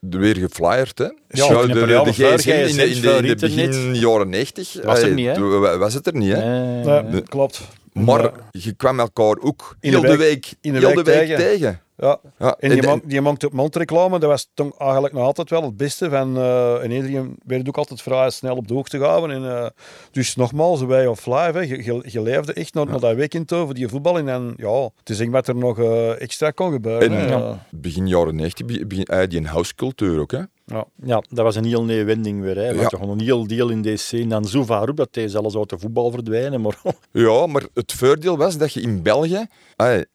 Weer 0.10 0.36
geflyerd, 0.36 0.98
hè? 0.98 1.10
Ja, 1.28 1.62
de, 1.62 1.68
de, 1.68 1.74
de, 1.74 1.86
de 1.86 2.12
GSM 2.12 2.50
in 2.50 2.76
de, 2.76 2.90
in 2.90 3.02
de, 3.02 3.10
in 3.10 3.28
de 3.28 3.36
begin 3.36 3.96
jaren 3.96 4.30
90 4.30 4.84
was, 4.84 5.02
er 5.02 5.14
niet, 5.14 5.26
hè? 5.26 5.78
was 5.78 5.94
het 5.94 6.08
er 6.08 6.16
niet, 6.16 6.32
hè? 6.32 6.44
Nee, 6.84 7.04
nee, 7.04 7.22
klopt. 7.22 7.62
Maar 7.94 8.32
je 8.52 8.74
kwam 8.74 9.00
elkaar 9.00 9.38
ook 9.40 9.76
in 9.80 9.90
heel 9.90 10.02
de 10.02 10.08
week, 10.08 10.18
week, 10.18 10.54
in 10.62 10.74
de 10.74 10.80
week, 10.80 10.96
de 10.96 11.04
week 11.04 11.28
tegen. 11.28 11.38
tegen. 11.38 11.80
Ja. 11.98 12.20
ja. 12.40 12.56
En, 12.60 12.70
die, 12.70 12.84
man, 12.84 13.02
die 13.06 13.22
maakte 13.22 13.46
op 13.46 13.54
mondreclame, 13.54 14.20
dat 14.20 14.30
was 14.30 14.50
toch 14.54 14.80
eigenlijk 14.80 15.14
nog 15.14 15.24
altijd 15.24 15.50
wel 15.50 15.64
het 15.64 15.78
beste 15.78 16.10
van, 16.10 16.38
uh, 16.38 16.84
en 16.84 16.92
iedereen 16.92 17.36
werd 17.46 17.68
ook 17.68 17.78
altijd 17.78 18.02
vrij 18.02 18.30
snel 18.30 18.56
op 18.56 18.68
de 18.68 18.74
hoogte 18.74 18.98
gehouden. 18.98 19.36
En, 19.36 19.44
uh, 19.44 19.66
dus 20.12 20.36
nogmaals, 20.36 20.84
wij 20.84 21.08
of 21.08 21.26
live, 21.26 21.52
hè, 21.54 21.60
je, 21.60 21.84
je, 21.84 22.02
je 22.06 22.22
leefde 22.22 22.54
echt 22.54 22.74
naar, 22.74 22.86
ja. 22.86 22.92
naar 22.92 23.00
dat 23.00 23.16
weekend 23.16 23.54
over 23.54 23.76
die 23.76 23.88
voetbal. 23.88 24.18
En 24.18 24.26
dan, 24.26 24.54
ja, 24.58 24.90
het 25.00 25.10
is 25.10 25.28
wat 25.28 25.48
er 25.48 25.56
nog 25.56 25.80
uh, 25.80 26.22
extra 26.22 26.52
kon 26.52 26.72
gebeuren. 26.72 27.12
En, 27.12 27.28
ja. 27.28 27.66
Begin 27.72 28.08
jaren 28.08 28.36
90, 28.36 28.88
begin, 28.88 29.30
die 29.30 29.48
housecultuur 29.48 30.20
ook, 30.20 30.32
hè? 30.32 30.42
Ja. 30.66 30.86
ja, 31.04 31.24
dat 31.30 31.46
was 31.46 31.56
een 31.56 31.66
heel 31.66 31.84
nieuwe 31.84 32.04
wending 32.04 32.42
weer. 32.42 32.56
Hè. 32.56 32.70
Ja. 32.70 32.88
gewoon 32.88 33.10
een 33.10 33.26
heel 33.26 33.48
deel 33.48 33.70
in 33.70 33.82
deze 33.82 34.04
scene. 34.04 34.28
Dan 34.28 34.46
zo 34.46 34.64
ver 34.64 34.90
op 34.90 34.98
dat 34.98 35.10
hij 35.12 35.28
zelfs 35.28 35.56
uit 35.56 35.70
de 35.70 35.80
voetbal 35.80 36.12
verdwijnen. 36.12 36.62
Maar... 36.62 36.82
ja, 37.12 37.48
maar 37.48 37.64
het 37.74 37.94
voordeel 37.94 38.38
was 38.38 38.58
dat 38.58 38.74
je 38.74 38.82
in 38.82 39.02
België... 39.02 39.46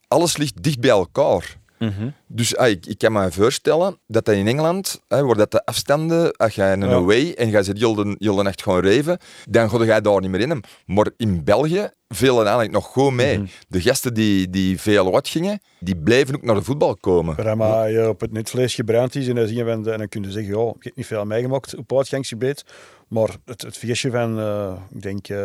Alles 0.09 0.37
ligt 0.37 0.63
dicht 0.63 0.81
bij 0.81 0.91
elkaar. 0.91 1.57
Mm 1.79 1.89
-hmm. 1.89 2.15
Dus 2.33 2.57
ay, 2.57 2.71
ik, 2.71 2.87
ik, 2.87 2.99
kan 2.99 3.13
me 3.13 3.33
voorstellen 3.33 3.99
dat 4.07 4.25
dat 4.25 4.35
in 4.35 4.47
Engeland, 4.47 5.01
waar 5.09 5.37
dat 5.37 5.51
de 5.51 5.65
afstanden, 5.65 6.37
als 6.37 6.55
je 6.55 6.63
een 6.63 6.81
ja. 6.81 6.87
away 6.87 7.33
en 7.33 7.51
je 7.51 7.63
zit 7.63 7.79
heel 7.79 7.95
de, 7.95 8.17
heel 8.19 8.35
de 8.35 8.43
nacht 8.43 8.63
gewoon 8.63 8.81
reven, 8.81 9.19
dan 9.49 9.71
ga 9.71 9.95
je 9.95 10.01
daar 10.01 10.21
niet 10.21 10.31
meer 10.31 10.41
in. 10.41 10.65
Maar 10.87 11.11
in 11.17 11.45
België 11.45 11.91
vielen 12.09 12.43
eigenlijk 12.43 12.73
nog 12.73 12.87
goed 12.87 13.13
mee. 13.13 13.39
Mm 13.39 13.45
-hmm. 13.45 13.53
De 13.69 13.81
gasten 13.81 14.15
die, 14.15 14.51
die 14.51 14.81
veel 14.81 15.21
gingen, 15.23 15.61
die 15.79 15.97
bleven 15.97 16.35
ook 16.35 16.43
naar 16.43 16.55
de 16.55 16.63
voetbal 16.63 16.97
komen. 16.97 17.35
Maar 17.45 17.57
maar 17.57 17.91
je 17.91 18.09
op 18.09 18.21
het 18.21 18.33
netvlees 18.33 18.75
gebrand 18.75 19.15
is 19.15 19.29
en 19.29 19.35
dan, 19.35 19.55
je 19.55 19.65
de, 19.65 19.71
en 19.71 19.99
dan 19.99 20.09
kun 20.09 20.23
je 20.23 20.31
zeggen, 20.31 20.59
ja, 20.59 20.69
ik 20.69 20.85
heb 20.85 20.97
niet 20.97 21.07
veel 21.07 21.25
meegemaakt 21.25 21.77
op 21.77 21.97
uitgangsgebied. 21.97 22.65
Maar 23.09 23.37
het, 23.45 23.63
het 23.63 23.77
feestje 23.77 24.11
van, 24.11 24.39
uh, 24.39 24.73
ik 24.95 25.03
denk, 25.03 25.29
uh, 25.29 25.39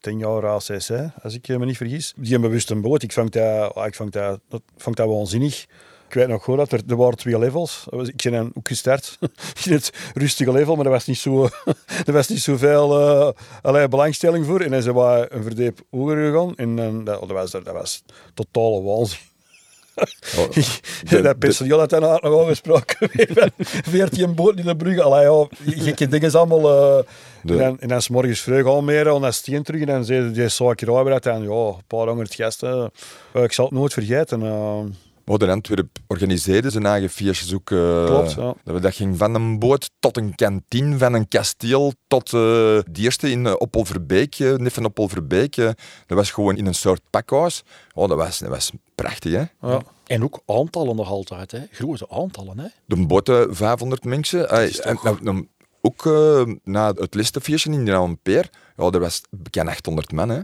tien 0.00 0.18
jaar 0.18 0.46
ACC, 0.46 0.90
als 1.22 1.34
ik 1.34 1.48
me 1.48 1.64
niet 1.64 1.76
vergis, 1.76 2.12
die 2.16 2.30
hebben 2.30 2.48
bewust 2.48 2.70
een 2.70 2.80
boot. 2.80 3.02
Ik 3.02 3.12
vond 3.12 3.32
dat, 3.32 3.86
ik 3.86 3.94
vond 3.94 4.12
dat, 4.12 4.40
dat, 4.48 4.62
vond 4.76 4.96
dat 4.96 5.08
waanzinnig. 5.08 5.66
Ik 6.12 6.18
weet 6.18 6.28
nog 6.28 6.44
goed 6.44 6.56
dat 6.56 6.72
er, 6.72 6.80
er 6.88 6.96
waren 6.96 7.16
twee 7.16 7.38
levels. 7.38 7.86
Ik 7.90 8.22
ben 8.22 8.32
dan 8.32 8.52
ook 8.54 8.68
gestart 8.68 9.18
in 9.64 9.72
het 9.72 9.92
rustige 10.14 10.52
level, 10.52 10.76
maar 10.76 10.84
er 10.84 10.90
was 10.90 11.06
niet 11.06 11.18
zo, 11.18 11.48
er 12.06 12.12
was 12.12 12.28
niet 12.28 12.40
zoveel 12.40 13.00
uh, 13.00 13.30
allerlei 13.62 13.88
belangstelling 13.88 14.46
voor. 14.46 14.60
En 14.60 14.70
dan 14.70 14.82
zijn 14.82 14.94
we 14.94 15.26
een 15.28 15.42
verdiep 15.42 15.80
hoger 15.90 16.16
gegaan 16.16 16.56
en 16.56 16.76
dan, 16.76 17.04
dat, 17.04 17.20
dat, 17.20 17.30
was, 17.30 17.50
dat 17.50 17.66
was 17.66 18.02
totale 18.34 18.82
waanzin. 18.82 19.18
Oh, 20.38 20.50
de, 21.08 21.20
dat 21.20 21.38
personeel 21.38 21.78
had 21.78 21.90
dan 21.90 22.00
nog 22.00 22.22
aangesproken. 22.22 23.10
Veert 23.88 24.16
hij 24.16 24.24
een 24.24 24.34
boot 24.34 24.58
in 24.58 24.64
de 24.64 24.76
brug. 24.76 24.98
Allee, 24.98 25.24
ja, 25.24 25.46
gekke 25.58 26.08
dingen 26.08 26.32
allemaal. 26.32 26.98
Uh, 26.98 27.04
de... 27.42 27.52
En 27.52 27.58
dan, 27.58 27.80
en 27.80 27.88
dan 27.88 28.02
s 28.02 28.08
morgens 28.08 28.40
vroeg 28.40 28.66
al 28.66 28.82
meer, 28.82 29.08
en 29.08 29.20
dan 29.20 29.32
steen 29.32 29.62
terug. 29.62 29.80
En 29.80 29.86
dan 29.86 30.04
zeiden 30.04 30.32
die 30.32 30.48
zaken 30.48 30.86
rijbereid. 30.86 31.26
En 31.26 31.42
ja, 31.42 31.50
een 31.50 31.84
paar 31.86 32.06
honderd 32.06 32.34
gasten. 32.34 32.90
Uh, 33.34 33.42
ik 33.42 33.52
zal 33.52 33.64
het 33.64 33.74
nooit 33.74 33.92
vergeten. 33.92 34.40
Uh, 34.42 34.80
Oh, 35.26 35.38
de 35.38 35.50
Antwerp 35.50 35.98
organiseerde 36.06 36.70
zijn 36.70 36.86
eigen 36.86 37.10
feestjes 37.10 37.54
ook. 37.54 37.70
Uh, 37.70 38.04
Klopt, 38.04 38.32
ja. 38.32 38.54
Dat 38.80 38.94
ging 38.94 39.18
van 39.18 39.34
een 39.34 39.58
boot 39.58 39.90
tot 39.98 40.16
een 40.16 40.34
kantine, 40.34 40.98
van 40.98 41.14
een 41.14 41.28
kasteel 41.28 41.92
tot 42.06 42.32
uh, 42.32 42.40
de 42.40 42.84
eerste 42.94 43.30
in 43.30 43.44
uh, 43.44 43.54
Oppelverbeek, 43.58 44.38
uh, 44.38 44.56
Niffen 44.56 44.84
Oppelverbeek. 44.84 45.54
Dat 45.56 45.74
was 46.06 46.30
gewoon 46.30 46.56
in 46.56 46.66
een 46.66 46.74
soort 46.74 47.00
pakhuis. 47.10 47.62
Oh, 47.94 48.08
dat 48.08 48.18
was, 48.18 48.38
dat 48.38 48.48
was 48.48 48.72
prachtig, 48.94 49.32
hè? 49.32 49.68
Ja. 49.68 49.82
En 50.06 50.22
ook 50.22 50.40
aantallen 50.46 50.96
nog 50.96 51.08
altijd, 51.10 51.50
hè? 51.50 51.60
Grote 51.70 52.06
aantallen, 52.10 52.58
hè? 52.58 52.66
De 52.86 53.06
boten 53.06 53.56
500 53.56 54.04
mensen. 54.04 54.48
En, 54.50 54.98
nou, 55.02 55.16
nou, 55.22 55.48
ook 55.80 56.04
na 56.64 56.92
het 56.92 57.14
listenfeestje 57.14 57.70
in 57.72 57.84
de 57.84 57.94
Amper, 57.94 58.50
ja, 58.76 58.90
er 58.90 59.00
was 59.00 59.22
bekend 59.30 59.68
800 59.68 60.12
man, 60.12 60.28
hè? 60.28 60.40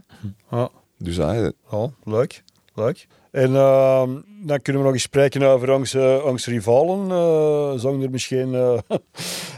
Ja. 0.50 0.68
Dus 0.98 1.16
ja, 1.16 1.32
Ja, 1.70 1.90
leuk. 2.04 2.42
leuk. 2.74 3.06
En 3.30 3.56
ehm, 3.56 4.10
dan 4.40 4.62
kunnen 4.62 4.82
we 4.82 4.86
nog 4.88 4.96
eens 4.96 5.06
spreken 5.06 5.42
over 5.42 5.72
onze, 5.72 6.22
onze 6.24 6.50
rivalen. 6.50 7.10
Eh 7.10 7.80
zijn 7.80 8.02
er 8.02 8.10
misschien... 8.10 8.54
eh, 8.54 8.78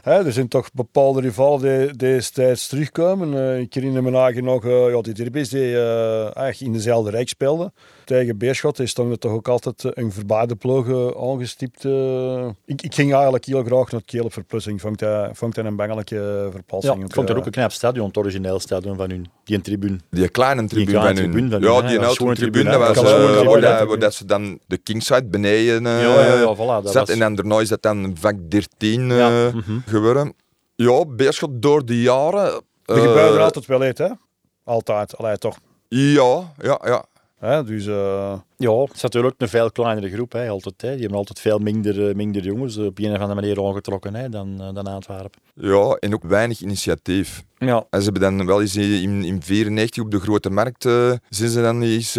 hè, 0.03 0.25
er 0.25 0.33
zijn 0.33 0.49
toch 0.49 0.73
bepaalde 0.73 1.21
rivalen 1.21 1.87
die 1.87 1.97
destijds 1.97 2.67
terugkomen. 2.69 3.35
Eh, 3.35 3.59
ik 3.61 3.75
herinner 3.75 4.03
me 4.03 4.11
eigenlijk 4.19 4.47
nog 4.47 4.65
eh, 4.65 4.91
ja, 4.95 5.01
die 5.01 5.15
derbies 5.15 5.49
die 5.49 5.77
eh, 5.77 6.21
eigenlijk 6.23 6.61
in 6.61 6.73
dezelfde 6.73 7.11
rijk 7.11 7.29
speelden. 7.29 7.73
Tegen 8.05 8.39
Beerschot 8.39 8.79
is 8.79 8.93
toch 8.93 9.17
toch 9.19 9.33
ook 9.33 9.49
altijd 9.49 9.85
een 9.97 10.13
verbaarde 10.13 10.57
ploeg 10.57 11.17
aangestipt. 11.31 11.85
eh. 11.85 12.47
ik, 12.65 12.83
ik 12.83 12.95
ging 12.95 13.13
eigenlijk 13.15 13.45
heel 13.45 13.63
graag 13.65 13.91
naar 13.91 14.01
het 14.01 14.05
Keel 14.11 14.25
op 14.25 14.33
verplussing. 14.33 14.81
Vond 14.81 14.99
dat 14.99 15.57
een 15.65 15.77
bangelijke 15.77 16.49
verpalsing. 16.53 16.99
Ja, 16.99 17.05
ik 17.05 17.13
vond 17.13 17.29
het 17.29 17.37
eh. 17.37 17.43
ook 17.43 17.47
een 17.47 17.53
knap 17.53 17.73
stadion, 17.73 18.07
het 18.07 18.17
origineel 18.17 18.61
stadion 18.61 18.97
van 18.97 19.11
hun. 19.11 19.27
Die 19.45 19.57
een 19.57 19.63
tribune. 19.63 19.99
die 20.11 20.29
kleine 20.29 20.65
tribune 20.65 20.91
kleine 20.99 21.21
van 21.21 21.23
hun. 21.23 21.31
tribune 21.33 21.51
van 21.51 21.61
ja, 21.61 21.75
hun, 21.75 21.85
hè. 21.85 21.89
die 21.89 21.99
een 21.99 22.15
tribune, 22.15 22.35
tribune, 22.35 22.71
dat 22.71 22.97
was 22.97 23.13
eh, 23.93 24.01
dat 24.01 24.15
ze 24.15 24.25
dan 24.25 24.59
de 24.71 24.79
kingside 24.79 25.25
beneden 25.25 25.87
eh, 25.87 26.03
ja, 26.03 26.25
ja, 26.25 26.35
ja, 26.41 26.55
voilà. 26.55 26.83
Dat 26.83 26.93
zat. 26.93 27.07
was, 27.07 27.09
En 27.09 27.19
dan 27.19 27.35
daarna 27.35 27.61
is 27.61 27.69
dat 27.69 27.83
dan 27.83 28.17
vak 28.21 28.35
13 28.49 29.11
eh 29.11 29.17
Ja, 29.19 29.51
mhm. 29.55 29.79
geworden. 29.87 30.35
Ja, 30.75 31.05
Beerschot 31.07 31.63
door 31.63 31.85
de 31.85 32.01
jaren. 32.01 32.45
Er 32.85 32.97
eh, 32.97 33.03
gebeurde 33.03 33.37
er 33.37 33.43
altijd 33.43 33.67
wel 33.67 33.87
iets, 33.87 33.99
hè? 33.99 34.09
Altijd. 34.65 35.17
Allee, 35.17 35.39
toch. 35.39 35.57
Ja, 35.89 36.53
ja, 36.59 36.81
ja. 36.85 37.05
Hè? 37.41 37.65
Dus... 37.65 37.87
eh, 37.87 38.33
Ja, 38.57 38.73
het 38.81 38.95
is 38.95 39.03
natuurlijk 39.03 39.35
een 39.39 39.49
veel 39.49 39.71
kleinere 39.73 40.11
groep. 40.11 40.33
Hè, 40.33 40.49
altijd, 40.49 40.75
hè. 40.83 40.91
Die 40.91 41.01
hebben 41.01 41.19
altijd 41.19 41.41
veel 41.41 41.59
minder, 41.59 42.09
eh, 42.09 42.15
minder 42.15 42.43
jongens 42.43 42.77
op 42.77 42.99
een 42.99 43.13
of 43.13 43.19
andere 43.19 43.35
manier 43.41 43.67
aangetrokken 43.67 44.15
hè, 44.15 44.29
dan, 44.29 44.57
eh, 44.61 44.75
dan 44.75 44.87
Antwerpen. 44.87 45.41
Ja, 45.55 45.97
en 46.01 46.15
ook 46.15 46.23
weinig 46.25 46.61
initiatief. 46.61 47.43
Ja. 47.59 47.87
En 47.91 48.03
ze 48.03 48.11
hebben 48.11 48.37
dan 48.37 48.47
wel 48.47 48.61
eens 48.61 48.77
in, 48.77 49.25
in 49.25 49.43
94 49.43 50.03
op 50.03 50.11
de 50.11 50.21
grote 50.21 50.51
markt 50.51 50.85
eh, 50.85 51.13
zijn 51.29 51.51
ze 51.51 51.63
dan 51.63 51.83
eens 51.83 52.13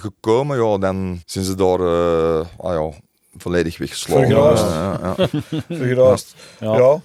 gekomen. 0.00 0.56
Ja, 0.56 0.78
dan 0.78 1.20
zijn 1.26 1.44
ze 1.44 1.54
daar 1.54 1.80
eh, 1.80 2.46
ah 2.58 2.74
ja, 2.92 2.98
volledig 3.36 3.78
weggeslagen. 3.78 4.26
Vergraasd. 4.26 4.62
Ja, 4.62 4.98
ja, 5.02 5.14
ja. 5.50 5.60
vergraast. 5.76 6.34
Ja. 6.60 7.00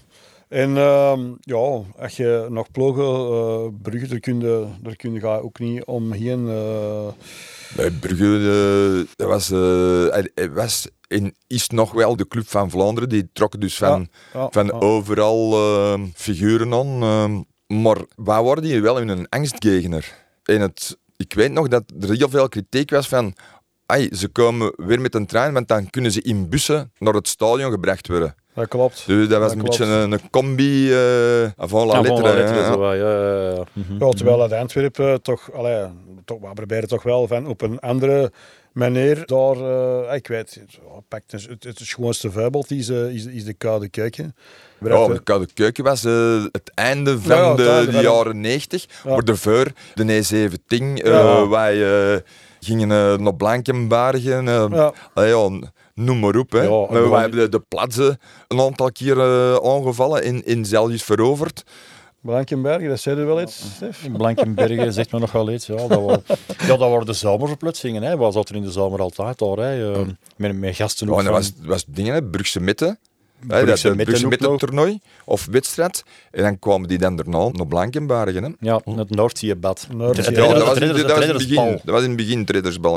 En 0.47 0.77
ehm, 0.77 1.31
ja, 1.41 1.81
als 1.97 2.17
je 2.17 2.47
nog 2.49 2.71
ploegen, 2.71 3.03
eh 3.05 3.67
Brugge, 3.81 4.07
daar 4.07 4.19
kun 4.19 4.39
je, 4.39 4.67
daar 4.81 4.95
kun 4.95 5.13
je 5.13 5.43
ook 5.43 5.59
niet 5.59 5.85
omheen. 5.85 6.47
eh 6.47 7.07
Bij 7.75 7.91
Brugge, 7.91 9.05
eh, 9.05 9.15
dat 9.15 9.27
was, 9.27 9.49
was 10.53 10.87
en 11.07 11.33
is 11.47 11.69
nog 11.69 11.91
wel 11.91 12.15
de 12.15 12.27
club 12.27 12.47
van 12.47 12.69
Vlaanderen. 12.69 13.09
Die 13.09 13.29
trokken 13.33 13.59
dus 13.59 13.77
van, 13.77 14.07
ja, 14.33 14.47
van 14.51 14.65
ja. 14.65 14.71
overal 14.71 15.53
eh, 15.53 16.01
figuren 16.13 16.73
aan. 16.73 17.01
eh, 17.01 17.77
maar 17.77 17.97
waar 18.15 18.43
worden 18.43 18.63
die 18.63 18.81
wel 18.81 18.99
in 18.99 19.07
een 19.07 19.29
angstgegner? 19.29 20.15
En 20.43 20.61
het, 20.61 20.97
ik 21.17 21.33
weet 21.33 21.51
nog 21.51 21.67
dat 21.67 21.83
er 21.99 22.15
heel 22.15 22.29
veel 22.29 22.49
kritiek 22.49 22.89
was 22.89 23.07
van... 23.07 23.35
Ai, 23.85 24.09
ze 24.15 24.27
komen 24.27 24.73
weer 24.75 25.01
met 25.01 25.15
een 25.15 25.25
trein, 25.25 25.53
want 25.53 25.67
dan 25.67 25.89
kunnen 25.89 26.11
ze 26.11 26.21
in 26.21 26.49
bussen 26.49 26.91
naar 26.97 27.13
het 27.13 27.27
stadion 27.27 27.71
gebracht 27.71 28.07
worden. 28.07 28.35
Dat 28.57 28.67
klopt. 28.67 29.03
Dus 29.07 29.27
dat 29.27 29.39
was 29.39 29.47
Dat 29.47 29.57
een 29.57 29.63
klopt. 29.63 29.77
beetje 29.77 29.93
een, 29.93 30.11
een 30.11 30.29
combi 30.29 30.89
uh, 30.91 31.49
avant 31.57 31.91
la 31.91 32.01
lettre. 32.01 32.27
hè, 32.29 32.59
ja. 32.59 32.73
zo, 32.73 32.93
ja, 32.95 33.11
ja, 33.21 33.49
ja. 33.55 33.63
Mhm. 33.73 34.05
Ja, 34.05 34.09
terwijl 34.11 34.41
het 34.41 34.51
Antwerpen 34.53 35.21
toch, 35.21 35.51
allee, 35.53 35.85
toch, 36.25 36.39
we 36.41 36.53
proberen 36.53 36.87
toch 36.87 37.03
wel 37.03 37.27
van 37.27 37.47
op 37.47 37.61
een 37.61 37.79
andere 37.79 38.31
manier 38.71 39.25
daar, 39.25 39.55
eh, 39.55 40.15
ik 40.15 40.27
weet, 40.27 40.53
het, 40.59 40.79
pakt 41.07 41.31
het, 41.31 41.47
het, 41.49 41.63
het 41.63 41.79
schoonste 41.83 42.31
voorbeeld 42.31 42.71
is, 42.71 42.89
eh, 42.89 43.07
is, 43.09 43.25
is 43.25 43.43
de 43.45 43.53
koude 43.53 43.89
keuken. 43.89 44.35
Ja, 44.79 45.07
de 45.07 45.23
Koude 45.23 45.47
Keuken 45.53 45.83
was 45.83 46.03
eh, 46.05 46.43
het 46.51 46.71
einde 46.73 47.19
van 47.19 47.35
Ja, 47.37 47.41
ja, 47.43 47.49
het 47.49 47.57
de, 47.57 47.91
de 47.91 47.97
de- 47.97 48.01
jaren 48.03 48.41
90. 48.41 48.85
Ja. 49.03 49.09
Maar 49.13 49.23
daarvoor, 49.25 49.71
de 49.93 50.03
E17, 50.03 50.57
eh 50.67 50.95
Ja. 51.03 51.47
wij 51.47 52.13
eh, 52.13 52.19
gingen 52.59 52.91
eh, 52.91 53.17
naar 53.17 53.35
Blankenbergen. 53.35 54.47
eh, 54.47 54.65
ja, 54.71 54.93
noem 55.97 56.19
maar 56.19 56.35
op. 56.35 56.51
Hè. 56.51 56.61
Ja, 56.61 56.85
Maar 56.89 57.09
wij 57.09 57.21
hebben 57.21 57.39
de, 57.39 57.49
de 57.49 57.63
plaatsen 57.67 58.19
een 58.47 58.59
aantal 58.59 58.91
keer 58.91 59.19
eh, 59.19 59.53
aangevallen 59.55 60.23
en 60.23 60.45
in 60.45 60.65
zelfs 60.65 61.03
veroverd. 61.03 61.63
Blankenberg, 62.21 62.87
dat 62.87 62.99
zei 62.99 63.19
er 63.19 63.25
wel 63.25 63.41
iets, 63.41 63.63
Stef? 63.75 64.07
Blankenbergen 64.17 64.93
zegt 64.93 65.11
me 65.11 65.19
nog 65.19 65.31
wel 65.31 65.51
iets. 65.51 65.65
Ja, 65.65 65.75
dat, 65.75 66.01
was, 66.01 66.17
ja, 66.59 66.67
dat 66.67 66.79
waren 66.79 67.05
de 67.05 67.13
zomerverplutsingen. 67.13 68.03
Hè. 68.03 68.17
Was 68.17 68.33
dat 68.33 68.49
er 68.49 68.55
in 68.55 68.61
de 68.61 68.71
zomer 68.71 68.99
altijd 68.99 69.39
daar. 69.39 69.57
Hè. 69.57 69.93
eh, 69.93 70.01
met, 70.37 70.59
met 70.59 70.75
gasten 70.75 71.09
ook 71.09 71.17
en 71.17 71.23
dat 71.23 71.33
was, 71.33 71.53
was 71.61 71.85
dingen, 71.87 72.13
hè, 72.13 72.23
Brugse 72.23 72.59
Mitte. 72.59 72.85
Hè, 72.85 73.47
dat, 73.47 73.63
Brugse 73.63 73.87
Mitte 73.89 74.03
Brugse 74.03 74.23
ook 74.25 74.29
Mitte 74.31 74.47
nog. 74.47 74.59
toernooi 74.59 74.99
of 75.25 75.47
wedstrijd. 75.51 76.03
En 76.31 76.43
dan 76.43 76.59
kwamen 76.59 76.87
die 76.87 76.97
dan 76.97 77.15
daarna 77.15 77.49
naar 77.51 77.67
Blankenbergen. 77.67 78.43
Hè. 78.43 78.49
Ja, 78.59 78.81
het 78.95 79.09
Noordzeebad. 79.09 79.87
Ja, 79.97 80.11
redder- 80.11 80.35
dat 80.35 80.65
was, 80.67 80.77
in, 80.77 80.87
dat, 80.87 80.97
het 80.97 81.05
was 81.05 81.11
in 81.11 81.11
het 81.11 81.11
reddersbal. 81.11 81.63
begin, 81.65 81.81
dat 81.83 81.93
was 81.93 82.03
in 82.03 82.07
het 82.07 82.17
begin, 82.17 82.45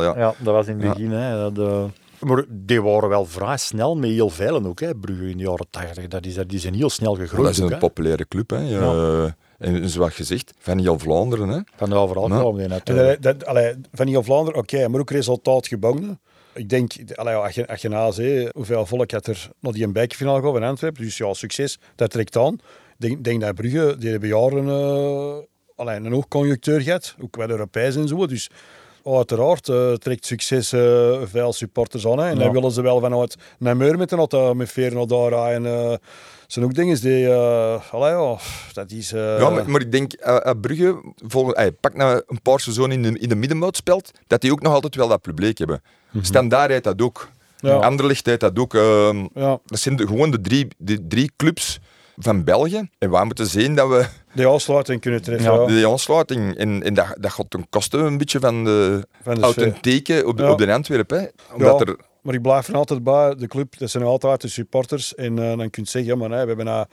ja. 0.02 0.18
Ja, 0.18 0.34
dat 0.38 0.54
was 0.54 0.66
in 0.66 0.74
het 0.74 0.82
Ja. 0.82 0.88
begin. 0.92 1.10
Hè, 1.10 1.50
dat, 1.50 1.66
eh, 1.66 1.84
maar 2.20 2.44
die 2.48 2.82
waren 2.82 3.08
wel 3.08 3.24
vrij 3.24 3.56
snel 3.56 3.96
met 3.96 4.10
heel 4.10 4.30
velen 4.30 4.66
ook. 4.66 4.80
Hè, 4.80 4.94
Brugge 4.94 5.30
in 5.30 5.36
de 5.36 5.42
jaren 5.42 5.66
80. 5.70 6.08
Dat 6.08 6.26
is, 6.26 6.34
die 6.46 6.58
zijn 6.58 6.74
heel 6.74 6.90
snel 6.90 7.14
gegroeid. 7.14 7.44
dat 7.44 7.52
is 7.52 7.60
ook, 7.60 7.66
een 7.66 7.72
hè. 7.72 7.78
populaire 7.78 8.28
club. 8.28 8.50
Hè. 8.50 8.58
Ja. 8.58 9.36
En 9.58 9.88
zoals 9.88 10.14
gezegd, 10.14 10.52
van 10.58 10.78
heel 10.78 10.98
Vlaanderen. 10.98 11.48
Hè. 11.48 11.60
Van 11.76 11.92
overal 11.92 12.28
Ja. 12.28 12.38
kwamen 12.38 12.58
die 12.58 12.68
net. 12.68 12.88
En 12.88 12.98
eh. 12.98 13.06
dat, 13.06 13.22
dat, 13.22 13.46
allee, 13.46 13.74
van 13.92 14.06
heel 14.06 14.22
Vlaanderen, 14.22 14.60
oké, 14.60 14.88
maar 14.88 15.00
ook 15.00 15.10
resultaat 15.10 15.66
gebonden. 15.66 16.20
Ik 16.52 16.68
denk, 16.68 16.92
allee, 17.14 17.34
als 17.34 17.54
je, 17.54 17.66
als 17.66 17.82
je 17.82 17.88
naziet 17.88 18.48
hoeveel 18.54 18.86
volk 18.86 19.10
had 19.10 19.26
er 19.26 19.50
naar 19.60 19.72
die 19.72 19.88
bekerfinale 19.88 20.42
gaat 20.42 20.56
in 20.56 20.62
Antwerpen, 20.62 21.02
dus 21.02 21.16
ja, 21.16 21.34
succes, 21.34 21.78
dat 21.94 22.10
trekt 22.10 22.36
aan. 22.36 22.54
Ik 22.54 22.60
denk, 22.96 23.24
denk 23.24 23.40
dat 23.40 23.54
Brugge, 23.54 23.96
die 23.98 24.10
hebben 24.10 24.28
jaren 24.28 24.64
uh, 24.66 25.36
allee, 25.74 25.96
een 25.96 26.12
hoogconjunctuur 26.12 26.80
gehad, 26.80 27.14
ook 27.22 27.36
wel 27.36 27.50
Europees 27.50 27.96
en 27.96 28.08
zo, 28.08 28.26
dus 28.26 28.50
uiteraard 29.04 29.68
uh, 29.68 29.92
trekt 29.92 30.26
succes 30.26 30.72
uh, 30.72 31.18
veel 31.24 31.52
supporters 31.52 32.06
aan. 32.06 32.18
Hè. 32.18 32.28
En 32.28 32.36
Ja. 32.38 32.44
dan 32.44 32.52
willen 32.52 32.70
ze 32.70 32.82
wel 32.82 33.00
vanuit 33.00 33.36
Namur 33.58 33.98
met 33.98 34.12
een 34.12 34.18
auto 34.18 34.54
met 34.54 34.72
veer 34.72 35.06
daar 35.06 35.32
en 35.32 35.64
uh, 35.64 35.94
zijn 36.46 36.64
ook 36.64 36.74
dingen 36.74 37.00
die, 37.00 37.28
allee, 37.90 38.36
dat 38.72 38.90
is... 38.90 39.10
Ja, 39.10 39.50
maar, 39.50 39.70
maar 39.70 39.80
ik 39.80 39.92
denk, 39.92 40.12
Brugge, 40.60 41.00
volgend, 41.26 41.58
uh, 41.58 41.66
pak 41.80 41.94
nou 41.94 42.22
een 42.26 42.42
paar 42.42 42.60
seizoenen 42.60 43.04
in 43.04 43.12
de, 43.12 43.18
in 43.18 43.28
de 43.28 43.34
middenmoot 43.34 43.76
speelt, 43.76 44.10
dat 44.26 44.40
die 44.40 44.52
ook 44.52 44.62
nog 44.62 44.72
altijd 44.72 44.94
wel 44.94 45.08
dat 45.08 45.20
publiek 45.20 45.58
hebben. 45.58 45.82
Mhm. 46.10 46.24
Standaard 46.24 46.70
heeft 46.70 46.84
dat 46.84 47.02
ook. 47.02 47.28
Ja. 47.58 47.74
Anderlecht 47.74 48.26
heeft 48.26 48.40
dat 48.40 48.58
ook. 48.58 48.74
ehm, 48.74 49.26
ja, 49.34 49.58
dat 49.66 49.78
zijn 49.78 49.96
de, 49.96 50.06
gewoon 50.06 50.30
de 50.30 50.40
drie, 50.40 50.68
de 50.78 51.06
drie 51.06 51.30
clubs 51.36 51.78
van 52.24 52.44
België. 52.44 52.88
En 52.98 53.10
we 53.10 53.24
moeten 53.24 53.46
zien 53.46 53.74
dat 53.74 53.88
we 53.88 54.06
die 54.34 54.46
afsluiting 54.46 55.00
kunnen 55.00 55.22
treffen. 55.22 55.52
Ja. 55.52 55.66
Die 55.66 55.88
aansluiting, 55.88 56.56
en, 56.56 56.82
en 56.82 56.94
dat, 56.94 57.16
dat 57.20 57.30
gaat 57.32 57.50
ten 57.50 57.66
koste 57.68 57.98
een 57.98 58.18
beetje 58.18 58.40
van 58.40 58.64
de, 58.64 59.06
Van 59.22 59.34
de 59.34 59.40
authentieke 59.40 60.22
op 60.26 60.36
de, 60.36 60.42
Ja. 60.42 60.50
op 60.50 60.58
de 60.58 60.72
Antwerpen. 60.72 61.18
Hè. 61.20 61.54
Omdat 61.54 61.78
Ja. 61.78 61.86
er, 61.86 61.96
Maar 62.22 62.34
ik 62.34 62.42
blijf 62.42 62.68
er 62.68 62.74
altijd 62.74 63.02
bij, 63.02 63.34
de 63.34 63.46
club, 63.46 63.78
dat 63.78 63.90
zijn 63.90 64.04
altijd 64.04 64.40
de 64.40 64.48
supporters. 64.48 65.14
En 65.14 65.36
uh, 65.36 65.56
dan 65.56 65.70
kun 65.70 65.82
je 65.82 65.88
zeggen, 65.88 66.10
ja, 66.12 66.16
maar 66.16 66.28
nee, 66.28 66.40
we 66.40 66.46
hebben 66.46 66.64
nou, 66.64 66.86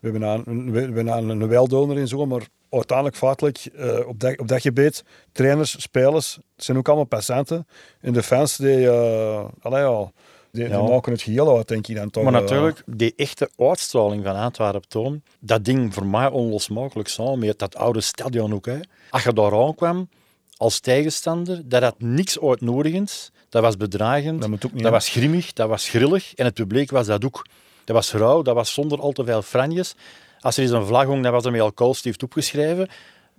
we 0.00 0.08
hebben 0.10 0.20
nou 0.20 0.42
een, 0.46 0.72
we 0.72 0.80
hebben 0.80 1.04
nou 1.04 1.30
een 1.30 1.48
weldoner 1.48 1.96
en 1.96 2.08
zo, 2.08 2.26
maar 2.26 2.46
uiteindelijk 2.70 3.16
feitelijk 3.16 3.68
uh, 3.76 4.06
op, 4.08 4.20
dat, 4.20 4.38
op 4.38 4.48
dat 4.48 4.60
gebied, 4.60 5.04
trainers, 5.32 5.82
spelers, 5.82 6.34
het 6.56 6.64
zijn 6.64 6.76
ook 6.78 6.86
allemaal 6.86 7.04
passanten. 7.04 7.66
En 8.00 8.12
de 8.12 8.22
fans, 8.22 8.56
die, 8.56 8.78
uh, 8.78 9.44
allee, 9.60 9.82
ja, 9.82 10.10
die, 10.52 10.68
Ja. 10.68 10.80
die 10.80 10.88
maken 10.88 11.12
het 11.12 11.22
geheel 11.22 11.56
uit, 11.56 11.68
denk 11.68 11.86
ik 11.86 11.96
dan 11.96 12.10
toch. 12.10 12.24
Maar 12.24 12.32
uh, 12.32 12.40
natuurlijk, 12.40 12.82
die 12.86 13.12
echte 13.16 13.50
uitstraling 13.56 14.24
van 14.24 14.36
Antwerpen 14.36 14.88
toon, 14.88 15.22
dat 15.40 15.64
ding 15.64 15.94
voor 15.94 16.06
mij 16.06 16.28
onlosmakelijk 16.28 17.08
samen 17.08 17.38
met 17.38 17.58
dat 17.58 17.76
oude 17.76 18.00
stadion 18.00 18.54
ook. 18.54 18.66
Hè. 18.66 18.78
Als 19.10 19.22
je 19.22 19.32
daar 19.32 19.52
aankwam 19.66 20.08
als 20.56 20.80
tegenstander, 20.80 21.68
dat 21.68 21.82
had 21.82 21.94
niks 21.98 22.40
uitnodigends. 22.40 23.30
Dat 23.48 23.62
was 23.62 23.76
bedreigend, 23.76 24.40
Dat 24.40 24.50
moet 24.50 24.66
ook 24.66 24.72
niet, 24.72 24.82
dat 24.82 24.90
hè. 24.92 24.96
was 24.98 25.08
grimmig, 25.08 25.52
dat 25.52 25.68
was 25.68 25.88
grillig. 25.88 26.34
En 26.34 26.44
het 26.44 26.54
publiek 26.54 26.90
was 26.90 27.06
dat 27.06 27.24
ook. 27.24 27.46
Dat 27.84 27.96
was 27.96 28.12
rauw, 28.12 28.42
dat 28.42 28.54
was 28.54 28.72
zonder 28.72 29.00
al 29.00 29.12
te 29.12 29.24
veel 29.24 29.42
franjes. 29.42 29.94
Als 30.40 30.56
er 30.56 30.62
eens 30.62 30.72
een 30.72 30.86
vlag 30.86 31.04
hong, 31.06 31.22
dan 31.22 31.32
was 31.32 31.44
er 31.44 31.50
met 31.50 31.60
alcoholstift 31.60 32.22
opgeschreven. 32.22 32.88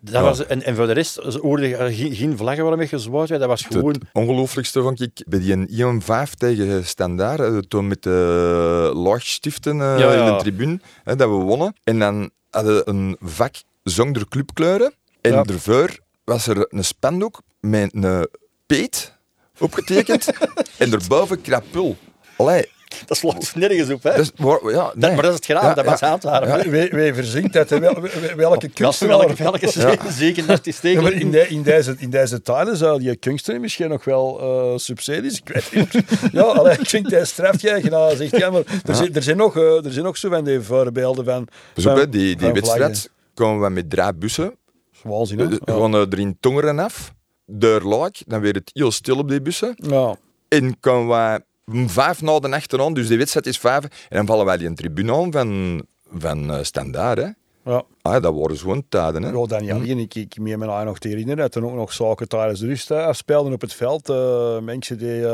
Dat 0.06 0.14
Ja. 0.14 0.22
was, 0.22 0.46
en, 0.46 0.64
en 0.64 0.76
voor 0.76 0.88
de 0.88 0.94
rest 0.94 1.16
hoorde 1.16 1.94
geen, 1.94 2.16
geen 2.16 2.38
vlaggen 2.38 2.66
waarmee 2.66 2.88
gezwaaid 2.88 3.30
werd. 3.30 3.42
Dat 3.42 3.50
was 3.50 3.62
gewoon... 3.62 3.92
Het 3.94 4.04
ongelooflijkste 4.14 4.82
vond 4.82 5.02
ik 5.02 5.24
bij 5.28 5.40
die 5.40 5.68
Ion 5.68 6.02
5 6.02 6.34
tegen 6.34 6.86
Standaard, 6.86 7.40
eh, 7.40 7.58
toen 7.58 7.88
met 7.88 8.04
de 8.04 8.92
laagstiften 8.96 9.82
eh, 9.82 10.00
Ja, 10.00 10.14
ja. 10.14 10.28
in 10.28 10.34
de 10.38 10.42
tribune, 10.42 10.80
hè, 11.04 11.16
dat 11.16 11.30
we 11.30 11.36
wonnen. 11.36 11.76
En 11.84 12.00
dan 12.00 12.30
hadden 12.50 12.76
we 12.76 12.88
een 12.90 13.18
vak 13.20 13.56
zonder 13.84 14.28
clubkleuren. 14.28 14.94
En 15.22 15.32
Ja. 15.32 15.44
daarvoor 15.44 15.98
was 16.24 16.48
er 16.48 16.66
een 16.70 16.84
spandoek 16.84 17.42
met 17.60 17.94
een 17.96 18.28
peet 18.66 19.18
opgetekend 19.60 20.28
en 20.78 20.90
daarboven 20.90 21.42
krapul. 21.42 21.96
Allee, 22.38 22.70
Dat 23.06 23.18
slaat 23.18 23.52
nergens 23.56 23.90
op, 23.90 24.04
hè? 24.04 24.16
dus, 24.16 24.32
maar, 24.38 24.60
ja, 24.72 24.92
Dat- 24.96 25.14
maar 25.14 25.22
dat 25.22 25.30
is 25.32 25.36
het 25.36 25.46
gedaan, 25.46 25.64
Ja, 25.66 25.74
dat 25.74 25.86
was 25.86 26.00
ja. 26.00 26.12
Antwerpen. 26.12 26.70
Wie, 26.72 26.90
wie 26.90 27.14
verzinkt 27.14 27.54
dat? 27.54 27.70
Wel- 27.70 27.80
wel- 27.80 28.36
welke 28.36 28.66
Ja, 28.68 28.72
kunstenaar? 28.74 29.18
welke, 29.18 29.44
welke 29.44 29.70
zeker, 29.70 30.12
zeker 30.12 30.46
dat 30.46 30.68
is 30.68 30.76
Ja, 30.76 30.82
tegen. 30.82 31.14
in, 31.14 31.32
de, 31.32 31.48
in, 31.48 31.62
deze, 31.64 31.96
in 31.98 32.10
deze 32.10 32.42
tijden 32.42 32.78
zou 32.78 33.00
die 33.00 33.16
kunstenaar 33.16 33.60
misschien 33.62 33.90
nog 33.90 34.04
wel 34.04 34.40
eh, 34.40 34.78
subsidies, 34.78 35.40
ik 35.44 35.50
weet 35.50 35.72
niet. 35.94 36.04
ja, 36.32 36.42
allee, 36.42 36.78
ik 36.78 36.90
vind 36.90 37.10
dat 37.10 37.28
straf 37.28 37.62
jij 37.62 37.82
gedaan. 37.82 38.16
Zegt, 38.16 38.38
ja, 38.38 38.50
maar 38.50 38.62
er, 38.86 38.96
zijn, 38.96 39.16
er, 39.16 39.24
zijn 39.24 39.38
nog, 39.38 39.58
eh, 39.58 39.86
er 39.86 39.92
zijn 39.92 40.06
nog 40.06 40.18
zo 40.18 40.30
van 40.30 40.44
die 40.44 40.62
voorbeelden 40.62 41.26
van... 41.26 41.42
Op, 41.42 41.82
van- 41.84 41.96
die, 41.96 42.10
die 42.10 42.38
van 42.40 42.54
wedstrijd 42.54 42.80
vlaggen. 43.00 43.10
komen 43.34 43.62
we 43.64 43.70
met 43.70 43.90
drie 43.90 44.14
bussen. 44.14 44.56
Waanzin, 45.04 45.40
Eh, 45.40 45.46
hè? 45.46 45.52
Ja. 45.52 45.60
Gewoon 45.66 45.94
er 45.94 46.20
in 46.20 46.38
Tongeren 46.40 46.80
af. 46.80 47.14
deur 47.46 47.82
laag, 47.82 48.12
dan 48.26 48.42
werd 48.42 48.56
het 48.56 48.70
heel 48.74 48.92
stil 48.92 49.18
op 49.18 49.30
die 49.30 49.42
bussen. 49.42 49.74
Ja. 49.76 50.16
En 50.48 50.80
komen 50.80 51.08
wij 51.08 51.36
om 51.36 51.44
vijf 51.72 52.22
na 52.22 52.40
de 52.40 52.52
achteraan, 52.52 52.94
dus 52.94 53.08
de 53.08 53.18
wedstrijd 53.18 53.46
is 53.46 53.58
vijf. 53.58 53.84
En 53.84 54.18
dan 54.18 54.26
vallen 54.26 54.46
wij 54.46 54.58
die 54.58 54.68
een 54.68 54.76
tribune 54.76 55.14
aan 55.14 55.32
van, 55.32 55.82
van 56.18 56.54
eh, 56.54 56.64
Standaard. 56.64 57.18
Hè. 57.18 57.28
Ja. 57.66 57.84
Ah, 58.02 58.22
dat 58.22 58.36
waren 58.36 58.58
gewoon 58.58 58.84
tijden. 58.90 59.24
Hè. 59.24 59.30
Ja, 59.30 59.46
dan 59.46 59.62
niet 59.62 59.72
alleen. 59.72 60.00
Ik, 60.00 60.16
ik 60.16 60.40
meen 60.40 60.60
me 60.60 60.66
nou 60.66 60.86
nog 60.86 61.00
te 61.00 61.08
herinneren 61.08 61.42
dat 61.42 61.56
er 61.56 61.66
ook 61.66 61.76
nog 61.76 61.94
zaken 61.94 62.28
tijdens 62.28 62.60
de 62.60 62.68
rust 62.68 62.92
afspeelden 62.92 63.54
op 63.54 63.62
het 63.62 63.74
veld. 63.74 64.10
eh, 64.10 64.60
mensen 64.60 64.98
die 64.98 65.26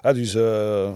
hè, 0.00 0.14
dus, 0.14 0.36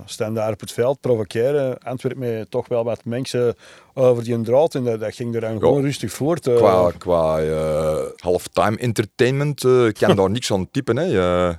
staan 0.05 0.35
daar 0.35 0.53
op 0.53 0.61
het 0.61 0.73
veld, 0.73 1.01
provoceren. 1.01 1.79
Antwerpen 1.79 2.21
met 2.21 2.51
toch 2.51 2.69
wel 2.69 2.85
wat 2.85 3.05
mensen 3.05 3.55
over 3.95 4.25
die 4.25 4.41
draad. 4.41 4.75
En 4.75 4.85
dat, 4.85 5.01
dat 5.01 5.15
ging 5.15 5.35
er 5.35 5.41
dan 5.41 5.59
gewoon 5.59 5.83
rustig 5.83 6.13
voort. 6.13 6.47
eh. 6.47 6.57
Qua, 6.57 6.91
qua 6.99 7.39
eh, 7.41 7.97
halftime 8.17 8.77
entertainment 8.77 9.65
eh, 9.65 9.87
kan 9.99 10.17
daar 10.17 10.31
niks 10.31 10.53
aan 10.53 10.71
typen. 10.71 10.97
Hè. 10.97 11.05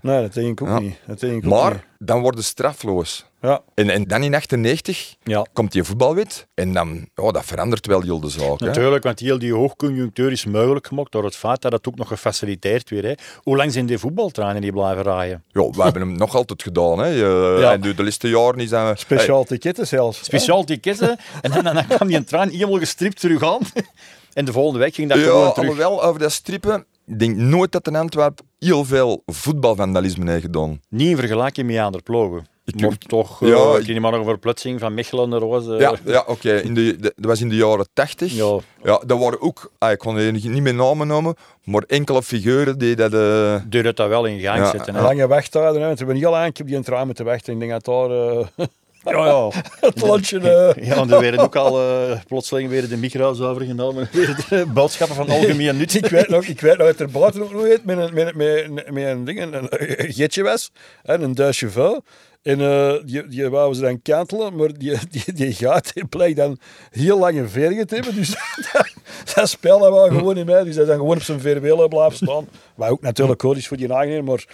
Nee, 0.02 0.22
dat 0.22 0.34
denk 0.34 0.48
ik 0.60 0.62
ook 0.62 0.68
Ja. 0.68 0.80
niet. 0.80 0.96
Dat 1.08 1.20
denk 1.20 1.34
ik 1.44 1.52
ook 1.52 1.60
maar 1.60 1.72
niet. 1.74 1.82
dan 2.00 2.22
worden 2.22 2.44
strafloos. 2.44 3.26
Ja. 3.42 3.62
En, 3.76 3.90
en 3.90 4.04
dan 4.04 4.24
in 4.24 4.36
98 4.36 5.16
Ja. 5.24 5.46
komt 5.54 5.72
die 5.72 5.84
voetbalwet 5.84 6.48
en 6.54 6.74
dan, 6.74 7.08
ja, 7.16 7.32
dat 7.32 7.46
verandert 7.46 7.86
wel 7.88 8.02
heel 8.02 8.20
de 8.20 8.30
zaak. 8.30 8.60
Hè. 8.60 8.66
Natuurlijk, 8.66 9.04
want 9.04 9.20
heel 9.20 9.40
die 9.40 9.54
hoogconjunctuur 9.54 10.32
is 10.32 10.46
mogelijk 10.46 10.88
gemaakt 10.88 11.12
door 11.12 11.24
het 11.24 11.36
feit 11.36 11.62
dat 11.62 11.72
het 11.72 11.88
ook 11.88 11.96
nog 11.96 12.08
gefaciliteerd 12.08 12.90
werd. 12.90 13.04
Hè. 13.06 13.14
Hoe 13.42 13.56
lang 13.58 13.72
zijn 13.74 13.86
die 13.86 13.98
voetbaltreinen 13.98 14.62
die 14.62 14.72
blijven 14.72 15.04
rijden? 15.04 15.44
Ja, 15.52 15.70
we 15.70 15.84
hebben 15.84 16.02
hem 16.02 16.16
nog 16.16 16.36
altijd 16.36 16.64
gedaan. 16.64 17.00
Hè. 17.00 17.08
Ja. 17.08 17.72
En 17.72 17.82
de, 17.82 17.94
de 17.94 18.04
laatste 18.04 18.30
jaren 18.30 18.60
is 18.60 18.70
dat... 18.70 19.00
Speciaal 19.00 19.44
ticketten 19.44 19.88
zelfs. 19.88 20.24
Speciaal 20.24 20.64
ticketten. 20.64 21.18
en 21.42 21.52
dan, 21.52 21.64
dan 21.64 21.88
kwam 21.88 22.08
die 22.08 22.23
trein 22.24 22.50
helemaal 22.50 22.80
gestript 22.80 23.20
terug 23.20 23.44
aan. 23.44 23.60
en 24.34 24.46
de 24.46 24.52
volgende 24.52 24.80
week 24.80 24.94
ging 24.96 25.10
dat 25.10 25.18
Ja, 25.18 25.24
gewoon 25.24 25.54
terug. 25.54 25.58
alhoewel, 25.70 26.04
over 26.04 26.20
dat 26.20 26.32
strippen, 26.32 26.86
ik 27.08 27.20
denk 27.20 27.36
nooit 27.36 27.72
dat 27.72 27.88
in 27.88 27.96
Antwerpen 27.96 28.46
heel 28.60 28.86
veel 28.86 29.22
voetbalvandalisme 29.26 30.32
heeft 30.32 30.44
gedaan. 30.44 30.80
Niet 30.90 31.10
in 31.10 31.18
vergelijking 31.18 31.68
met 31.68 31.78
andere 31.80 32.04
ploegen. 32.04 32.48
Ik- 32.66 32.82
maar 32.82 32.98
toch, 32.98 33.40
Ja, 33.40 33.48
ja, 33.48 33.72
ik- 33.74 33.80
ik 33.80 33.94
ken 33.94 34.02
maar 34.02 34.12
nog 34.12 34.38
een 34.64 34.80
van 34.80 34.94
Mechelen 34.94 35.30
naar 35.30 35.40
Roze. 35.40 35.72
Ja, 35.72 35.96
ja 36.06 36.24
oké. 36.28 36.54
In 36.60 36.74
de- 36.74 36.96
de- 37.00 37.14
Dat 37.16 37.26
was 37.26 37.42
in 37.42 37.50
de 37.50 37.56
jaren 37.56 37.88
80. 37.94 38.34
Ja. 38.34 38.58
Ja, 38.84 39.02
dat 39.06 39.20
waren 39.20 39.42
ook, 39.42 39.72
ah, 39.78 39.92
ik 39.92 39.98
kon 39.98 40.18
er 40.18 40.32
niet 40.32 40.62
meer 40.62 40.74
namen 40.74 41.08
noemen, 41.08 41.36
maar 41.64 41.84
enkele 41.88 42.24
figuren 42.24 42.78
die 42.78 42.96
dat... 42.96 43.14
eh, 43.14 43.56
Deur 43.70 43.86
het 43.86 43.96
dat 43.96 44.08
wel 44.08 44.26
in 44.26 44.40
gang 44.40 44.58
Ja. 44.58 44.70
zetten. 44.70 44.96
Hè. 44.96 45.02
Lange 45.02 45.28
wachtijden. 45.28 45.82
hè. 45.82 45.90
We 45.90 45.96
hebben 45.98 46.16
heel 46.16 46.32
lang 46.32 46.60
op 46.60 46.68
die 46.68 46.80
trein 46.82 47.06
moeten 47.06 47.26
wachten. 47.26 47.54
Ik 47.54 47.60
denk 47.60 47.72
dat 47.72 47.86
daar 47.86 48.10
eh, 48.12 48.46
Ja, 49.04 49.26
ja. 49.26 49.50
het 49.88 50.02
landje... 50.02 50.40
eh, 50.40 50.86
Ja, 50.88 50.96
want 50.96 51.12
er 51.12 51.20
werden 51.20 51.40
ook 51.40 51.56
al 51.56 51.82
uh, 51.82 52.20
plotseling 52.28 52.70
weer 52.70 52.90
de 52.90 52.98
micro's 52.98 53.40
overgenomen. 53.40 54.10
Weer 54.12 54.46
de 54.50 54.66
boodschappen 54.74 55.16
van 55.16 55.30
algemeen 55.30 55.78
nut. 55.78 55.94
Ik 55.94 56.06
weet 56.06 56.28
nog, 56.28 56.46
ik 56.46 56.62
weet 56.62 56.78
nog 56.78 56.88
dat 56.88 57.00
er 57.00 57.10
buiten 57.10 57.42
ook 57.42 57.52
nog 57.52 57.68
iets 57.68 57.84
met 57.84 57.98
een, 57.98 58.14
met, 58.14 58.36
met, 58.36 58.92
met 58.92 59.06
een 59.06 59.24
ding, 59.24 59.42
een, 59.42 59.54
een 59.54 60.14
getje 60.14 60.44
was, 60.44 60.72
hè, 61.04 61.14
een 61.20 61.36
Duitse 61.36 61.70
vrouw. 61.70 62.02
En 62.44 62.62
eh, 62.62 62.94
die, 63.06 63.28
die 63.28 63.50
wouden 63.50 63.76
ze 63.76 63.82
dan 63.82 64.02
kantelen, 64.02 64.56
maar 64.56 64.78
die, 64.78 64.98
die, 65.10 65.34
die 65.34 65.54
gaat 65.54 65.94
die 65.94 66.06
blijkt 66.06 66.38
dan 66.38 66.60
heel 66.92 67.20
lang 67.20 67.38
een 67.38 67.50
veer 67.50 67.86
te 67.86 67.96
hebben. 67.96 68.16
Dus 68.16 68.36
dat, 68.74 68.94
dat 69.36 69.50
spel 69.50 69.80
dat 69.80 69.92
wel 69.92 70.08
gewoon 70.08 70.36
niet 70.36 70.46
mee. 70.46 70.64
Dus 70.64 70.76
hij 70.76 70.86
dan 70.86 70.98
gewoon 70.98 71.16
op 71.16 71.22
zijn 71.22 71.40
veerwelen 71.40 71.90
blijven 71.90 72.18
staan. 72.18 72.48
Wat 72.76 72.90
ook 72.90 73.02
natuurlijk 73.02 73.42
goed 73.42 73.58
is 73.58 73.68
voor 73.68 73.78
die 73.78 73.94
eigen, 73.94 74.24
maar... 74.24 74.46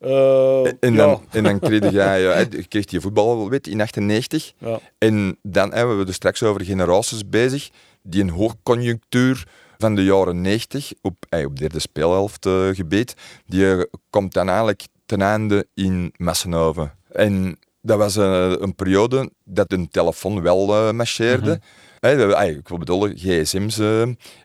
eh, 0.00 0.66
en, 0.66 0.92
ja, 0.92 0.96
dan, 0.96 1.22
en 1.30 1.42
dan 1.42 1.58
kreeg 1.58 1.82
eh, 1.92 2.50
je 2.50 2.66
kreeg 2.68 2.90
je 2.90 3.00
voetbalwet 3.00 3.66
in 3.66 3.80
98. 3.80 4.52
ja. 4.58 4.80
En 4.98 5.38
dan 5.42 5.72
hebben 5.72 5.98
we 5.98 6.06
er 6.06 6.14
straks 6.14 6.42
over 6.42 6.64
generaties 6.64 7.28
bezig, 7.28 7.70
die 8.02 8.22
een 8.22 8.30
hoogconjunctuur 8.30 9.46
van 9.78 9.94
de 9.94 10.04
jaren 10.04 10.40
90 10.40 10.92
op, 11.02 11.26
op 11.44 11.58
derde 11.58 11.78
speelhelft 11.78 12.48
gebied, 12.72 13.14
die 13.46 13.70
eh, 13.70 13.82
komt 14.10 14.32
dan 14.32 14.48
eigenlijk 14.48 14.86
ten 15.06 15.22
einde 15.22 15.66
in 15.74 16.12
Messenhoven. 16.16 16.92
En 17.12 17.58
dat 17.80 17.98
was 17.98 18.16
eh, 18.16 18.52
een 18.58 18.74
periode 18.74 19.30
dat 19.44 19.72
een 19.72 19.88
telefoon 19.88 20.42
wel 20.42 20.74
eh 20.74 20.92
marcheerde. 20.92 21.60
Eh, 22.00 22.48
ik 22.48 22.68
wil 22.68 22.78
bedoelen, 22.78 23.16
gsm's 23.16 23.78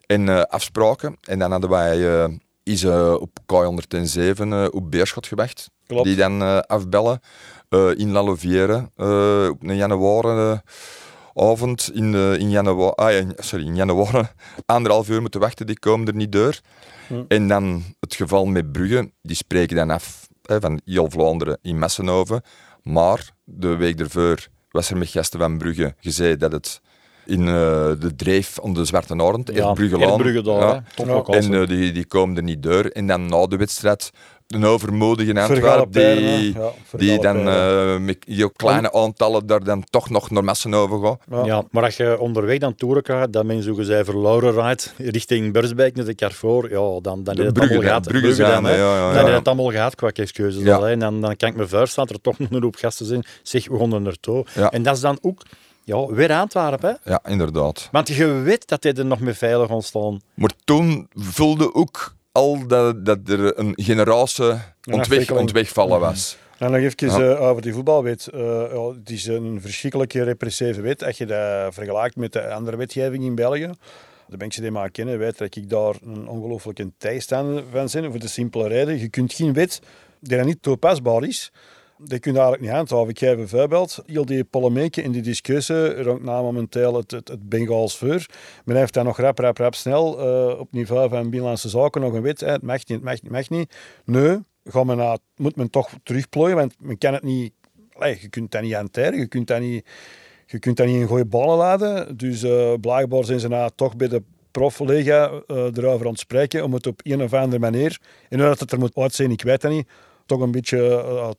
en 0.06 0.49
afspraken. 0.49 1.18
En 1.22 1.39
dan 1.39 1.52
hadden 1.52 1.70
wij 1.70 1.97
is 2.64 2.84
eh, 2.84 3.14
op 3.20 3.39
K107 3.41 4.38
eh, 4.38 4.68
op 4.72 4.91
Beerschot 4.91 5.28
gewacht. 5.28 5.70
Klopt. 5.88 6.05
Die 6.05 6.16
dan 6.16 6.41
eh, 6.41 6.57
afbellen 6.59 7.22
in 7.95 8.12
La 8.12 8.24
Louvière 8.24 8.89
eh, 8.95 9.47
op 9.49 9.64
een 9.64 9.76
januari 9.76 10.28
eh, 10.28 10.57
avond 11.49 11.91
in, 11.93 12.16
eh, 12.16 12.34
in 12.34 12.49
januari, 12.49 12.93
ah, 12.95 13.30
sorry, 13.38 13.66
in 13.66 13.76
januari 13.76 14.28
anderhalf 14.66 15.09
uur 15.09 15.22
moeten 15.22 15.39
wachten, 15.39 15.68
die 15.68 15.80
komen 15.80 16.07
er 16.07 16.16
niet 16.16 16.32
door. 16.32 16.59
Hm. 17.07 17.24
En 17.28 17.47
dan 17.47 17.84
het 17.99 18.16
geval 18.16 18.45
met 18.45 18.72
Brugge, 18.72 19.12
die 19.22 19.36
spreken 19.36 19.76
dan 19.76 19.89
af 19.89 20.28
hè, 20.41 20.59
van 20.59 20.82
heel 20.86 21.09
Vlaanderen 21.09 21.57
in 21.62 21.80
Messenhoven. 21.80 22.41
Maar 22.84 23.32
de 23.43 23.76
week 23.76 23.99
ervoor 23.99 24.47
was 24.70 24.89
er 24.89 24.97
met 24.97 25.09
gasten 25.09 25.39
van 25.39 25.57
Brugge 25.57 25.95
gezegd 25.99 26.39
dat 26.39 26.51
het 26.51 26.82
in 27.26 27.39
eh, 27.47 27.53
de 27.99 28.13
dreef 28.15 28.57
om 28.57 28.74
de 28.74 28.86
Zwarte 28.86 29.15
Arend, 29.17 29.49
ja, 29.53 29.74
Brugge 29.74 29.97
Brugge 30.17 30.41
daar, 30.41 30.59
ja. 30.59 30.74
hè. 30.74 30.80
Top 30.95 31.05
Ja. 31.05 31.13
lokaal. 31.13 31.36
En 31.36 31.53
eh, 31.53 31.67
die, 31.67 31.91
die 31.91 32.05
komen 32.05 32.38
er 32.38 32.43
niet 32.43 32.63
door. 32.63 32.84
En 32.86 33.07
dan 33.07 33.26
na 33.26 33.47
de 33.47 33.57
wedstrijd, 33.57 34.11
een 34.47 34.65
overmoedige 34.65 35.41
Antwerp, 35.41 35.93
die. 35.93 36.53
Ja, 36.53 36.72
die 36.97 37.19
dan 37.19 37.47
eh, 37.49 37.97
met 37.97 38.17
heel 38.28 38.51
kleine 38.51 38.93
aantallen 38.93 39.45
daar 39.45 39.63
dan 39.63 39.84
toch 39.89 40.09
nog 40.09 40.30
naar 40.30 40.43
Messenhoven 40.43 41.01
gaan. 41.01 41.17
Ja. 41.30 41.45
Ja, 41.45 41.63
maar 41.72 41.84
als 41.84 41.97
je 41.97 42.19
onderweg 42.19 42.57
dan 42.57 42.76
toeren 42.76 43.05
gaat, 43.05 43.34
dat 43.34 43.45
men 43.45 43.63
zo 43.63 43.74
gezegd 43.74 44.05
verloren 44.05 44.53
rijdt 44.53 44.93
richting 44.97 45.53
Bursbeek 45.53 45.95
naar 45.95 46.05
de 46.05 46.15
Carrefour, 46.15 46.69
ja, 46.69 46.99
dan, 47.01 47.24
dan 47.24 47.36
is 47.36 47.45
het 47.45 47.53
Brugge, 47.53 47.74
allemaal 47.74 47.88
gehad. 47.88 48.07
Brugge 48.07 48.36
dan, 48.41 48.49
ja, 48.49 49.13
Dan 49.13 49.24
ja. 49.24 49.28
is 49.28 49.34
het 49.36 49.47
allemaal 49.47 49.72
gehad 49.72 49.95
qua 49.95 50.11
excuses. 50.13 50.67
Al. 50.67 50.88
En 50.88 50.99
dan, 50.99 51.22
dan 51.22 51.36
kan 51.36 51.49
ik 51.49 51.55
me 51.55 51.67
voorstellen 51.67 52.09
dat 52.09 52.17
er 52.17 52.24
toch 52.24 52.39
nog 52.39 52.49
een 52.51 52.63
hoop 52.63 52.76
gasten 52.76 53.05
zijn. 53.05 53.24
Zeg, 53.43 53.67
we 53.67 53.78
gaan 53.78 53.93
er 53.93 54.01
naartoe. 54.01 54.45
En 54.69 54.84
dat 54.84 54.95
is 54.95 55.01
dan 55.01 55.17
ook 55.22 55.41
ja, 55.84 56.05
weer 56.05 56.32
Antwerpen. 56.32 56.99
Hè? 57.03 57.11
Ja, 57.11 57.19
inderdaad. 57.25 57.89
Want 57.91 58.07
je 58.07 58.27
weet 58.27 58.67
dat 58.67 58.84
hij 58.84 58.93
er 58.93 59.05
nog 59.05 59.19
mee 59.19 59.34
veilig 59.34 59.67
gaan 59.67 59.82
staan. 59.82 60.21
Maar 60.34 60.51
toen 60.63 61.07
voelde 61.13 61.73
ook 61.73 62.15
al 62.32 62.67
dat, 62.67 63.05
dat 63.05 63.17
er 63.25 63.59
een 63.59 63.73
generatie 63.75 64.53
ontweg, 64.91 65.32
ontwegvallen 65.32 65.99
was. 65.99 66.38
En 66.57 66.71
nog 66.71 66.79
even 66.82 67.07
Ja. 67.21 67.36
eh, 67.36 67.41
over 67.41 67.61
die 67.61 67.73
voetbalwet. 67.73 68.27
Eh, 68.27 68.39
ja, 68.73 68.88
het 68.88 69.09
is 69.09 69.25
een 69.25 69.61
verschrikkelijke 69.61 70.23
repressieve 70.23 70.82
wet. 70.82 71.03
Als 71.03 71.17
je 71.17 71.25
dat 71.25 71.73
vergelijkt 71.73 72.15
met 72.15 72.34
de 72.34 72.47
andere 72.53 72.77
wetgeving 72.77 73.23
in 73.23 73.36
België. 73.36 73.71
De 74.27 74.38
mensen 74.38 74.61
die 74.61 74.71
mij 74.71 74.89
kennen 74.89 75.17
weten 75.17 75.38
dat 75.38 75.55
ik 75.55 75.69
daar 75.69 75.95
een 76.05 76.27
ongelooflijke 76.27 76.91
tegenstander 76.97 77.63
van 77.71 77.88
ben. 77.91 78.11
Voor 78.11 78.19
de 78.19 78.27
simpele 78.27 78.67
reden, 78.67 78.99
je 78.99 79.09
kunt 79.09 79.34
geen 79.34 79.53
wet 79.53 79.79
die 80.19 80.38
dan 80.38 80.45
niet 80.45 80.61
toepasbaar 80.61 81.23
is, 81.23 81.51
die 82.04 82.20
kun 82.20 82.32
je 82.34 82.39
eigenlijk 82.39 82.62
niet 82.62 82.72
handhaven. 82.72 83.10
Ik 83.10 83.20
geef 83.20 83.38
een 83.38 83.47
voorbeeld. 83.47 84.04
Heel 84.06 84.26
die 84.26 84.43
polemieken 84.43 85.04
in 85.04 85.12
die 85.12 85.22
discussie 85.22 86.04
rond 86.04 86.24
na 86.24 86.41
momenteel 86.41 86.95
het, 86.95 87.12
het, 87.12 87.28
het 87.28 87.49
Bengaals 87.49 87.97
vuur. 87.97 88.30
Men 88.66 88.76
heeft 88.76 88.93
dan 88.93 89.06
nog 89.06 89.18
rap, 89.18 89.39
rap, 89.39 89.58
rap 89.58 89.76
snel 89.76 90.20
eh, 90.20 90.60
op 90.60 90.72
niveau 90.72 91.10
van 91.10 91.30
Binnenlandse 91.30 91.70
Zaken 91.70 92.02
nog 92.02 92.14
een 92.14 92.22
wet. 92.22 92.39
hè. 92.39 92.52
Het 92.52 92.62
mag 92.62 92.78
niet, 92.78 92.89
het 92.89 93.04
mag 93.04 93.22
niet, 93.22 93.32
mag 93.32 93.49
niet. 93.49 93.76
Nee, 94.06 94.38
gaan 94.64 94.88
we 94.88 94.95
naar, 94.95 95.18
moet 95.36 95.56
men 95.56 95.70
toch 95.70 95.89
terugplooien, 96.04 96.56
want 96.56 96.74
men 96.80 96.97
kan 96.97 97.14
het 97.14 97.24
niet... 97.24 97.54
Je 97.99 98.28
kunt 98.30 98.52
dat 98.52 98.62
niet 98.62 98.74
hanteren, 98.74 99.20
je 99.20 99.28
kunt 99.28 99.47
dat 99.47 99.60
niet, 99.60 99.86
je 100.45 100.60
kunt 100.60 100.78
dat 100.78 100.88
niet 100.88 101.02
in 101.02 101.08
goede 101.08 101.26
banen 101.26 101.56
laden. 101.56 102.18
Dus 102.18 102.43
eh, 102.43 102.74
blijkbaar 102.82 103.26
zijn 103.26 103.39
ze 103.39 103.47
nou 103.47 103.72
toch 103.76 103.95
bij 103.95 104.08
de 104.08 104.24
profcollega 104.52 105.41
eh 105.47 105.78
erover 105.78 106.08
aan 106.08 106.16
spreken 106.16 106.64
om 106.64 106.74
het 106.74 106.88
op 106.88 106.99
een 107.04 107.22
of 107.22 107.34
andere 107.34 107.60
manier, 107.60 107.99
en 108.30 108.38
dat 108.38 108.60
het 108.60 108.72
er 108.72 108.80
moet 108.80 108.95
uitzien, 108.95 109.32
ik 109.32 109.41
weet 109.41 109.62
dat 109.62 109.72
niet, 109.72 109.88
toch 110.26 110.41
een 110.41 110.51
beetje 110.51 110.78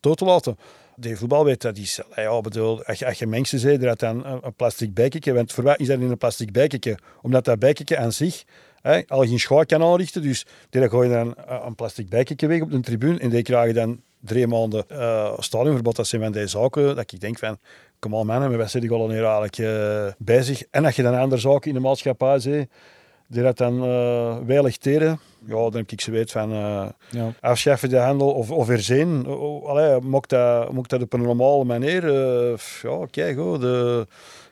uh, 0.04 0.14
te 0.14 0.24
laten. 0.24 0.58
Die 0.96 1.16
voetbalwet, 1.16 1.60
dat 1.60 1.76
is, 1.76 2.00
eh, 2.14 2.24
ja, 2.24 2.40
bedoel, 2.40 2.84
als 2.84 2.98
je, 2.98 3.06
als 3.06 3.18
je 3.18 3.26
mensen 3.26 3.58
zei, 3.58 3.78
dat 3.78 3.98
dan 3.98 4.26
een, 4.26 4.54
plastic 4.56 4.94
bijkje, 4.94 5.32
want 5.32 5.52
voor 5.52 5.64
wat 5.64 5.80
is 5.80 5.86
dat 5.86 6.00
in 6.00 6.10
een 6.10 6.18
plastic 6.18 6.52
bijkje? 6.52 6.98
Omdat 7.22 7.44
dat 7.44 7.58
bijkje 7.58 7.96
aan 7.98 8.12
zich 8.12 8.44
al 9.06 9.26
geen 9.26 9.38
schaar 9.38 9.66
kan 9.66 9.82
aanrichten, 9.82 10.22
dus 10.22 10.46
die 10.70 10.88
gooi 10.88 11.08
je 11.08 11.14
dan 11.14 11.34
een, 11.66 11.74
plastic 11.74 12.08
bijkje 12.08 12.46
weg 12.46 12.60
op 12.60 12.70
de 12.70 12.80
tribune 12.80 13.18
en 13.18 13.30
die 13.30 13.42
krijgen 13.42 13.74
dan 13.74 14.00
drie 14.20 14.46
maanden 14.46 14.84
uh, 14.92 15.38
stadionverbod. 15.38 15.96
Dat 15.96 16.06
zijn 16.06 16.22
van 16.22 16.32
die 16.32 16.46
zaken 16.46 16.96
dat 16.96 17.12
ik 17.12 17.20
denk 17.20 17.38
van, 17.38 17.58
kom 17.98 18.14
al 18.14 18.24
mannen, 18.24 18.48
maar 18.48 18.58
wat 18.58 18.70
zit 18.70 18.84
ik 18.84 18.90
al 18.90 19.10
hier 19.10 19.24
eigenlijk 19.24 19.58
uh, 19.58 20.06
bezig? 20.18 20.62
En 20.70 20.84
als 20.84 20.96
je 20.96 21.02
dan 21.02 21.18
andere 21.18 21.40
zaken 21.40 21.68
in 21.68 21.74
de 21.74 21.80
maatschappij 21.80 22.38
ziet, 22.38 22.68
die 23.28 23.42
dat 23.42 23.56
dan 23.56 23.84
uh, 23.84 24.36
weilig 24.46 24.76
teren, 24.76 25.20
ja, 25.46 25.54
dan 25.54 25.74
heb 25.74 25.90
ik 25.90 26.00
ze 26.00 26.10
weet 26.10 26.30
van 26.30 26.52
uh, 26.52 26.86
ja. 27.10 27.32
afschaffen 27.40 27.88
de 27.88 27.98
handel 27.98 28.30
of, 28.30 28.50
of 28.50 28.66
herzien. 28.66 29.26
Allee, 29.66 30.00
mocht 30.00 30.28
dat, 30.28 30.72
mocht 30.72 30.90
dat 30.90 31.02
op 31.02 31.12
een 31.12 31.22
normale 31.22 31.64
manier. 31.64 32.04
Uh, 32.04 32.56
ja, 32.82 32.90
oké, 32.90 33.02
okay, 33.02 33.34
goed. 33.34 33.60
De, 33.60 34.06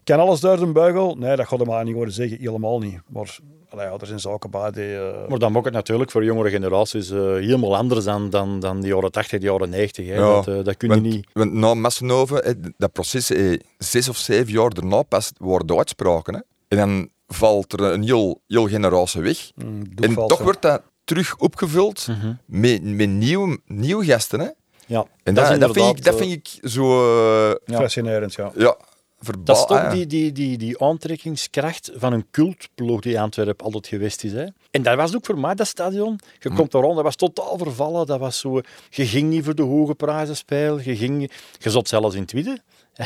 kan 0.04 0.18
alles 0.20 0.40
door 0.40 0.58
de 0.58 0.66
buigel? 0.66 1.14
Nee, 1.14 1.36
dat 1.36 1.46
gaat 1.46 1.58
hem 1.58 1.68
maar 1.68 1.84
niet 1.84 1.94
horen 1.94 2.12
zeggen, 2.12 2.38
helemaal 2.38 2.78
niet. 2.78 3.00
Maar 3.06 3.38
allee, 3.68 3.86
ja, 3.86 3.96
er 3.98 4.06
zijn 4.06 4.20
zaken 4.20 4.50
bij 4.50 4.70
die... 4.70 4.92
Uh... 4.92 5.28
Maar 5.28 5.38
dan 5.38 5.52
moet 5.52 5.64
het 5.64 5.74
natuurlijk 5.74 6.10
voor 6.10 6.24
jongere 6.24 6.50
generaties 6.50 7.10
uh, 7.10 7.20
helemaal 7.20 7.76
anders 7.76 8.04
dan, 8.04 8.30
dan, 8.30 8.60
dan 8.60 8.80
de 8.80 8.86
jaren 8.86 9.12
80, 9.12 9.40
de 9.40 9.46
jaren 9.46 9.70
90. 9.70 10.06
Hè. 10.06 10.14
Ja, 10.14 10.20
dat, 10.20 10.48
uh, 10.48 10.64
dat 10.64 10.76
kun 10.76 10.88
je 10.88 10.94
want, 10.94 11.06
niet... 11.06 11.26
Want 11.32 11.52
na 11.52 11.74
Massenhoven, 11.74 12.74
dat 12.76 12.92
proces, 12.92 13.30
eh, 13.30 13.58
zes 13.78 14.08
of 14.08 14.16
zeven 14.16 14.52
jaar 14.52 14.70
daarna 14.70 15.02
pas 15.02 15.32
worden 15.38 15.76
uitspraken. 15.76 16.34
Hè. 16.34 16.40
En 16.68 16.76
dan 16.76 17.08
valt 17.34 17.72
er 17.72 17.80
een 17.80 18.02
heel, 18.02 18.40
heel 18.46 18.68
generatie 18.68 19.20
weg. 19.20 19.50
Mm, 19.54 19.82
en 19.96 20.14
toch 20.14 20.38
wordt 20.38 20.62
dat 20.62 20.82
terug 21.04 21.36
opgevuld 21.36 22.06
met, 22.46 22.82
met 22.82 23.08
nieuwe, 23.08 23.60
nieuwe 23.66 24.04
gasten. 24.04 24.40
Hè? 24.40 24.48
Ja, 24.86 25.06
En 25.22 25.34
dat 25.34 25.44
is 25.44 25.50
dat, 25.50 25.60
dat, 25.60 25.72
vind 25.72 25.98
ik, 25.98 26.04
dat 26.04 26.14
eh, 26.14 26.20
vind 26.20 26.32
ik 26.32 26.70
zo... 26.70 27.04
Ja. 27.64 27.76
Fascinerend, 27.76 28.34
ja. 28.34 28.52
ja, 28.56 28.76
Dat 29.40 29.56
is 29.56 29.64
toch 29.64 29.92
die, 29.92 30.06
die, 30.06 30.32
die, 30.32 30.58
die 30.58 30.80
aantrekkingskracht 30.82 31.90
van 31.94 32.12
een 32.12 32.26
cultploeg 32.30 33.00
die 33.00 33.20
Antwerpen 33.20 33.64
altijd 33.64 33.86
geweest 33.86 34.24
is. 34.24 34.32
Hè? 34.32 34.46
En 34.70 34.82
dat 34.82 34.96
was 34.96 35.14
ook 35.14 35.24
voor 35.26 35.38
mij, 35.38 35.54
dat 35.54 35.66
stadion. 35.66 36.18
Je 36.38 36.48
Hm. 36.48 36.54
komt 36.54 36.74
er 36.74 36.80
rond, 36.80 36.94
dat 36.94 37.04
was 37.04 37.16
totaal 37.16 37.58
vervallen. 37.58 38.06
Dat 38.06 38.18
was 38.18 38.38
zo, 38.38 38.60
je 38.90 39.06
ging 39.06 39.28
niet 39.30 39.44
voor 39.44 39.54
de 39.54 39.62
hoge 39.62 39.94
prijzen 39.94 40.36
spelen. 40.36 40.80
Je, 40.84 40.96
ging, 40.96 41.30
je 41.58 41.70
zat 41.70 41.88
zelfs 41.88 42.14
in 42.14 42.22
het 42.22 42.34
midden. 42.34 42.62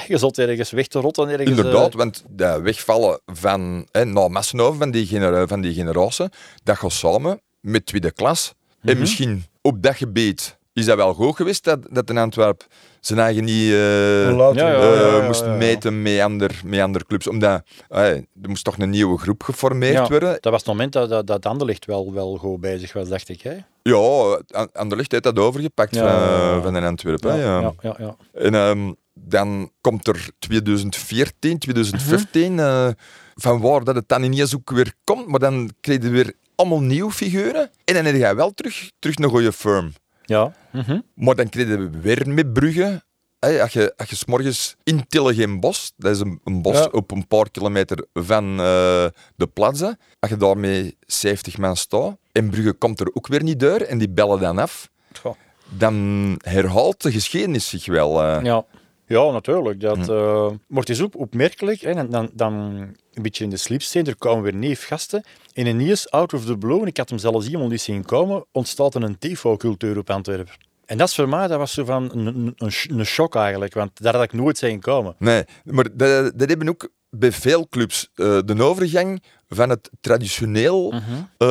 Je 0.08 0.18
zat 0.18 0.38
ergens 0.38 0.70
weg 0.70 0.86
te 0.86 0.98
rotten. 0.98 1.28
Ergens, 1.28 1.48
Inderdaad, 1.48 1.90
eh, 1.90 1.96
want 1.96 2.24
dat 2.28 2.60
wegvallen 2.60 3.20
van 3.26 3.86
hè, 3.90 4.04
na 4.04 4.28
Massenhoven, 4.28 4.78
van 4.78 4.90
die, 4.90 5.06
genera 5.06 5.46
van 5.46 5.60
die 5.60 5.74
generatie, 5.74 6.26
dat 6.62 6.76
gaat 6.76 6.92
samen 6.92 7.40
met 7.60 7.86
tweede 7.86 8.12
klas. 8.12 8.54
Mhm. 8.80 8.88
En 8.88 8.98
misschien 8.98 9.44
op 9.60 9.82
dat 9.82 9.96
gebied 9.96 10.58
is 10.72 10.84
dat 10.84 10.96
wel 10.96 11.14
goed 11.14 11.36
geweest 11.36 11.64
dat, 11.64 11.78
dat 11.90 12.10
in 12.10 12.18
Antwerpen 12.18 12.66
zijn 13.00 13.18
eigen 13.18 13.44
niet 13.44 13.72
eh, 13.72 14.36
Later, 14.36 14.56
ja, 14.56 14.68
ja, 14.68 14.80
eh, 14.80 15.00
ja, 15.00 15.16
ja, 15.16 15.26
moest 15.26 15.44
ja. 15.44 15.54
meten 15.54 16.02
met 16.02 16.20
andere, 16.20 16.54
met 16.64 16.80
andere 16.80 17.04
clubs. 17.06 17.26
Omdat 17.26 17.62
eh, 17.88 18.08
er 18.08 18.24
moest 18.48 18.64
toch 18.64 18.78
een 18.78 18.90
nieuwe 18.90 19.18
groep 19.18 19.42
geformeerd 19.42 19.94
ja, 19.94 20.08
worden. 20.08 20.38
Dat 20.40 20.52
was 20.52 20.60
het 20.60 20.66
moment 20.66 20.92
dat, 20.92 21.08
dat, 21.08 21.26
dat 21.26 21.46
Anderlecht 21.46 21.84
wel, 21.84 22.12
wel 22.12 22.36
goed 22.36 22.60
bezig 22.60 22.92
was, 22.92 23.08
dacht 23.08 23.28
ik. 23.28 23.42
Hè? 23.42 23.56
Ja, 23.82 24.40
aan, 24.50 24.68
aan 24.72 24.88
de 24.88 24.96
lucht 24.96 25.12
heeft 25.12 25.24
dat 25.24 25.38
overgepakt 25.38 25.94
Ja, 25.94 26.00
van, 26.00 26.38
ja, 26.38 26.54
ja. 26.54 26.62
van 26.62 26.76
in 26.76 26.84
Antwerpen. 26.84 27.32
hè, 27.32 27.42
ja. 27.42 27.60
ja, 27.60 27.74
ja, 27.80 27.96
ja. 27.98 28.16
En 28.32 28.54
ehm, 28.54 28.92
dan 29.14 29.70
komt 29.80 30.08
er 30.08 30.28
2014, 30.38 31.58
2015, 31.58 32.58
eh, 32.58 32.88
van 33.34 33.60
waar 33.60 33.84
dat 33.84 33.94
het 33.94 34.08
dan 34.08 34.22
ineens 34.22 34.54
ook 34.54 34.70
weer 34.70 34.92
komt, 35.04 35.26
maar 35.26 35.40
dan 35.40 35.70
krijg 35.80 36.02
je 36.02 36.08
weer 36.08 36.32
allemaal 36.54 36.80
nieuwe 36.80 37.12
figuren. 37.12 37.70
En 37.84 37.94
dan 37.94 38.04
heb 38.04 38.14
je 38.14 38.34
wel 38.34 38.50
terug, 38.54 38.90
terug 38.98 39.16
een 39.18 39.28
goede 39.28 39.52
firm. 39.52 39.92
ja. 40.24 40.52
mhm. 40.72 41.00
Maar 41.14 41.34
dan 41.34 41.48
krijg 41.48 41.68
je 41.68 41.90
weer 41.90 42.28
met 42.28 42.52
Brugge. 42.52 43.02
Hè, 43.38 43.62
als 43.62 43.72
je, 43.72 43.92
als 43.96 44.10
je 44.10 44.16
's 44.16 44.24
morgens 44.24 44.76
in 44.82 45.04
Tillegem-Bos, 45.08 45.92
dat 45.96 46.14
is 46.14 46.20
een, 46.20 46.40
een 46.44 46.62
bos 46.62 46.78
Ja. 46.78 46.84
op 46.92 47.10
een 47.10 47.26
paar 47.26 47.50
kilometer 47.50 48.06
van 48.12 48.44
eh, 48.50 49.06
de 49.36 49.46
plaza, 49.52 49.96
als 50.20 50.30
je 50.30 50.36
daarmee 50.36 50.96
70 51.06 51.58
man 51.58 51.76
staat, 51.76 52.16
en 52.32 52.50
Brugge 52.50 52.72
komt 52.72 53.00
er 53.00 53.10
ook 53.12 53.26
weer 53.26 53.42
niet 53.42 53.60
door, 53.60 53.80
en 53.80 53.98
die 53.98 54.08
bellen 54.08 54.40
dan 54.40 54.58
af, 54.58 54.88
Goh. 55.20 55.34
dan 55.68 56.34
herhaalt 56.44 57.02
de 57.02 57.12
geschiedenis 57.12 57.68
zich 57.68 57.86
wel. 57.86 58.22
eh. 58.22 58.42
Ja. 58.44 58.64
Ja, 59.06 59.30
natuurlijk. 59.30 59.80
Dat, 59.80 59.96
Hm. 60.06 60.10
eh, 60.12 60.50
maar 60.68 60.80
het 60.80 60.88
is 60.88 61.02
ook 61.02 61.18
opmerkelijk, 61.18 61.80
hè, 61.80 62.08
dan, 62.08 62.30
dan, 62.32 62.52
een 63.14 63.22
beetje 63.22 63.44
in 63.44 63.50
de 63.50 63.56
sleepsteen, 63.56 64.06
er 64.06 64.16
komen 64.16 64.42
weer 64.42 64.54
neef 64.54 64.86
gasten. 64.86 65.24
En 65.52 65.66
ineens, 65.66 66.10
out 66.10 66.32
of 66.34 66.44
the 66.44 66.58
blue, 66.58 66.80
en 66.80 66.86
ik 66.86 66.96
had 66.96 67.08
hem 67.08 67.18
zelfs 67.18 67.48
iemand 67.48 67.70
niet 67.70 67.80
zien 67.80 68.04
komen, 68.04 68.44
ontstaat 68.52 68.94
er 68.94 69.02
een 69.02 69.18
tifo-cultuur 69.18 69.98
op 69.98 70.10
Antwerpen. 70.10 70.54
En 70.84 70.98
dat 70.98 71.08
is 71.08 71.14
voor 71.14 71.28
mij, 71.28 71.46
dat 71.48 71.58
was 71.58 71.72
zo 71.72 71.84
van 71.84 72.10
een, 72.12 72.26
een, 72.26 72.52
een, 72.56 72.72
sh- 72.72 72.86
een 72.88 73.04
shock 73.06 73.34
eigenlijk, 73.36 73.74
want 73.74 74.02
daar 74.02 74.14
had 74.14 74.22
ik 74.24 74.32
nooit 74.32 74.58
zien 74.58 74.80
komen. 74.80 75.14
Nee, 75.18 75.44
maar 75.64 75.84
dat, 75.96 76.38
dat 76.38 76.48
hebben 76.48 76.68
ook 76.68 76.88
bij 77.10 77.32
veel 77.32 77.68
clubs 77.68 78.08
eh, 78.14 78.38
de 78.44 78.62
overgang 78.62 79.22
van 79.48 79.70
het 79.70 79.90
traditioneel, 80.00 80.90
Mhm. 80.90 81.02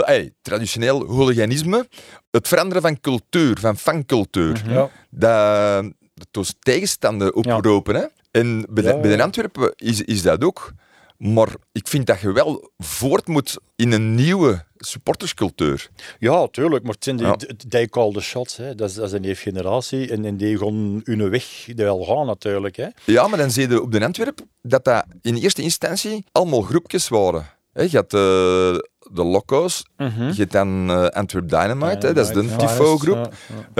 eh, 0.06 0.30
traditioneel 0.42 1.06
hooliganisme, 1.06 1.88
het 2.32 2.48
veranderen 2.48 2.82
van 2.82 3.00
cultuur, 3.02 3.58
van 3.60 3.78
fancultuur. 3.78 4.62
Mhm. 4.66 4.74
Ja. 4.74 4.90
Dat, 5.10 5.94
dat 6.14 6.28
was 6.32 6.54
tegenstanden 6.60 7.36
oproepen. 7.36 7.96
Hè? 7.96 8.06
En 8.32 8.66
bij, 8.70 8.84
de, 8.84 9.00
bij 9.02 9.16
de. 9.16 9.24
Antwerpen 9.24 9.74
is, 9.76 10.02
is 10.02 10.22
dat 10.22 10.44
ook. 10.44 10.74
Maar 11.18 11.50
ik 11.72 11.88
vind 11.88 12.06
dat 12.06 12.20
je 12.20 12.32
wel 12.32 12.72
voort 12.78 13.28
moet 13.28 13.58
in 13.76 13.92
een 13.92 14.16
nieuwe 14.16 14.64
supporterscultuur. 14.78 15.90
Ja, 16.20 16.48
tuurlijk, 16.48 16.84
maar 16.84 16.94
het 16.94 17.04
zijn 17.04 17.18
die, 17.18 17.26
Ja. 17.26 17.36
d- 17.36 17.70
they 17.70 17.88
call 17.88 18.12
the 18.12 18.22
shots. 18.22 18.58
Hè. 18.58 18.76
Dat, 18.76 18.90
is, 18.90 18.96
dat 18.96 19.06
is 19.06 19.12
een 19.12 19.22
neef 19.22 19.42
generatie 19.42 20.12
en, 20.12 20.26
en 20.26 20.38
die 20.38 20.58
gaan 20.58 21.02
hun 21.04 21.30
weg 21.30 21.66
wel 21.76 22.04
gaan 22.04 22.26
natuurlijk. 22.26 22.76
Hè. 22.76 22.88
Ja, 23.06 23.28
maar 23.28 23.38
dan 23.40 23.52
zie 23.52 23.70
je 23.70 23.82
op 23.82 23.92
de 23.92 24.06
Antwerp 24.06 24.40
dat 24.62 24.84
dat 24.86 25.06
in 25.22 25.36
eerste 25.36 25.62
instantie 25.62 26.26
allemaal 26.32 26.62
groepjes 26.62 27.08
waren. 27.08 27.46
Hè, 27.74 27.82
je 27.82 27.98
had 27.98 28.14
eh, 28.14 28.76
de 29.16 29.24
Loco's, 29.24 29.86
Mhm. 29.98 30.24
je 30.28 30.34
hebt 30.36 30.52
dan 30.52 30.90
eh, 30.90 31.06
Antwerp 31.06 31.50
Dynamite, 31.50 32.08
hè, 32.08 32.14
dat 32.14 32.28
is 32.28 32.34
de 32.34 32.42
Dynamite, 32.42 32.66
Tifo-groep. 32.66 33.16
Ja, 33.16 33.30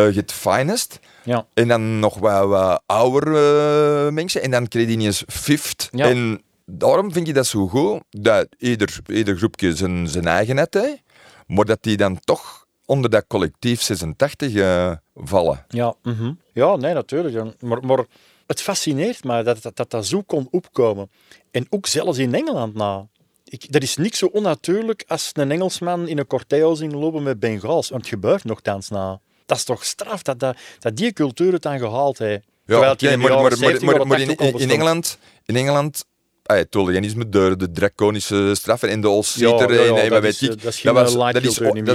Eh, 0.04 0.10
je 0.10 0.16
hebt 0.16 0.32
Finest. 0.32 1.00
Ja. 1.24 1.46
En 1.54 1.68
dan 1.68 2.00
nog 2.00 2.18
wat, 2.18 2.48
wat 2.48 2.82
ouder 2.86 3.28
eh, 3.36 4.12
mensen. 4.12 4.42
En 4.42 4.52
dan 4.52 4.68
kreeg 4.68 4.86
je 4.88 4.92
ineens 4.92 5.24
Fifth. 5.28 5.90
Ja. 5.92 6.06
En 6.10 6.42
daarom 6.66 7.12
vind 7.12 7.28
je 7.28 7.34
dat 7.34 7.46
zo 7.46 7.68
goed, 7.68 8.02
dat 8.10 8.48
ieder, 8.58 9.00
ieder 9.08 9.38
groepje 9.38 9.76
zijn, 9.76 10.08
zijn 10.08 10.28
eigen 10.28 10.56
net, 10.56 10.74
hè, 10.74 10.94
maar 11.48 11.66
dat 11.66 11.84
die 11.84 11.98
dan 11.98 12.20
toch 12.20 12.66
onder 12.86 13.10
dat 13.10 13.26
collectief 13.28 13.82
86 13.82 14.54
eh, 14.54 14.92
vallen. 15.16 15.66
Ja, 15.68 15.94
mhm. 16.04 16.32
ja 16.54 16.76
nee, 16.76 16.94
natuurlijk. 16.94 17.34
ja. 17.36 17.68
Maar, 17.68 17.86
maar 17.86 18.06
het 18.48 18.62
fascineert 18.62 19.24
mij 19.24 19.44
dat 19.44 19.62
dat, 19.62 19.76
dat 19.76 19.90
dat 19.92 20.06
zo 20.06 20.22
kon 20.22 20.48
opkomen. 20.52 21.10
En 21.52 21.66
ook 21.70 21.88
zelfs 21.88 22.18
in 22.18 22.34
Engeland 22.34 22.74
na. 22.76 23.08
Ik, 23.54 23.72
dat 23.72 23.82
is 23.82 23.98
niks 23.98 24.18
zo 24.18 24.26
onnatuurlijk 24.26 25.04
als 25.08 25.30
een 25.34 25.52
Engelsman 25.52 26.08
in 26.08 26.18
een 26.18 26.28
corteo 26.28 26.76
zien 26.76 26.98
lopen 26.98 27.24
met 27.24 27.40
Bengaals. 27.40 27.90
Want 27.90 28.02
het 28.02 28.10
gebeurt 28.14 28.44
nogthans 28.44 28.90
na. 28.90 29.20
Dat 29.46 29.58
is 29.58 29.64
toch 29.64 29.86
straf 29.86 30.22
dat, 30.22 30.40
dat, 30.40 30.58
dat 30.80 30.96
die 30.96 31.14
cultuur 31.14 31.54
het 31.54 31.62
dan 31.62 31.80
gehaald 31.80 32.18
heeft. 32.18 32.46
De 32.66 32.74
maar, 32.74 32.96
jaren 32.98 33.20
maar, 33.20 33.42
maar, 33.42 33.58
70 33.58 33.82
maar, 33.82 34.00
of 34.00 34.08
maar 34.08 34.20
in, 34.20 34.28
80 34.28 34.48
ook 34.48 34.54
al 34.54 34.60
in. 34.60 34.70
Engeland, 34.70 35.18
in 35.46 35.56
Engeland 35.56 36.06
ah, 36.44 36.58
het 36.58 36.74
hooliganisme 36.74 37.30
door 37.30 37.58
de 37.58 37.72
draconische 37.72 38.56
straffen 38.56 38.90
en 38.90 39.02
de 39.02 39.08
all-seater 39.08 39.74
Ja, 39.74 39.80
ja, 39.80 39.86
ja, 39.86 39.96
en, 39.96 40.04
en 40.04 40.10
dat 40.10 40.22
weet 40.22 40.32
is, 40.32 40.42
ik. 40.42 40.50
eh, 40.50 40.56
dat 40.64 40.74
is 40.74 40.80
geen 40.80 40.94
was, 40.94 41.14
dat 41.14 41.44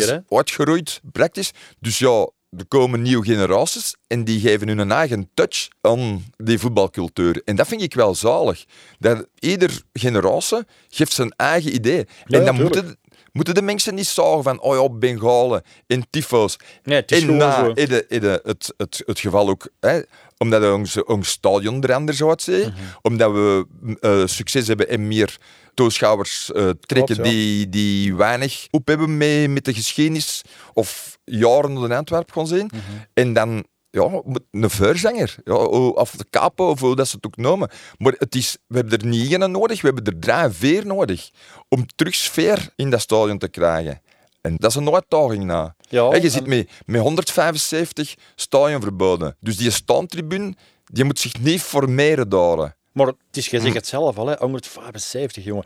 is 0.03 0.13
uitgeroeid, 0.29 1.01
praktisch. 1.13 1.51
Dus 1.81 1.99
ja, 1.99 2.31
er 2.57 2.67
komen 2.69 3.03
nieuwe 3.03 3.25
generaties 3.25 3.95
en 4.07 4.25
die 4.25 4.41
geven 4.41 4.69
hun 4.69 4.93
eigen 4.93 5.31
touch 5.35 5.69
aan 5.81 6.25
die 6.37 6.59
voetbalcultuur. 6.59 7.43
En 7.45 7.57
dat 7.57 7.69
vind 7.69 7.83
ik 7.83 7.95
wel 7.95 8.15
zalig. 8.15 8.65
Dat 8.99 9.27
ieder 9.39 9.83
generatie 9.93 10.59
geeft 10.89 11.13
zijn 11.13 11.35
eigen 11.37 11.75
idee. 11.75 12.07
Ja, 12.25 12.39
en 12.39 12.45
dan 12.45 12.55
moeten, 12.55 12.99
moeten 13.33 13.55
de 13.55 13.63
mensen 13.63 13.95
niet 13.95 14.07
zagen 14.07 14.43
van, 14.43 14.61
oh 14.61 14.77
ja, 14.83 14.89
Bengalen 14.91 15.63
en 15.87 16.07
tyfo's. 16.11 16.57
Nee, 16.83 16.97
het 17.01 17.13
is 17.13 17.23
En 17.23 17.37
na 17.37 17.65
zo. 17.65 17.73
het, 17.75 18.73
het, 18.77 19.03
het 19.07 19.21
geval 19.21 19.49
ook, 19.49 19.69
hè, 19.81 20.01
omdat 20.39 20.73
ons, 20.73 21.05
ons 21.05 21.29
stadion 21.29 21.83
er 21.83 21.93
anders 21.95 22.23
uitziet, 22.23 22.65
Mhm. 22.67 22.75
omdat 23.03 23.33
we 23.33 23.67
eh, 24.01 24.23
succes 24.27 24.67
hebben 24.69 24.89
en 24.89 25.09
meer 25.09 25.37
toeschouwers 25.75 26.53
eh, 26.53 26.69
trekken 26.81 27.17
ja. 27.17 27.23
die, 27.23 27.69
die 27.69 28.17
weinig 28.17 28.67
op 28.71 28.89
hebben 28.89 29.17
met, 29.17 29.51
met 29.51 29.65
de 29.65 29.75
geschiedenis 29.75 30.43
of 30.73 31.18
jaren 31.31 31.71
in 31.77 31.93
Antwerpen 31.93 32.35
gaan 32.35 32.47
zien. 32.47 32.71
Mhm. 32.73 32.81
En 33.15 33.33
dan 33.33 33.65
ja, 33.91 34.23
een 34.51 34.71
voorzanger, 34.71 35.37
ja, 35.45 35.55
of 35.55 36.11
de 36.11 36.27
capo, 36.31 36.71
of 36.71 36.81
hoe 36.81 36.97
dat 36.97 37.09
ze 37.09 37.17
het 37.17 37.27
ook 37.27 37.37
noemen. 37.37 37.71
Maar 37.99 38.15
het 38.19 38.35
is, 38.35 38.57
we 38.67 38.77
hebben 38.77 38.99
er 38.99 39.07
niet 39.07 39.33
één 39.33 39.51
nodig, 39.51 39.81
we 39.81 39.87
hebben 39.87 40.05
er 40.05 40.19
drie, 40.19 40.51
vier 40.51 40.87
nodig 40.87 41.31
om 41.69 41.87
terug 41.97 42.15
sfeer 42.15 42.69
in 42.77 42.91
dat 42.91 43.01
stadion 43.01 43.39
te 43.39 43.49
krijgen. 43.49 44.01
En 44.41 44.57
dat 44.57 44.71
is 44.71 44.77
een 44.77 44.95
uitdaging 44.95 45.45
na. 45.45 45.75
Ja, 45.89 46.09
Hè, 46.09 46.17
je 46.17 46.23
en- 46.23 46.31
zit 46.31 46.47
met, 46.47 46.71
met 46.87 47.01
175 47.01 48.15
stadionverboden. 48.35 49.37
Dus 49.41 49.57
die 49.57 49.71
staantribune 49.71 50.55
die 50.85 51.05
moet 51.05 51.19
zich 51.19 51.41
niet 51.41 51.61
formeren 51.61 52.29
daar. 52.29 52.77
Maar 52.93 53.07
het 53.07 53.17
is, 53.33 53.49
je 53.49 53.61
zegt 53.61 53.75
het 53.75 53.87
zelf 53.87 54.19
al, 54.19 54.27
hè, 54.27 54.35
175, 54.39 55.45
jongen. 55.45 55.65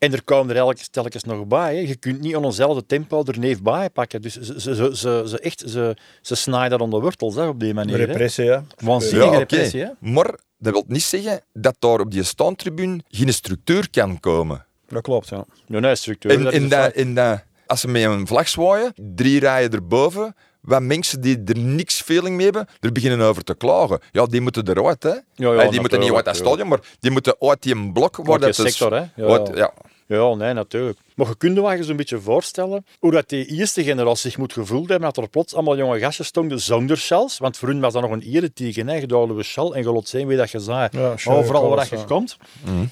En 0.00 0.12
er 0.12 0.22
komen 0.24 0.50
er 0.50 0.56
elke 0.56 0.82
telkens 0.90 1.24
nog 1.24 1.46
bij. 1.46 1.74
Hè. 1.74 1.80
Je 1.80 1.96
kunt 1.96 2.20
niet 2.20 2.36
aan 2.36 2.44
eenzelfde 2.44 2.86
tempo 2.86 3.22
er 3.26 3.38
neef 3.38 3.62
bij 3.62 3.90
pakken. 3.90 4.22
Dus 4.22 4.34
ze, 4.40 4.74
ze, 4.94 5.22
ze, 5.28 5.38
echt, 5.40 5.62
ze, 5.66 5.96
ze 6.22 6.34
snijden 6.34 6.80
aan 6.80 6.90
de 6.90 7.00
wortels 7.00 7.34
hè, 7.34 7.46
op 7.46 7.60
die 7.60 7.74
manier. 7.74 7.98
hè. 7.98 8.04
Repressie, 8.04 8.44
ja. 8.44 8.64
Waanzinnige 8.78 9.20
Ja, 9.24 9.28
oké. 9.28 9.38
repressie, 9.38 9.80
hè? 9.80 9.88
Maar 9.98 10.34
dat 10.58 10.72
wil 10.72 10.84
niet 10.86 11.02
zeggen 11.02 11.40
dat 11.52 11.76
daar 11.78 12.00
op 12.00 12.10
die 12.10 12.22
staantribune 12.22 13.00
geen 13.08 13.32
structuur 13.32 13.90
kan 13.90 14.20
komen. 14.20 14.64
Dat 14.88 15.02
klopt, 15.02 15.28
ja. 15.28 15.44
Nee, 15.66 15.80
nee, 15.80 15.94
structuur. 15.94 16.30
En, 16.30 16.42
dat 16.44 16.52
in 16.52 16.68
dat, 16.68 16.78
feit. 16.80 16.94
in 16.94 17.14
dat, 17.14 17.42
als 17.66 17.80
ze 17.80 17.88
met 17.88 18.02
een 18.04 18.26
vlag 18.26 18.48
zwaaien, 18.48 18.92
drie 19.14 19.40
rijen 19.40 19.70
erboven, 19.70 20.34
wat 20.60 20.82
mensen 20.82 21.20
die 21.20 21.42
er 21.44 21.58
niks 21.58 22.00
feeling 22.02 22.36
mee 22.36 22.44
hebben, 22.44 22.66
er 22.80 22.92
beginnen 22.92 23.20
over 23.26 23.44
te 23.44 23.54
klagen. 23.54 24.00
Ja, 24.12 24.26
die 24.26 24.40
moeten 24.40 24.68
eruit, 24.68 25.02
hè. 25.02 25.08
Ja, 25.08 25.22
ja, 25.34 25.52
Hey, 25.54 25.68
die 25.68 25.80
moeten 25.80 26.00
niet 26.00 26.12
uit 26.12 26.24
dat 26.24 26.36
stadion, 26.36 26.68
maar 26.68 26.80
die 27.00 27.10
moeten 27.10 27.34
uit 27.38 27.62
die 27.62 27.92
blok 27.92 28.16
waar 28.16 28.38
die 28.38 28.46
dat 28.46 28.58
is- 28.58 28.76
sector, 28.76 28.92
hè. 28.92 29.04
Ja, 29.16 29.26
uit- 29.26 29.70
ja. 30.16 30.34
nee, 30.34 30.52
natuurlijk. 30.52 30.98
Maar 31.14 31.26
je 31.26 31.36
kunt 31.36 31.56
je 31.56 31.62
wel 31.62 31.72
eens 31.72 31.88
een 31.88 31.96
beetje 31.96 32.20
voorstellen 32.20 32.84
hoe 32.98 33.10
dat 33.10 33.28
die 33.28 33.46
eerste 33.46 33.84
generatie 33.84 34.30
zich 34.30 34.38
moet 34.38 34.52
gevoeld 34.52 34.88
hebben 34.88 35.12
dat 35.12 35.24
er 35.24 35.30
plots 35.30 35.54
allemaal 35.54 35.76
jonge 35.76 35.98
gastjes 35.98 36.26
stonden 36.26 36.60
zonder 36.60 36.96
shells. 36.96 37.38
Want 37.38 37.56
voor 37.56 37.68
hun 37.68 37.80
was 37.80 37.92
dat 37.92 38.02
nog 38.02 38.10
een 38.10 38.22
ereteken, 38.22 38.88
hè. 38.88 38.94
Je 38.94 39.14
hadden 39.14 39.36
we 39.36 39.42
shell 39.42 39.70
en 39.70 39.82
je 39.82 39.92
lot 39.92 40.08
zien 40.08 40.26
wie 40.26 40.36
dat 40.36 40.50
je 40.50 40.58
zei. 40.58 40.88
Ja, 40.90 41.16
sure, 41.16 41.36
Overal 41.36 41.68
waar 41.68 41.76
dat 41.76 41.88
je 41.88 42.04
komt. 42.04 42.36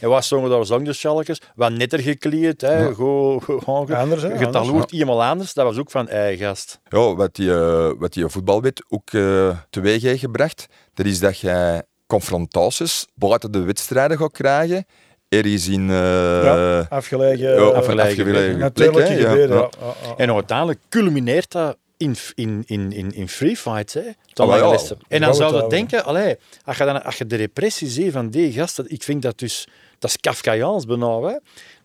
En 0.01 0.09
wat 0.09 0.25
zongen 0.25 0.51
daar 0.51 0.67
zonder 0.67 0.95
shelletjes? 0.95 1.41
Wat 1.55 1.73
netter 1.73 1.99
gekleed, 1.99 2.61
hè. 2.61 2.95
Go, 2.95 3.41
go, 3.41 3.59
go, 3.59 3.95
Anders, 3.95 4.23
hè, 4.23 4.47
anders, 4.47 4.91
iemand 4.91 5.21
anders. 5.21 5.55
Dat 5.55 5.65
was 5.65 5.79
ook 5.79 5.91
van, 5.91 6.09
ei 6.09 6.37
gast. 6.37 6.81
Ja, 6.89 7.15
wat 7.15 7.35
die, 7.35 7.55
eh, 7.55 7.91
wat 7.99 8.13
die 8.13 8.29
voetbalwet 8.29 8.85
ook 8.89 9.13
eh 9.13 9.57
teweeg 9.71 10.03
heeft 10.03 10.21
gebracht, 10.21 10.67
dat 10.95 11.07
is 11.07 11.19
dat 11.19 11.39
je 11.39 11.85
confrontaties 12.07 13.07
buiten 13.15 13.53
de 13.53 13.63
wedstrijden 13.63 14.19
gaat 14.19 14.33
krijgen 14.33 14.85
ergens 15.29 15.69
in... 15.69 15.91
eh, 15.91 15.97
Ja, 16.45 16.79
afgelegen. 16.89 17.57
eh, 17.57 17.63
afgelegen 17.73 18.27
afgelegen 18.27 18.59
Natuurlijk 18.59 18.97
plek, 18.97 19.09
hè, 19.09 19.15
ja, 19.15 19.29
gebeuren, 19.29 19.57
ja. 19.57 19.69
ja. 19.81 19.87
Ja, 19.87 19.95
ja. 20.09 20.15
En 20.17 20.33
uiteindelijk 20.33 20.81
culmineert 20.89 21.53
dat 21.53 21.77
in, 21.97 22.17
in, 22.35 22.63
in, 22.67 22.93
in, 22.93 23.13
in 23.15 23.29
free 23.29 23.57
fights. 23.57 23.95
Hè. 23.95 24.01
Ah, 24.35 24.57
ja, 24.59 24.79
en 25.09 25.21
dan 25.21 25.35
zou 25.35 25.63
je 25.63 25.69
denken, 25.69 26.05
allee, 26.05 26.37
als, 26.65 26.77
je 26.77 26.85
dan, 26.85 27.05
als 27.05 27.17
je 27.19 27.27
de 27.27 27.37
repressie 27.37 27.89
ziet 27.89 28.13
van 28.13 28.31
die 28.31 28.53
gasten, 28.53 28.85
ik 28.89 29.03
vind 29.03 29.23
dat 29.23 29.39
dus, 29.39 29.69
dat 29.99 30.11
is 30.11 30.17
Kafkaiaans 30.21 30.85
bijna. 30.87 31.21
Hè. 31.21 31.37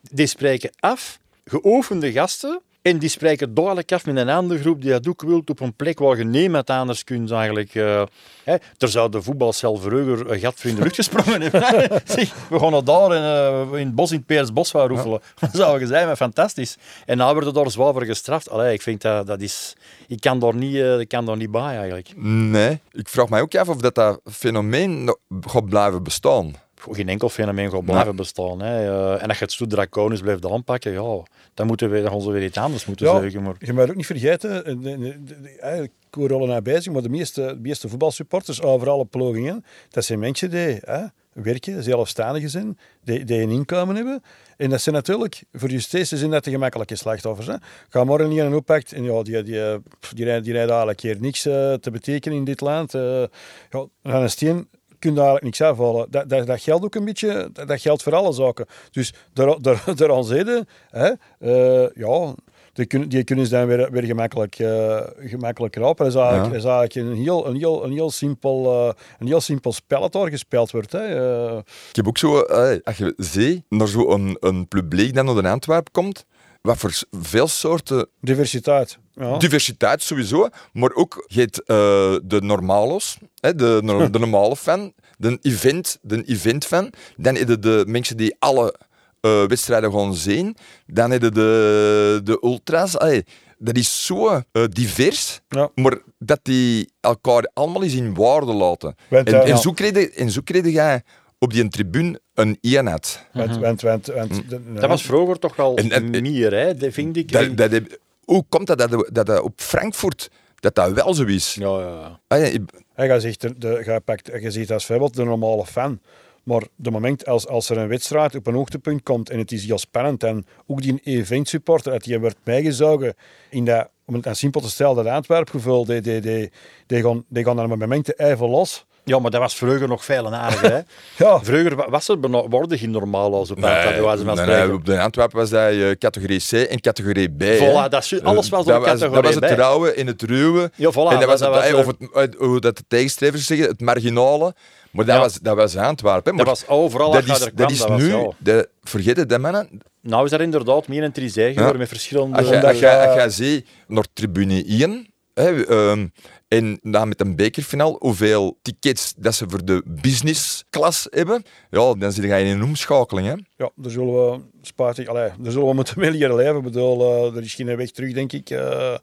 Die 0.02 0.28
spreken 0.28 0.72
af, 0.80 1.20
geoefende 1.46 2.12
gasten, 2.12 2.62
en 2.84 2.98
die 2.98 3.10
spreken 3.10 3.54
duidelijk 3.54 3.92
af 3.92 4.06
met 4.06 4.16
een 4.18 4.30
andere 4.30 4.60
groep 4.60 4.82
die 4.82 4.92
dat 4.92 5.08
ook 5.08 5.22
wil 5.22 5.42
op 5.46 5.60
een 5.60 5.76
plek 5.76 6.00
waar 6.00 6.18
je 6.18 6.24
niemand 6.24 6.70
anders 6.70 7.04
kunt 7.04 7.32
eigenlijk. 7.32 7.76
eh, 7.76 8.04
hè. 8.44 8.56
Er 8.78 8.88
zou 8.88 9.10
de 9.12 9.22
voetbalcel 9.22 9.76
vroeger 9.78 10.32
een 10.32 10.40
gat 10.40 10.54
voor 10.60 10.70
in 10.70 10.76
de 10.76 10.82
lucht 10.84 10.96
gesprongen 10.96 11.42
hebben. 11.42 11.62
zeg, 12.06 12.48
we 12.50 12.60
gaan 12.60 12.86
daar 12.86 13.16
in, 13.16 13.24
eh, 13.24 13.80
in 13.80 13.86
het 13.86 13.96
bos 13.96 14.12
in 14.12 14.18
het 14.18 14.26
Peersbos 14.26 14.72
gaan 14.72 14.88
roefelen. 14.88 15.22
Dat 15.40 15.50
zou 15.54 15.80
je 15.80 15.88
zijn, 15.88 16.08
maar 16.08 16.16
fantastisch. 16.16 16.78
En 17.06 17.18
nou 17.18 17.34
worden 17.34 17.54
daar 17.54 17.72
zwaar 17.72 17.94
voor 17.94 18.06
gestraft. 18.06 18.50
Allee, 18.50 18.74
ik 18.74 18.82
vind 18.82 19.02
dat, 19.02 19.28
dat 19.28 19.42
is... 19.42 19.76
Ik 20.08 20.20
kan 20.20 20.40
daar 20.40 20.56
niet, 20.56 20.76
eh, 20.76 21.00
ik 21.00 21.08
kan 21.08 21.26
daar 21.26 21.38
niet 21.38 21.52
bij 21.52 21.78
eigenlijk. 21.78 22.12
Nee, 22.18 22.80
ik 22.92 23.10
vraag 23.10 23.30
mij 23.30 23.42
ook 23.42 23.56
af 23.56 23.70
of 23.70 23.78
dat, 23.78 23.96
dat 23.96 24.22
fenomeen 24.32 25.04
nog 25.04 25.18
gaat 25.42 25.70
blijven 25.70 26.04
bestaan. 26.04 26.54
Geen 26.92 27.10
enkel 27.10 27.30
fenomeen 27.30 27.70
gaat 27.72 27.86
blijven 27.86 28.16
bestaan. 28.16 28.62
Hè. 28.62 28.88
Eh, 28.88 29.22
en 29.22 29.28
als 29.28 29.38
je 29.38 29.44
het 29.44 29.54
zo 29.54 29.66
draconisch 29.68 30.22
blijft 30.22 30.46
aanpakken, 30.46 30.92
ja, 30.92 31.24
dan, 31.54 31.68
moeten 31.68 31.90
we, 31.90 32.02
dan 32.02 32.12
gaan 32.12 32.22
ze 32.22 32.32
weer 32.32 32.44
iets 32.44 32.58
anders 32.58 32.86
moeten 32.86 33.06
Ja. 33.08 33.22
zeggen. 33.22 33.44
Maar... 33.44 33.56
Je 33.60 33.74
moet 33.74 33.90
ook 33.90 33.96
niet 33.96 34.06
vergeten, 34.06 34.66
eh, 34.66 34.76
de, 34.82 34.98
de, 34.98 35.24
de, 35.24 35.42
de- 35.42 35.58
eigenlijk 35.60 35.94
ik 36.08 36.20
hoor 36.20 36.34
al 36.34 36.46
naar 36.46 36.62
bezig, 36.62 36.94
maar 36.94 37.02
de 37.02 37.10
meeste, 37.10 37.42
de 37.46 37.60
meeste 37.62 37.90
voetbalsupporters 37.90 38.62
overal 38.62 39.00
op 39.00 39.12
pogingen, 39.12 39.66
dat 39.90 40.06
zijn 40.06 40.20
mensen 40.20 40.50
die 40.50 40.78
hè, 40.82 41.04
werken, 41.34 41.84
zelfstandigen 41.84 42.50
zijn, 42.50 42.78
die, 43.04 43.24
die 43.26 43.42
een 43.42 43.50
inkomen 43.50 43.96
hebben. 43.96 44.24
En 44.58 44.70
dat 44.70 44.82
zijn 44.82 44.96
natuurlijk, 44.96 45.44
voor 45.54 45.70
je 45.72 45.80
steeds 45.80 46.10
zijn 46.12 46.32
dat 46.32 46.44
de 46.44 46.52
gemakkelijke 46.52 46.96
slachtoffers. 46.96 47.48
Hè. 47.48 47.56
Ga 47.90 48.04
morgen 48.04 48.30
niet 48.30 48.42
aan 48.42 48.56
oppakt 48.56 48.92
en 48.92 49.04
ja, 49.04 49.24
die, 49.24 49.44
die, 49.44 49.80
pff, 50.00 50.14
die, 50.14 50.26
rijden, 50.26 50.44
die 50.44 50.52
rijden 50.54 50.70
eigenlijk 50.70 51.02
hier 51.02 51.18
niks 51.20 51.46
eh, 51.46 51.74
te 51.74 51.92
betekenen 51.92 52.38
in 52.38 52.44
dit 52.44 52.62
land. 52.62 52.94
eh 52.94 53.24
ja, 53.72 53.86
een 54.02 54.30
steen 54.30 54.68
kun 55.04 55.14
je 55.14 55.20
eigenlijk 55.20 55.44
niks 55.44 55.62
afvallen. 55.62 56.08
Dat, 56.10 56.30
dat, 56.30 56.48
dat 56.48 56.62
geldt 56.62 56.86
ook 56.86 56.96
een 56.96 57.06
beetje, 57.06 57.50
dat, 57.54 57.68
dat 57.68 57.82
geldt 57.82 58.04
voor 58.04 58.16
alle 58.16 58.34
zaken. 58.34 58.66
Dus 58.92 59.14
daar, 59.34 59.62
daar, 59.62 59.84
daaraan 59.96 60.24
zeden, 60.24 60.68
hè, 60.90 61.12
eh, 61.40 61.90
ja, 61.96 62.34
die 62.74 62.86
kunnen, 62.86 63.10
die 63.10 63.24
kunnen 63.24 63.46
ze 63.46 63.52
dan 63.52 63.68
weer, 63.68 63.92
weer 63.92 64.04
gemakkelijk, 64.04 64.60
eh, 64.60 65.02
gemakkelijk 65.20 65.76
rapen. 65.76 66.06
Dat 66.06 66.14
is 66.14 66.22
eigenlijk, 66.22 66.52
Ja. 66.52 66.58
is 66.58 66.64
eigenlijk 66.66 66.96
een, 66.96 67.24
heel, 67.24 67.48
een, 67.48 67.56
heel, 67.56 67.84
een, 67.84 67.92
heel 67.92 68.12
simpel, 68.12 68.66
eh, 68.66 68.94
een 69.20 69.28
heel 69.28 69.42
simpel 69.42 69.72
spel 69.74 70.02
dat 70.02 70.12
daar 70.12 70.30
gespeeld 70.30 70.72
wordt. 70.72 70.92
Hè. 70.92 71.58
Ik 71.90 71.96
heb 71.96 72.08
ook 72.08 72.18
zo, 72.18 72.40
als 72.84 72.98
je 72.98 73.14
ziet, 73.18 73.64
naar 73.70 73.88
zo'n 73.88 74.38
een 74.40 74.68
publiek 74.68 75.14
dat 75.14 75.26
naar 75.26 75.42
de 75.42 75.50
Antwerpen 75.50 75.92
komt, 75.92 76.26
wat 76.62 76.78
voor 76.78 76.94
veel 77.12 77.48
soorten 77.48 78.08
diversiteit. 78.22 78.98
Ja. 79.16 79.38
diversiteit 79.38 80.02
sowieso, 80.02 80.48
maar 80.74 80.94
ook 80.94 81.26
je 81.28 81.40
hebt 81.40 81.60
eh, 81.64 81.76
de 82.24 82.42
normalo's, 82.42 83.18
hè, 83.40 83.56
de, 83.56 83.80
de 84.12 84.20
normale 84.20 84.56
fan, 84.56 84.94
de 85.18 85.38
event, 85.42 85.98
de 86.02 86.24
event 86.26 86.66
fan, 86.66 86.90
dan 87.18 87.36
heb 87.36 87.48
je 87.50 87.60
de 87.60 87.84
mensen 87.88 88.18
die 88.18 88.36
alle 88.40 88.76
eh, 89.22 89.46
wedstrijden 89.46 89.92
gaan 89.92 90.16
zien, 90.16 90.56
dan 90.88 91.12
heb 91.12 91.22
je 91.22 91.32
de, 91.32 92.22
de 92.24 92.38
ultras. 92.42 92.98
Allee, 92.98 93.24
dat 93.58 93.78
is 93.78 94.06
zo 94.06 94.28
eh, 94.28 94.64
divers, 94.70 95.42
Ja. 95.50 95.70
maar 95.76 95.98
dat 96.20 96.40
die 96.44 96.90
elkaar 97.02 97.50
allemaal 97.54 97.84
eens 97.84 97.94
in 97.94 98.14
waarde 98.14 98.54
laten. 98.54 98.96
Want, 99.10 99.28
En, 99.28 99.44
en, 99.46 99.58
zo 99.58 99.72
kreeg 99.72 99.94
je, 99.94 100.10
en 100.12 100.30
zo 100.32 100.42
kreeg 100.44 100.66
jij 100.66 101.02
op 101.40 101.54
die 101.54 101.68
tribune 101.68 102.20
een 102.34 102.58
eenheid. 102.62 103.26
Want, 103.34 103.58
want, 103.58 103.82
want, 103.82 104.06
want, 104.08 104.50
de- 104.50 104.74
Dat 104.74 104.90
was 104.90 105.02
vroeger 105.04 105.40
toch 105.40 105.56
wel 105.56 105.76
En- 105.78 105.92
en- 105.92 106.22
meer, 106.22 106.52
hè? 106.54 106.76
dat 106.76 106.94
vind 106.94 107.18
ik. 107.18 107.32
Dat, 107.32 107.58
dat 107.58 107.72
heb- 107.72 107.98
hoe 108.26 108.46
komt 108.50 108.68
dat, 108.68 108.78
dat 108.78 109.10
dat 109.12 109.26
dat 109.26 109.42
op 109.42 109.54
Frankfurt 109.56 110.30
dat 110.60 110.76
dat 110.76 110.92
wel 110.92 111.14
zo 111.14 111.24
is? 111.26 111.54
Ja, 111.54 111.80
ja, 111.80 111.88
ja. 111.88 112.20
Ah 112.28 112.40
ja, 112.40 112.46
ik- 112.46 112.84
En 112.96 113.14
je 113.14 113.20
zegt, 113.20 113.42
de, 113.42 113.58
de, 113.58 113.82
je, 113.86 114.02
pakt, 114.06 114.28
je 114.42 114.52
ziet 114.52 114.72
als 114.72 114.86
voorbeeld 114.86 115.16
de 115.16 115.24
normale 115.24 115.66
fan. 115.66 116.00
Maar 116.44 116.64
de 116.76 116.92
moment 116.92 117.26
als, 117.26 117.48
als 117.48 117.70
er 117.70 117.78
een 117.78 117.88
wedstrijd 117.88 118.36
op 118.36 118.48
een 118.48 118.54
hoogtepunt 118.54 119.04
komt 119.04 119.30
en 119.30 119.38
het 119.40 119.52
is 119.52 119.66
heel 119.66 119.78
spannend 119.78 120.24
en 120.24 120.46
ook 120.68 120.82
die 120.82 121.00
event 121.04 121.48
supporter, 121.48 121.92
dat 121.92 122.04
die 122.04 122.20
wordt 122.20 122.36
meegezogen 122.44 123.14
in 123.50 123.66
dat, 123.66 123.90
om 124.06 124.14
het 124.14 124.28
aan 124.28 124.36
simpel 124.36 124.62
te 124.62 124.70
stellen, 124.70 124.96
dat 124.96 125.06
Antwerp-gevoel, 125.08 125.86
die, 125.86 126.02
die, 126.02 126.20
die, 126.22 126.52
die, 126.88 127.02
gaan, 127.04 127.26
die 127.30 127.44
gaan 127.44 127.56
dan 127.56 127.72
op 127.72 127.80
momenten 127.80 128.18
even 128.20 128.50
los. 128.50 128.86
Ja, 129.04 129.20
maar 129.20 129.32
dat 129.32 129.40
was 129.42 129.56
vroeger 129.56 129.88
nog 129.88 130.06
veel 130.06 130.26
en 130.26 130.34
aardiger. 130.34 130.72
Hè? 130.74 130.80
Ja, 131.26 131.40
Vroeger 131.44 131.76
wa- 131.76 131.90
was 131.90 132.08
er 132.08 132.18
worden 132.50 132.78
geen 132.78 132.92
normaal 132.92 133.34
als 133.36 133.52
op 133.52 133.58
een 133.58 133.64
Nee, 133.64 134.46
nee, 134.46 134.74
op 134.74 134.86
de 134.86 135.00
Antwerpen 135.00 135.38
was 135.40 135.50
dat 135.50 135.72
eh, 135.72 135.92
categorie 135.92 136.40
C 136.50 136.52
en 136.52 136.80
categorie 136.82 137.30
B. 137.30 137.44
Voilà, 137.44 137.90
dat 137.90 138.04
is, 138.04 138.24
alles 138.24 138.50
was 138.50 138.66
dat 138.66 138.76
op 138.78 138.82
was, 138.86 138.92
categorie 138.92 139.22
dat 139.22 139.34
was 139.34 139.50
het 139.50 139.54
trouwen 139.58 139.96
in 139.98 140.08
het 140.08 140.22
ruwe. 140.22 140.72
Ja, 140.76 140.92
voilà, 140.92 140.96
en 140.96 141.20
dat 141.20 141.26
was, 141.26 141.40
dat 141.40 141.56
het, 141.64 141.64
was, 141.64 141.66
eh, 141.72 141.78
of 141.78 141.86
het, 141.86 142.32
eh, 142.34 142.40
hoe 142.40 142.60
dat 142.60 142.78
de 142.78 142.84
tegenstrevers 142.88 143.46
zeggen, 143.46 143.68
het 143.68 143.82
marginale. 143.82 144.54
Maar 144.92 145.06
dat, 145.06 145.16
Ja. 145.16 145.22
was, 145.22 145.40
dat 145.40 145.56
was 145.56 145.76
Antwerpen. 145.78 146.32
hè. 146.32 146.38
Dat 146.38 146.46
Maar 146.46 146.56
was 146.56 146.68
overal 146.68 147.12
dat 147.12 147.24
is, 147.24 147.38
kwam, 147.38 147.50
dat 147.56 147.72
is 147.72 147.78
dat 147.80 147.88
was, 147.90 148.02
nu, 148.02 148.16
ja. 148.16 148.30
de, 148.38 148.70
vergeet 148.84 149.18
het, 149.18 149.32
hè, 149.32 149.40
mannen. 149.40 149.70
Nou 150.02 150.26
is 150.26 150.32
er 150.32 150.42
inderdaad 150.42 150.88
meer 150.88 151.04
een 151.04 151.12
trisé 151.12 151.54
geworden 151.54 151.78
met 151.78 151.88
verschillende... 151.88 152.38
Als 152.38 152.80
je 152.80 153.26
ziet 153.30 153.68
naar 153.88 154.06
tribune 154.14 154.64
1, 154.68 155.08
hè, 155.34 155.66
ehm, 155.66 156.08
en 156.54 156.80
dan 156.82 157.08
met 157.08 157.22
een 157.22 157.36
bekerfinaal, 157.36 157.96
hoeveel 158.00 158.58
tickets 158.62 159.14
dat 159.18 159.36
ze 159.36 159.46
voor 159.48 159.66
de 159.66 159.84
businessklas 159.86 161.08
hebben, 161.10 161.44
ja, 161.70 161.94
dan 161.94 162.12
zit 162.12 162.24
je 162.24 162.40
in 162.40 162.46
een 162.48 162.64
omschakeling. 162.64 163.28
Hè. 163.28 163.34
ja 163.64 163.72
daar 163.76 163.92
zullen 163.92 164.14
we 164.32 164.40
spijtig, 164.62 165.08
allee, 165.08 165.30
daar 165.40 165.52
zullen 165.52 165.68
we 165.68 165.74
moeten 165.74 166.00
leren 166.12 166.36
leven. 166.36 166.56
Ik 166.58 166.64
bedoel, 166.64 167.02
eh, 167.02 167.36
er 167.36 167.44
is 167.44 167.54
geen 167.54 167.76
weg 167.76 167.92
terug, 167.92 168.14
denk 168.14 168.32
ik. 168.32 168.50
Eh, 168.50 168.96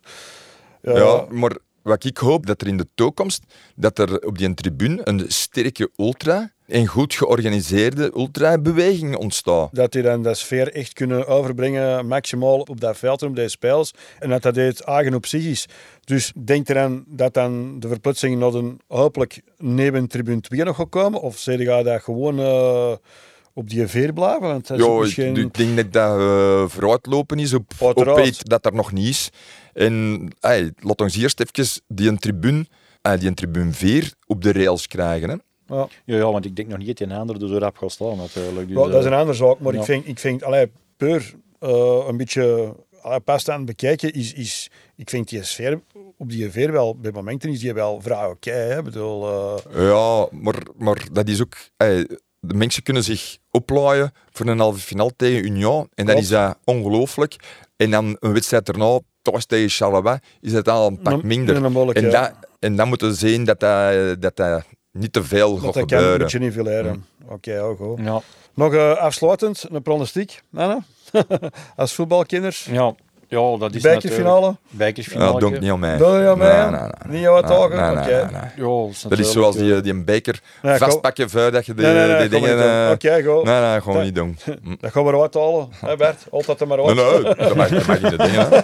Ja, 0.82 1.26
maar 1.30 1.56
wat 1.82 2.04
ik 2.04 2.18
hoop, 2.18 2.46
dat 2.46 2.60
er 2.60 2.66
in 2.66 2.76
de 2.76 2.86
toekomst, 2.94 3.42
dat 3.76 3.98
er 3.98 4.26
op 4.26 4.38
die 4.38 4.54
tribune 4.54 5.00
een 5.04 5.24
sterke 5.28 5.90
ultra 5.96 6.52
en 6.70 6.86
goed 6.86 7.14
georganiseerde 7.14 8.12
ultra-beweging 8.14 9.16
ontstaat. 9.16 9.68
dat 9.72 9.92
die 9.92 10.02
dan 10.02 10.22
de 10.22 10.34
sfeer 10.34 10.72
echt 10.72 10.92
kunnen 10.92 11.26
overbrengen, 11.26 12.06
maximaal 12.06 12.60
op 12.60 12.80
dat 12.80 12.98
veld 12.98 13.22
en 13.22 13.28
op 13.28 13.36
deze 13.36 13.48
spelers. 13.48 13.92
En 14.18 14.28
dat 14.28 14.42
dat 14.42 14.56
het 14.56 14.80
eigen 14.80 15.14
op 15.14 15.26
zich 15.26 15.44
is. 15.44 15.66
Dus 16.04 16.32
denk 16.44 16.68
eraan 16.68 17.04
dat 17.06 17.34
dan 17.34 17.80
de 17.80 17.88
verplaatsing 17.88 18.38
naar 18.38 18.54
een 18.54 18.80
hopelijk 18.86 19.40
neben 19.58 20.06
tribune 20.06 20.40
2 20.40 20.64
nog 20.64 20.76
gaat 20.76 20.88
komen? 20.88 21.20
Of 21.20 21.38
zeg 21.38 21.58
je 21.58 21.82
dat 21.84 22.02
gewoon 22.02 22.38
eh, 22.38 22.92
op 23.54 23.68
die 23.70 23.86
veer 23.86 24.12
blijven? 24.12 24.48
Want 24.48 24.66
dat 24.66 24.78
is 24.78 24.84
Ja, 24.84 24.92
misschien... 24.92 25.36
ik 25.36 25.54
denk 25.54 25.76
dat 25.76 25.92
dat 25.92 26.18
eh, 26.18 26.68
vooruitlopen 26.68 27.38
is 27.38 27.54
op, 27.54 27.72
op 27.78 27.86
Uiteraard. 27.86 28.26
iets 28.26 28.42
dat 28.42 28.66
er 28.66 28.74
nog 28.74 28.92
niet 28.92 29.08
is. 29.08 29.30
En 29.72 30.28
ey, 30.40 30.72
laat 30.76 31.00
ons 31.00 31.16
eerst 31.16 31.40
even 31.40 31.82
die 31.88 32.08
een 32.08 32.18
tribune, 32.18 32.66
eh, 33.02 33.18
die 33.18 33.28
een 33.28 33.34
tribune 33.34 33.72
4 33.72 34.12
op 34.26 34.42
de 34.42 34.52
rails 34.52 34.86
krijgen. 34.86 35.28
Hè. 35.28 35.36
Ja. 35.70 35.88
Ja, 36.04 36.16
ja, 36.16 36.32
want 36.32 36.44
ik 36.44 36.56
denk 36.56 36.68
nog 36.68 36.78
niet 36.78 36.86
dat 36.86 36.96
die 37.08 37.16
andere 37.16 37.38
er 37.40 37.48
zo 37.48 37.58
rap 37.58 37.76
gaat 37.76 37.90
staan 37.92 38.16
natuurlijk. 38.16 38.68
Dus, 38.68 38.76
Ja, 38.76 38.86
dat 38.88 39.00
is 39.00 39.04
een 39.04 39.12
eh, 39.12 39.18
andere 39.18 39.36
zaak, 39.36 39.58
maar 39.58 39.72
ja. 39.72 39.78
ik 39.78 39.84
vind, 39.84 40.06
ik 40.08 40.18
vind 40.18 40.42
allee, 40.42 40.70
puur 40.96 41.34
eh, 41.58 42.04
een 42.08 42.16
beetje 42.16 42.74
allee, 43.02 43.20
pas 43.20 43.48
aan 43.48 43.56
het 43.56 43.66
bekijken, 43.66 44.12
is, 44.12 44.32
is, 44.32 44.70
ik 44.96 45.10
vind 45.10 45.28
die 45.28 45.42
sfeer 45.42 45.80
op 46.16 46.30
die 46.30 46.50
veer 46.50 46.72
wel, 46.72 46.96
bij 46.96 47.12
momenten 47.12 47.50
is 47.50 47.60
die 47.60 47.72
wel 47.74 48.00
vrij 48.00 48.26
oké. 48.26 48.80
bedoel, 48.84 49.28
eh, 49.28 49.86
Ja, 49.88 50.28
maar, 50.30 50.62
maar 50.78 51.06
dat 51.12 51.28
is 51.28 51.40
ook... 51.40 51.56
de 52.42 52.54
mensen 52.54 52.82
kunnen 52.82 53.04
zich 53.04 53.36
oplaaien 53.50 54.12
voor 54.30 54.46
een 54.46 54.58
halve 54.58 54.80
finale 54.80 55.12
tegen 55.16 55.44
Union. 55.44 55.88
En 55.94 56.04
Klopt. 56.04 56.20
is 56.20 56.28
dat 56.28 56.58
ongelooflijk. 56.64 57.36
En 57.76 57.90
dan 57.90 58.16
een 58.20 58.32
wedstrijd 58.32 58.68
erna, 58.68 59.00
thuis 59.22 59.46
tegen 59.46 59.68
Charleroi, 59.68 60.18
is 60.40 60.52
het 60.52 60.68
al 60.68 60.86
een 60.86 61.00
pak 61.00 61.12
Een- 61.12 61.26
minder. 61.26 61.56
een 61.64 61.92
en, 61.94 62.02
ja. 62.04 62.10
dat, 62.10 62.32
en 62.58 62.76
dan 62.76 62.88
moeten 62.88 63.08
we 63.08 63.14
zien 63.14 63.44
dat 63.44 63.60
dat, 63.60 64.20
dat, 64.20 64.36
dat 64.36 64.64
niet 64.92 65.12
te 65.12 65.24
veel 65.24 65.54
dat, 65.54 65.64
gaat 65.64 65.74
dat 65.74 65.74
kan 65.74 65.82
een 65.82 65.88
gebeuren. 65.98 66.18
beetje 66.18 66.38
nivelleren. 66.38 67.04
Oké, 67.28 67.52
ja, 67.54 67.74
goed. 67.78 67.98
Ja, 68.04 68.20
Nog 68.54 68.74
eh, 68.74 68.96
afsluitend, 68.96 69.64
een 69.70 69.82
pronostiek, 69.82 70.42
Anne? 70.54 70.78
Als 71.76 71.94
voetbalkinders. 71.94 72.64
ja, 72.70 72.94
ja, 73.28 73.56
dat 73.56 73.74
is 73.74 73.82
Ja, 73.82 73.94
Bekerfinale. 73.94 74.56
dat 75.18 75.40
doe 75.40 75.58
niet 75.58 75.70
aan 75.70 75.78
mij. 75.78 75.96
Doe 75.96 76.18
je 76.18 76.28
aan 76.28 76.38
mij? 76.38 76.60
Nee, 76.62 76.70
nee, 76.70 76.80
nee. 76.80 76.90
Niet 77.08 77.20
jouw 77.20 77.40
Nee, 77.40 77.42
taken? 77.50 77.76
nee, 77.76 77.90
nee, 77.94 77.98
Oké. 78.04 78.30
nee, 78.32 78.40
nee. 78.40 78.50
Ja, 78.66 79.08
dat 79.08 79.18
is, 79.18 79.24
Dat 79.24 79.32
zoals 79.32 79.56
die, 79.56 79.74
eh, 79.76 79.82
die 79.82 79.92
een 79.92 80.04
beker 80.04 80.40
vastpakken 80.62 81.30
voordat 81.30 81.66
je 81.66 81.74
die, 81.74 81.84
Nee, 81.86 81.94
nee, 81.94 82.06
nee, 82.06 82.18
die 82.18 82.28
dingen... 82.28 82.48
niet 82.48 82.58
doen. 82.58 82.68
eh, 82.86 82.90
Oké, 82.92 83.22
goed. 83.34 83.44
Nee, 83.44 83.60
nee, 83.60 83.80
gewoon 83.80 84.02
niet 84.02 84.14
doen. 84.20 84.38
Dat 84.80 84.92
gaan 84.92 85.04
we 85.04 85.12
eruit 85.12 85.34
halen. 85.34 85.68
Hè 85.86 85.96
Bert? 85.96 86.26
Altijd 86.30 86.60
er 86.60 86.66
maar 86.66 86.84
uit. 86.86 86.94
Nee, 86.96 87.04
nee, 87.22 87.34
dat 87.34 87.54
mag, 87.54 87.68
dat 87.68 87.86
mag 87.86 88.00
niet 88.02 88.10
de 88.10 88.16
dingen. 88.26 88.48
hè. 88.50 88.60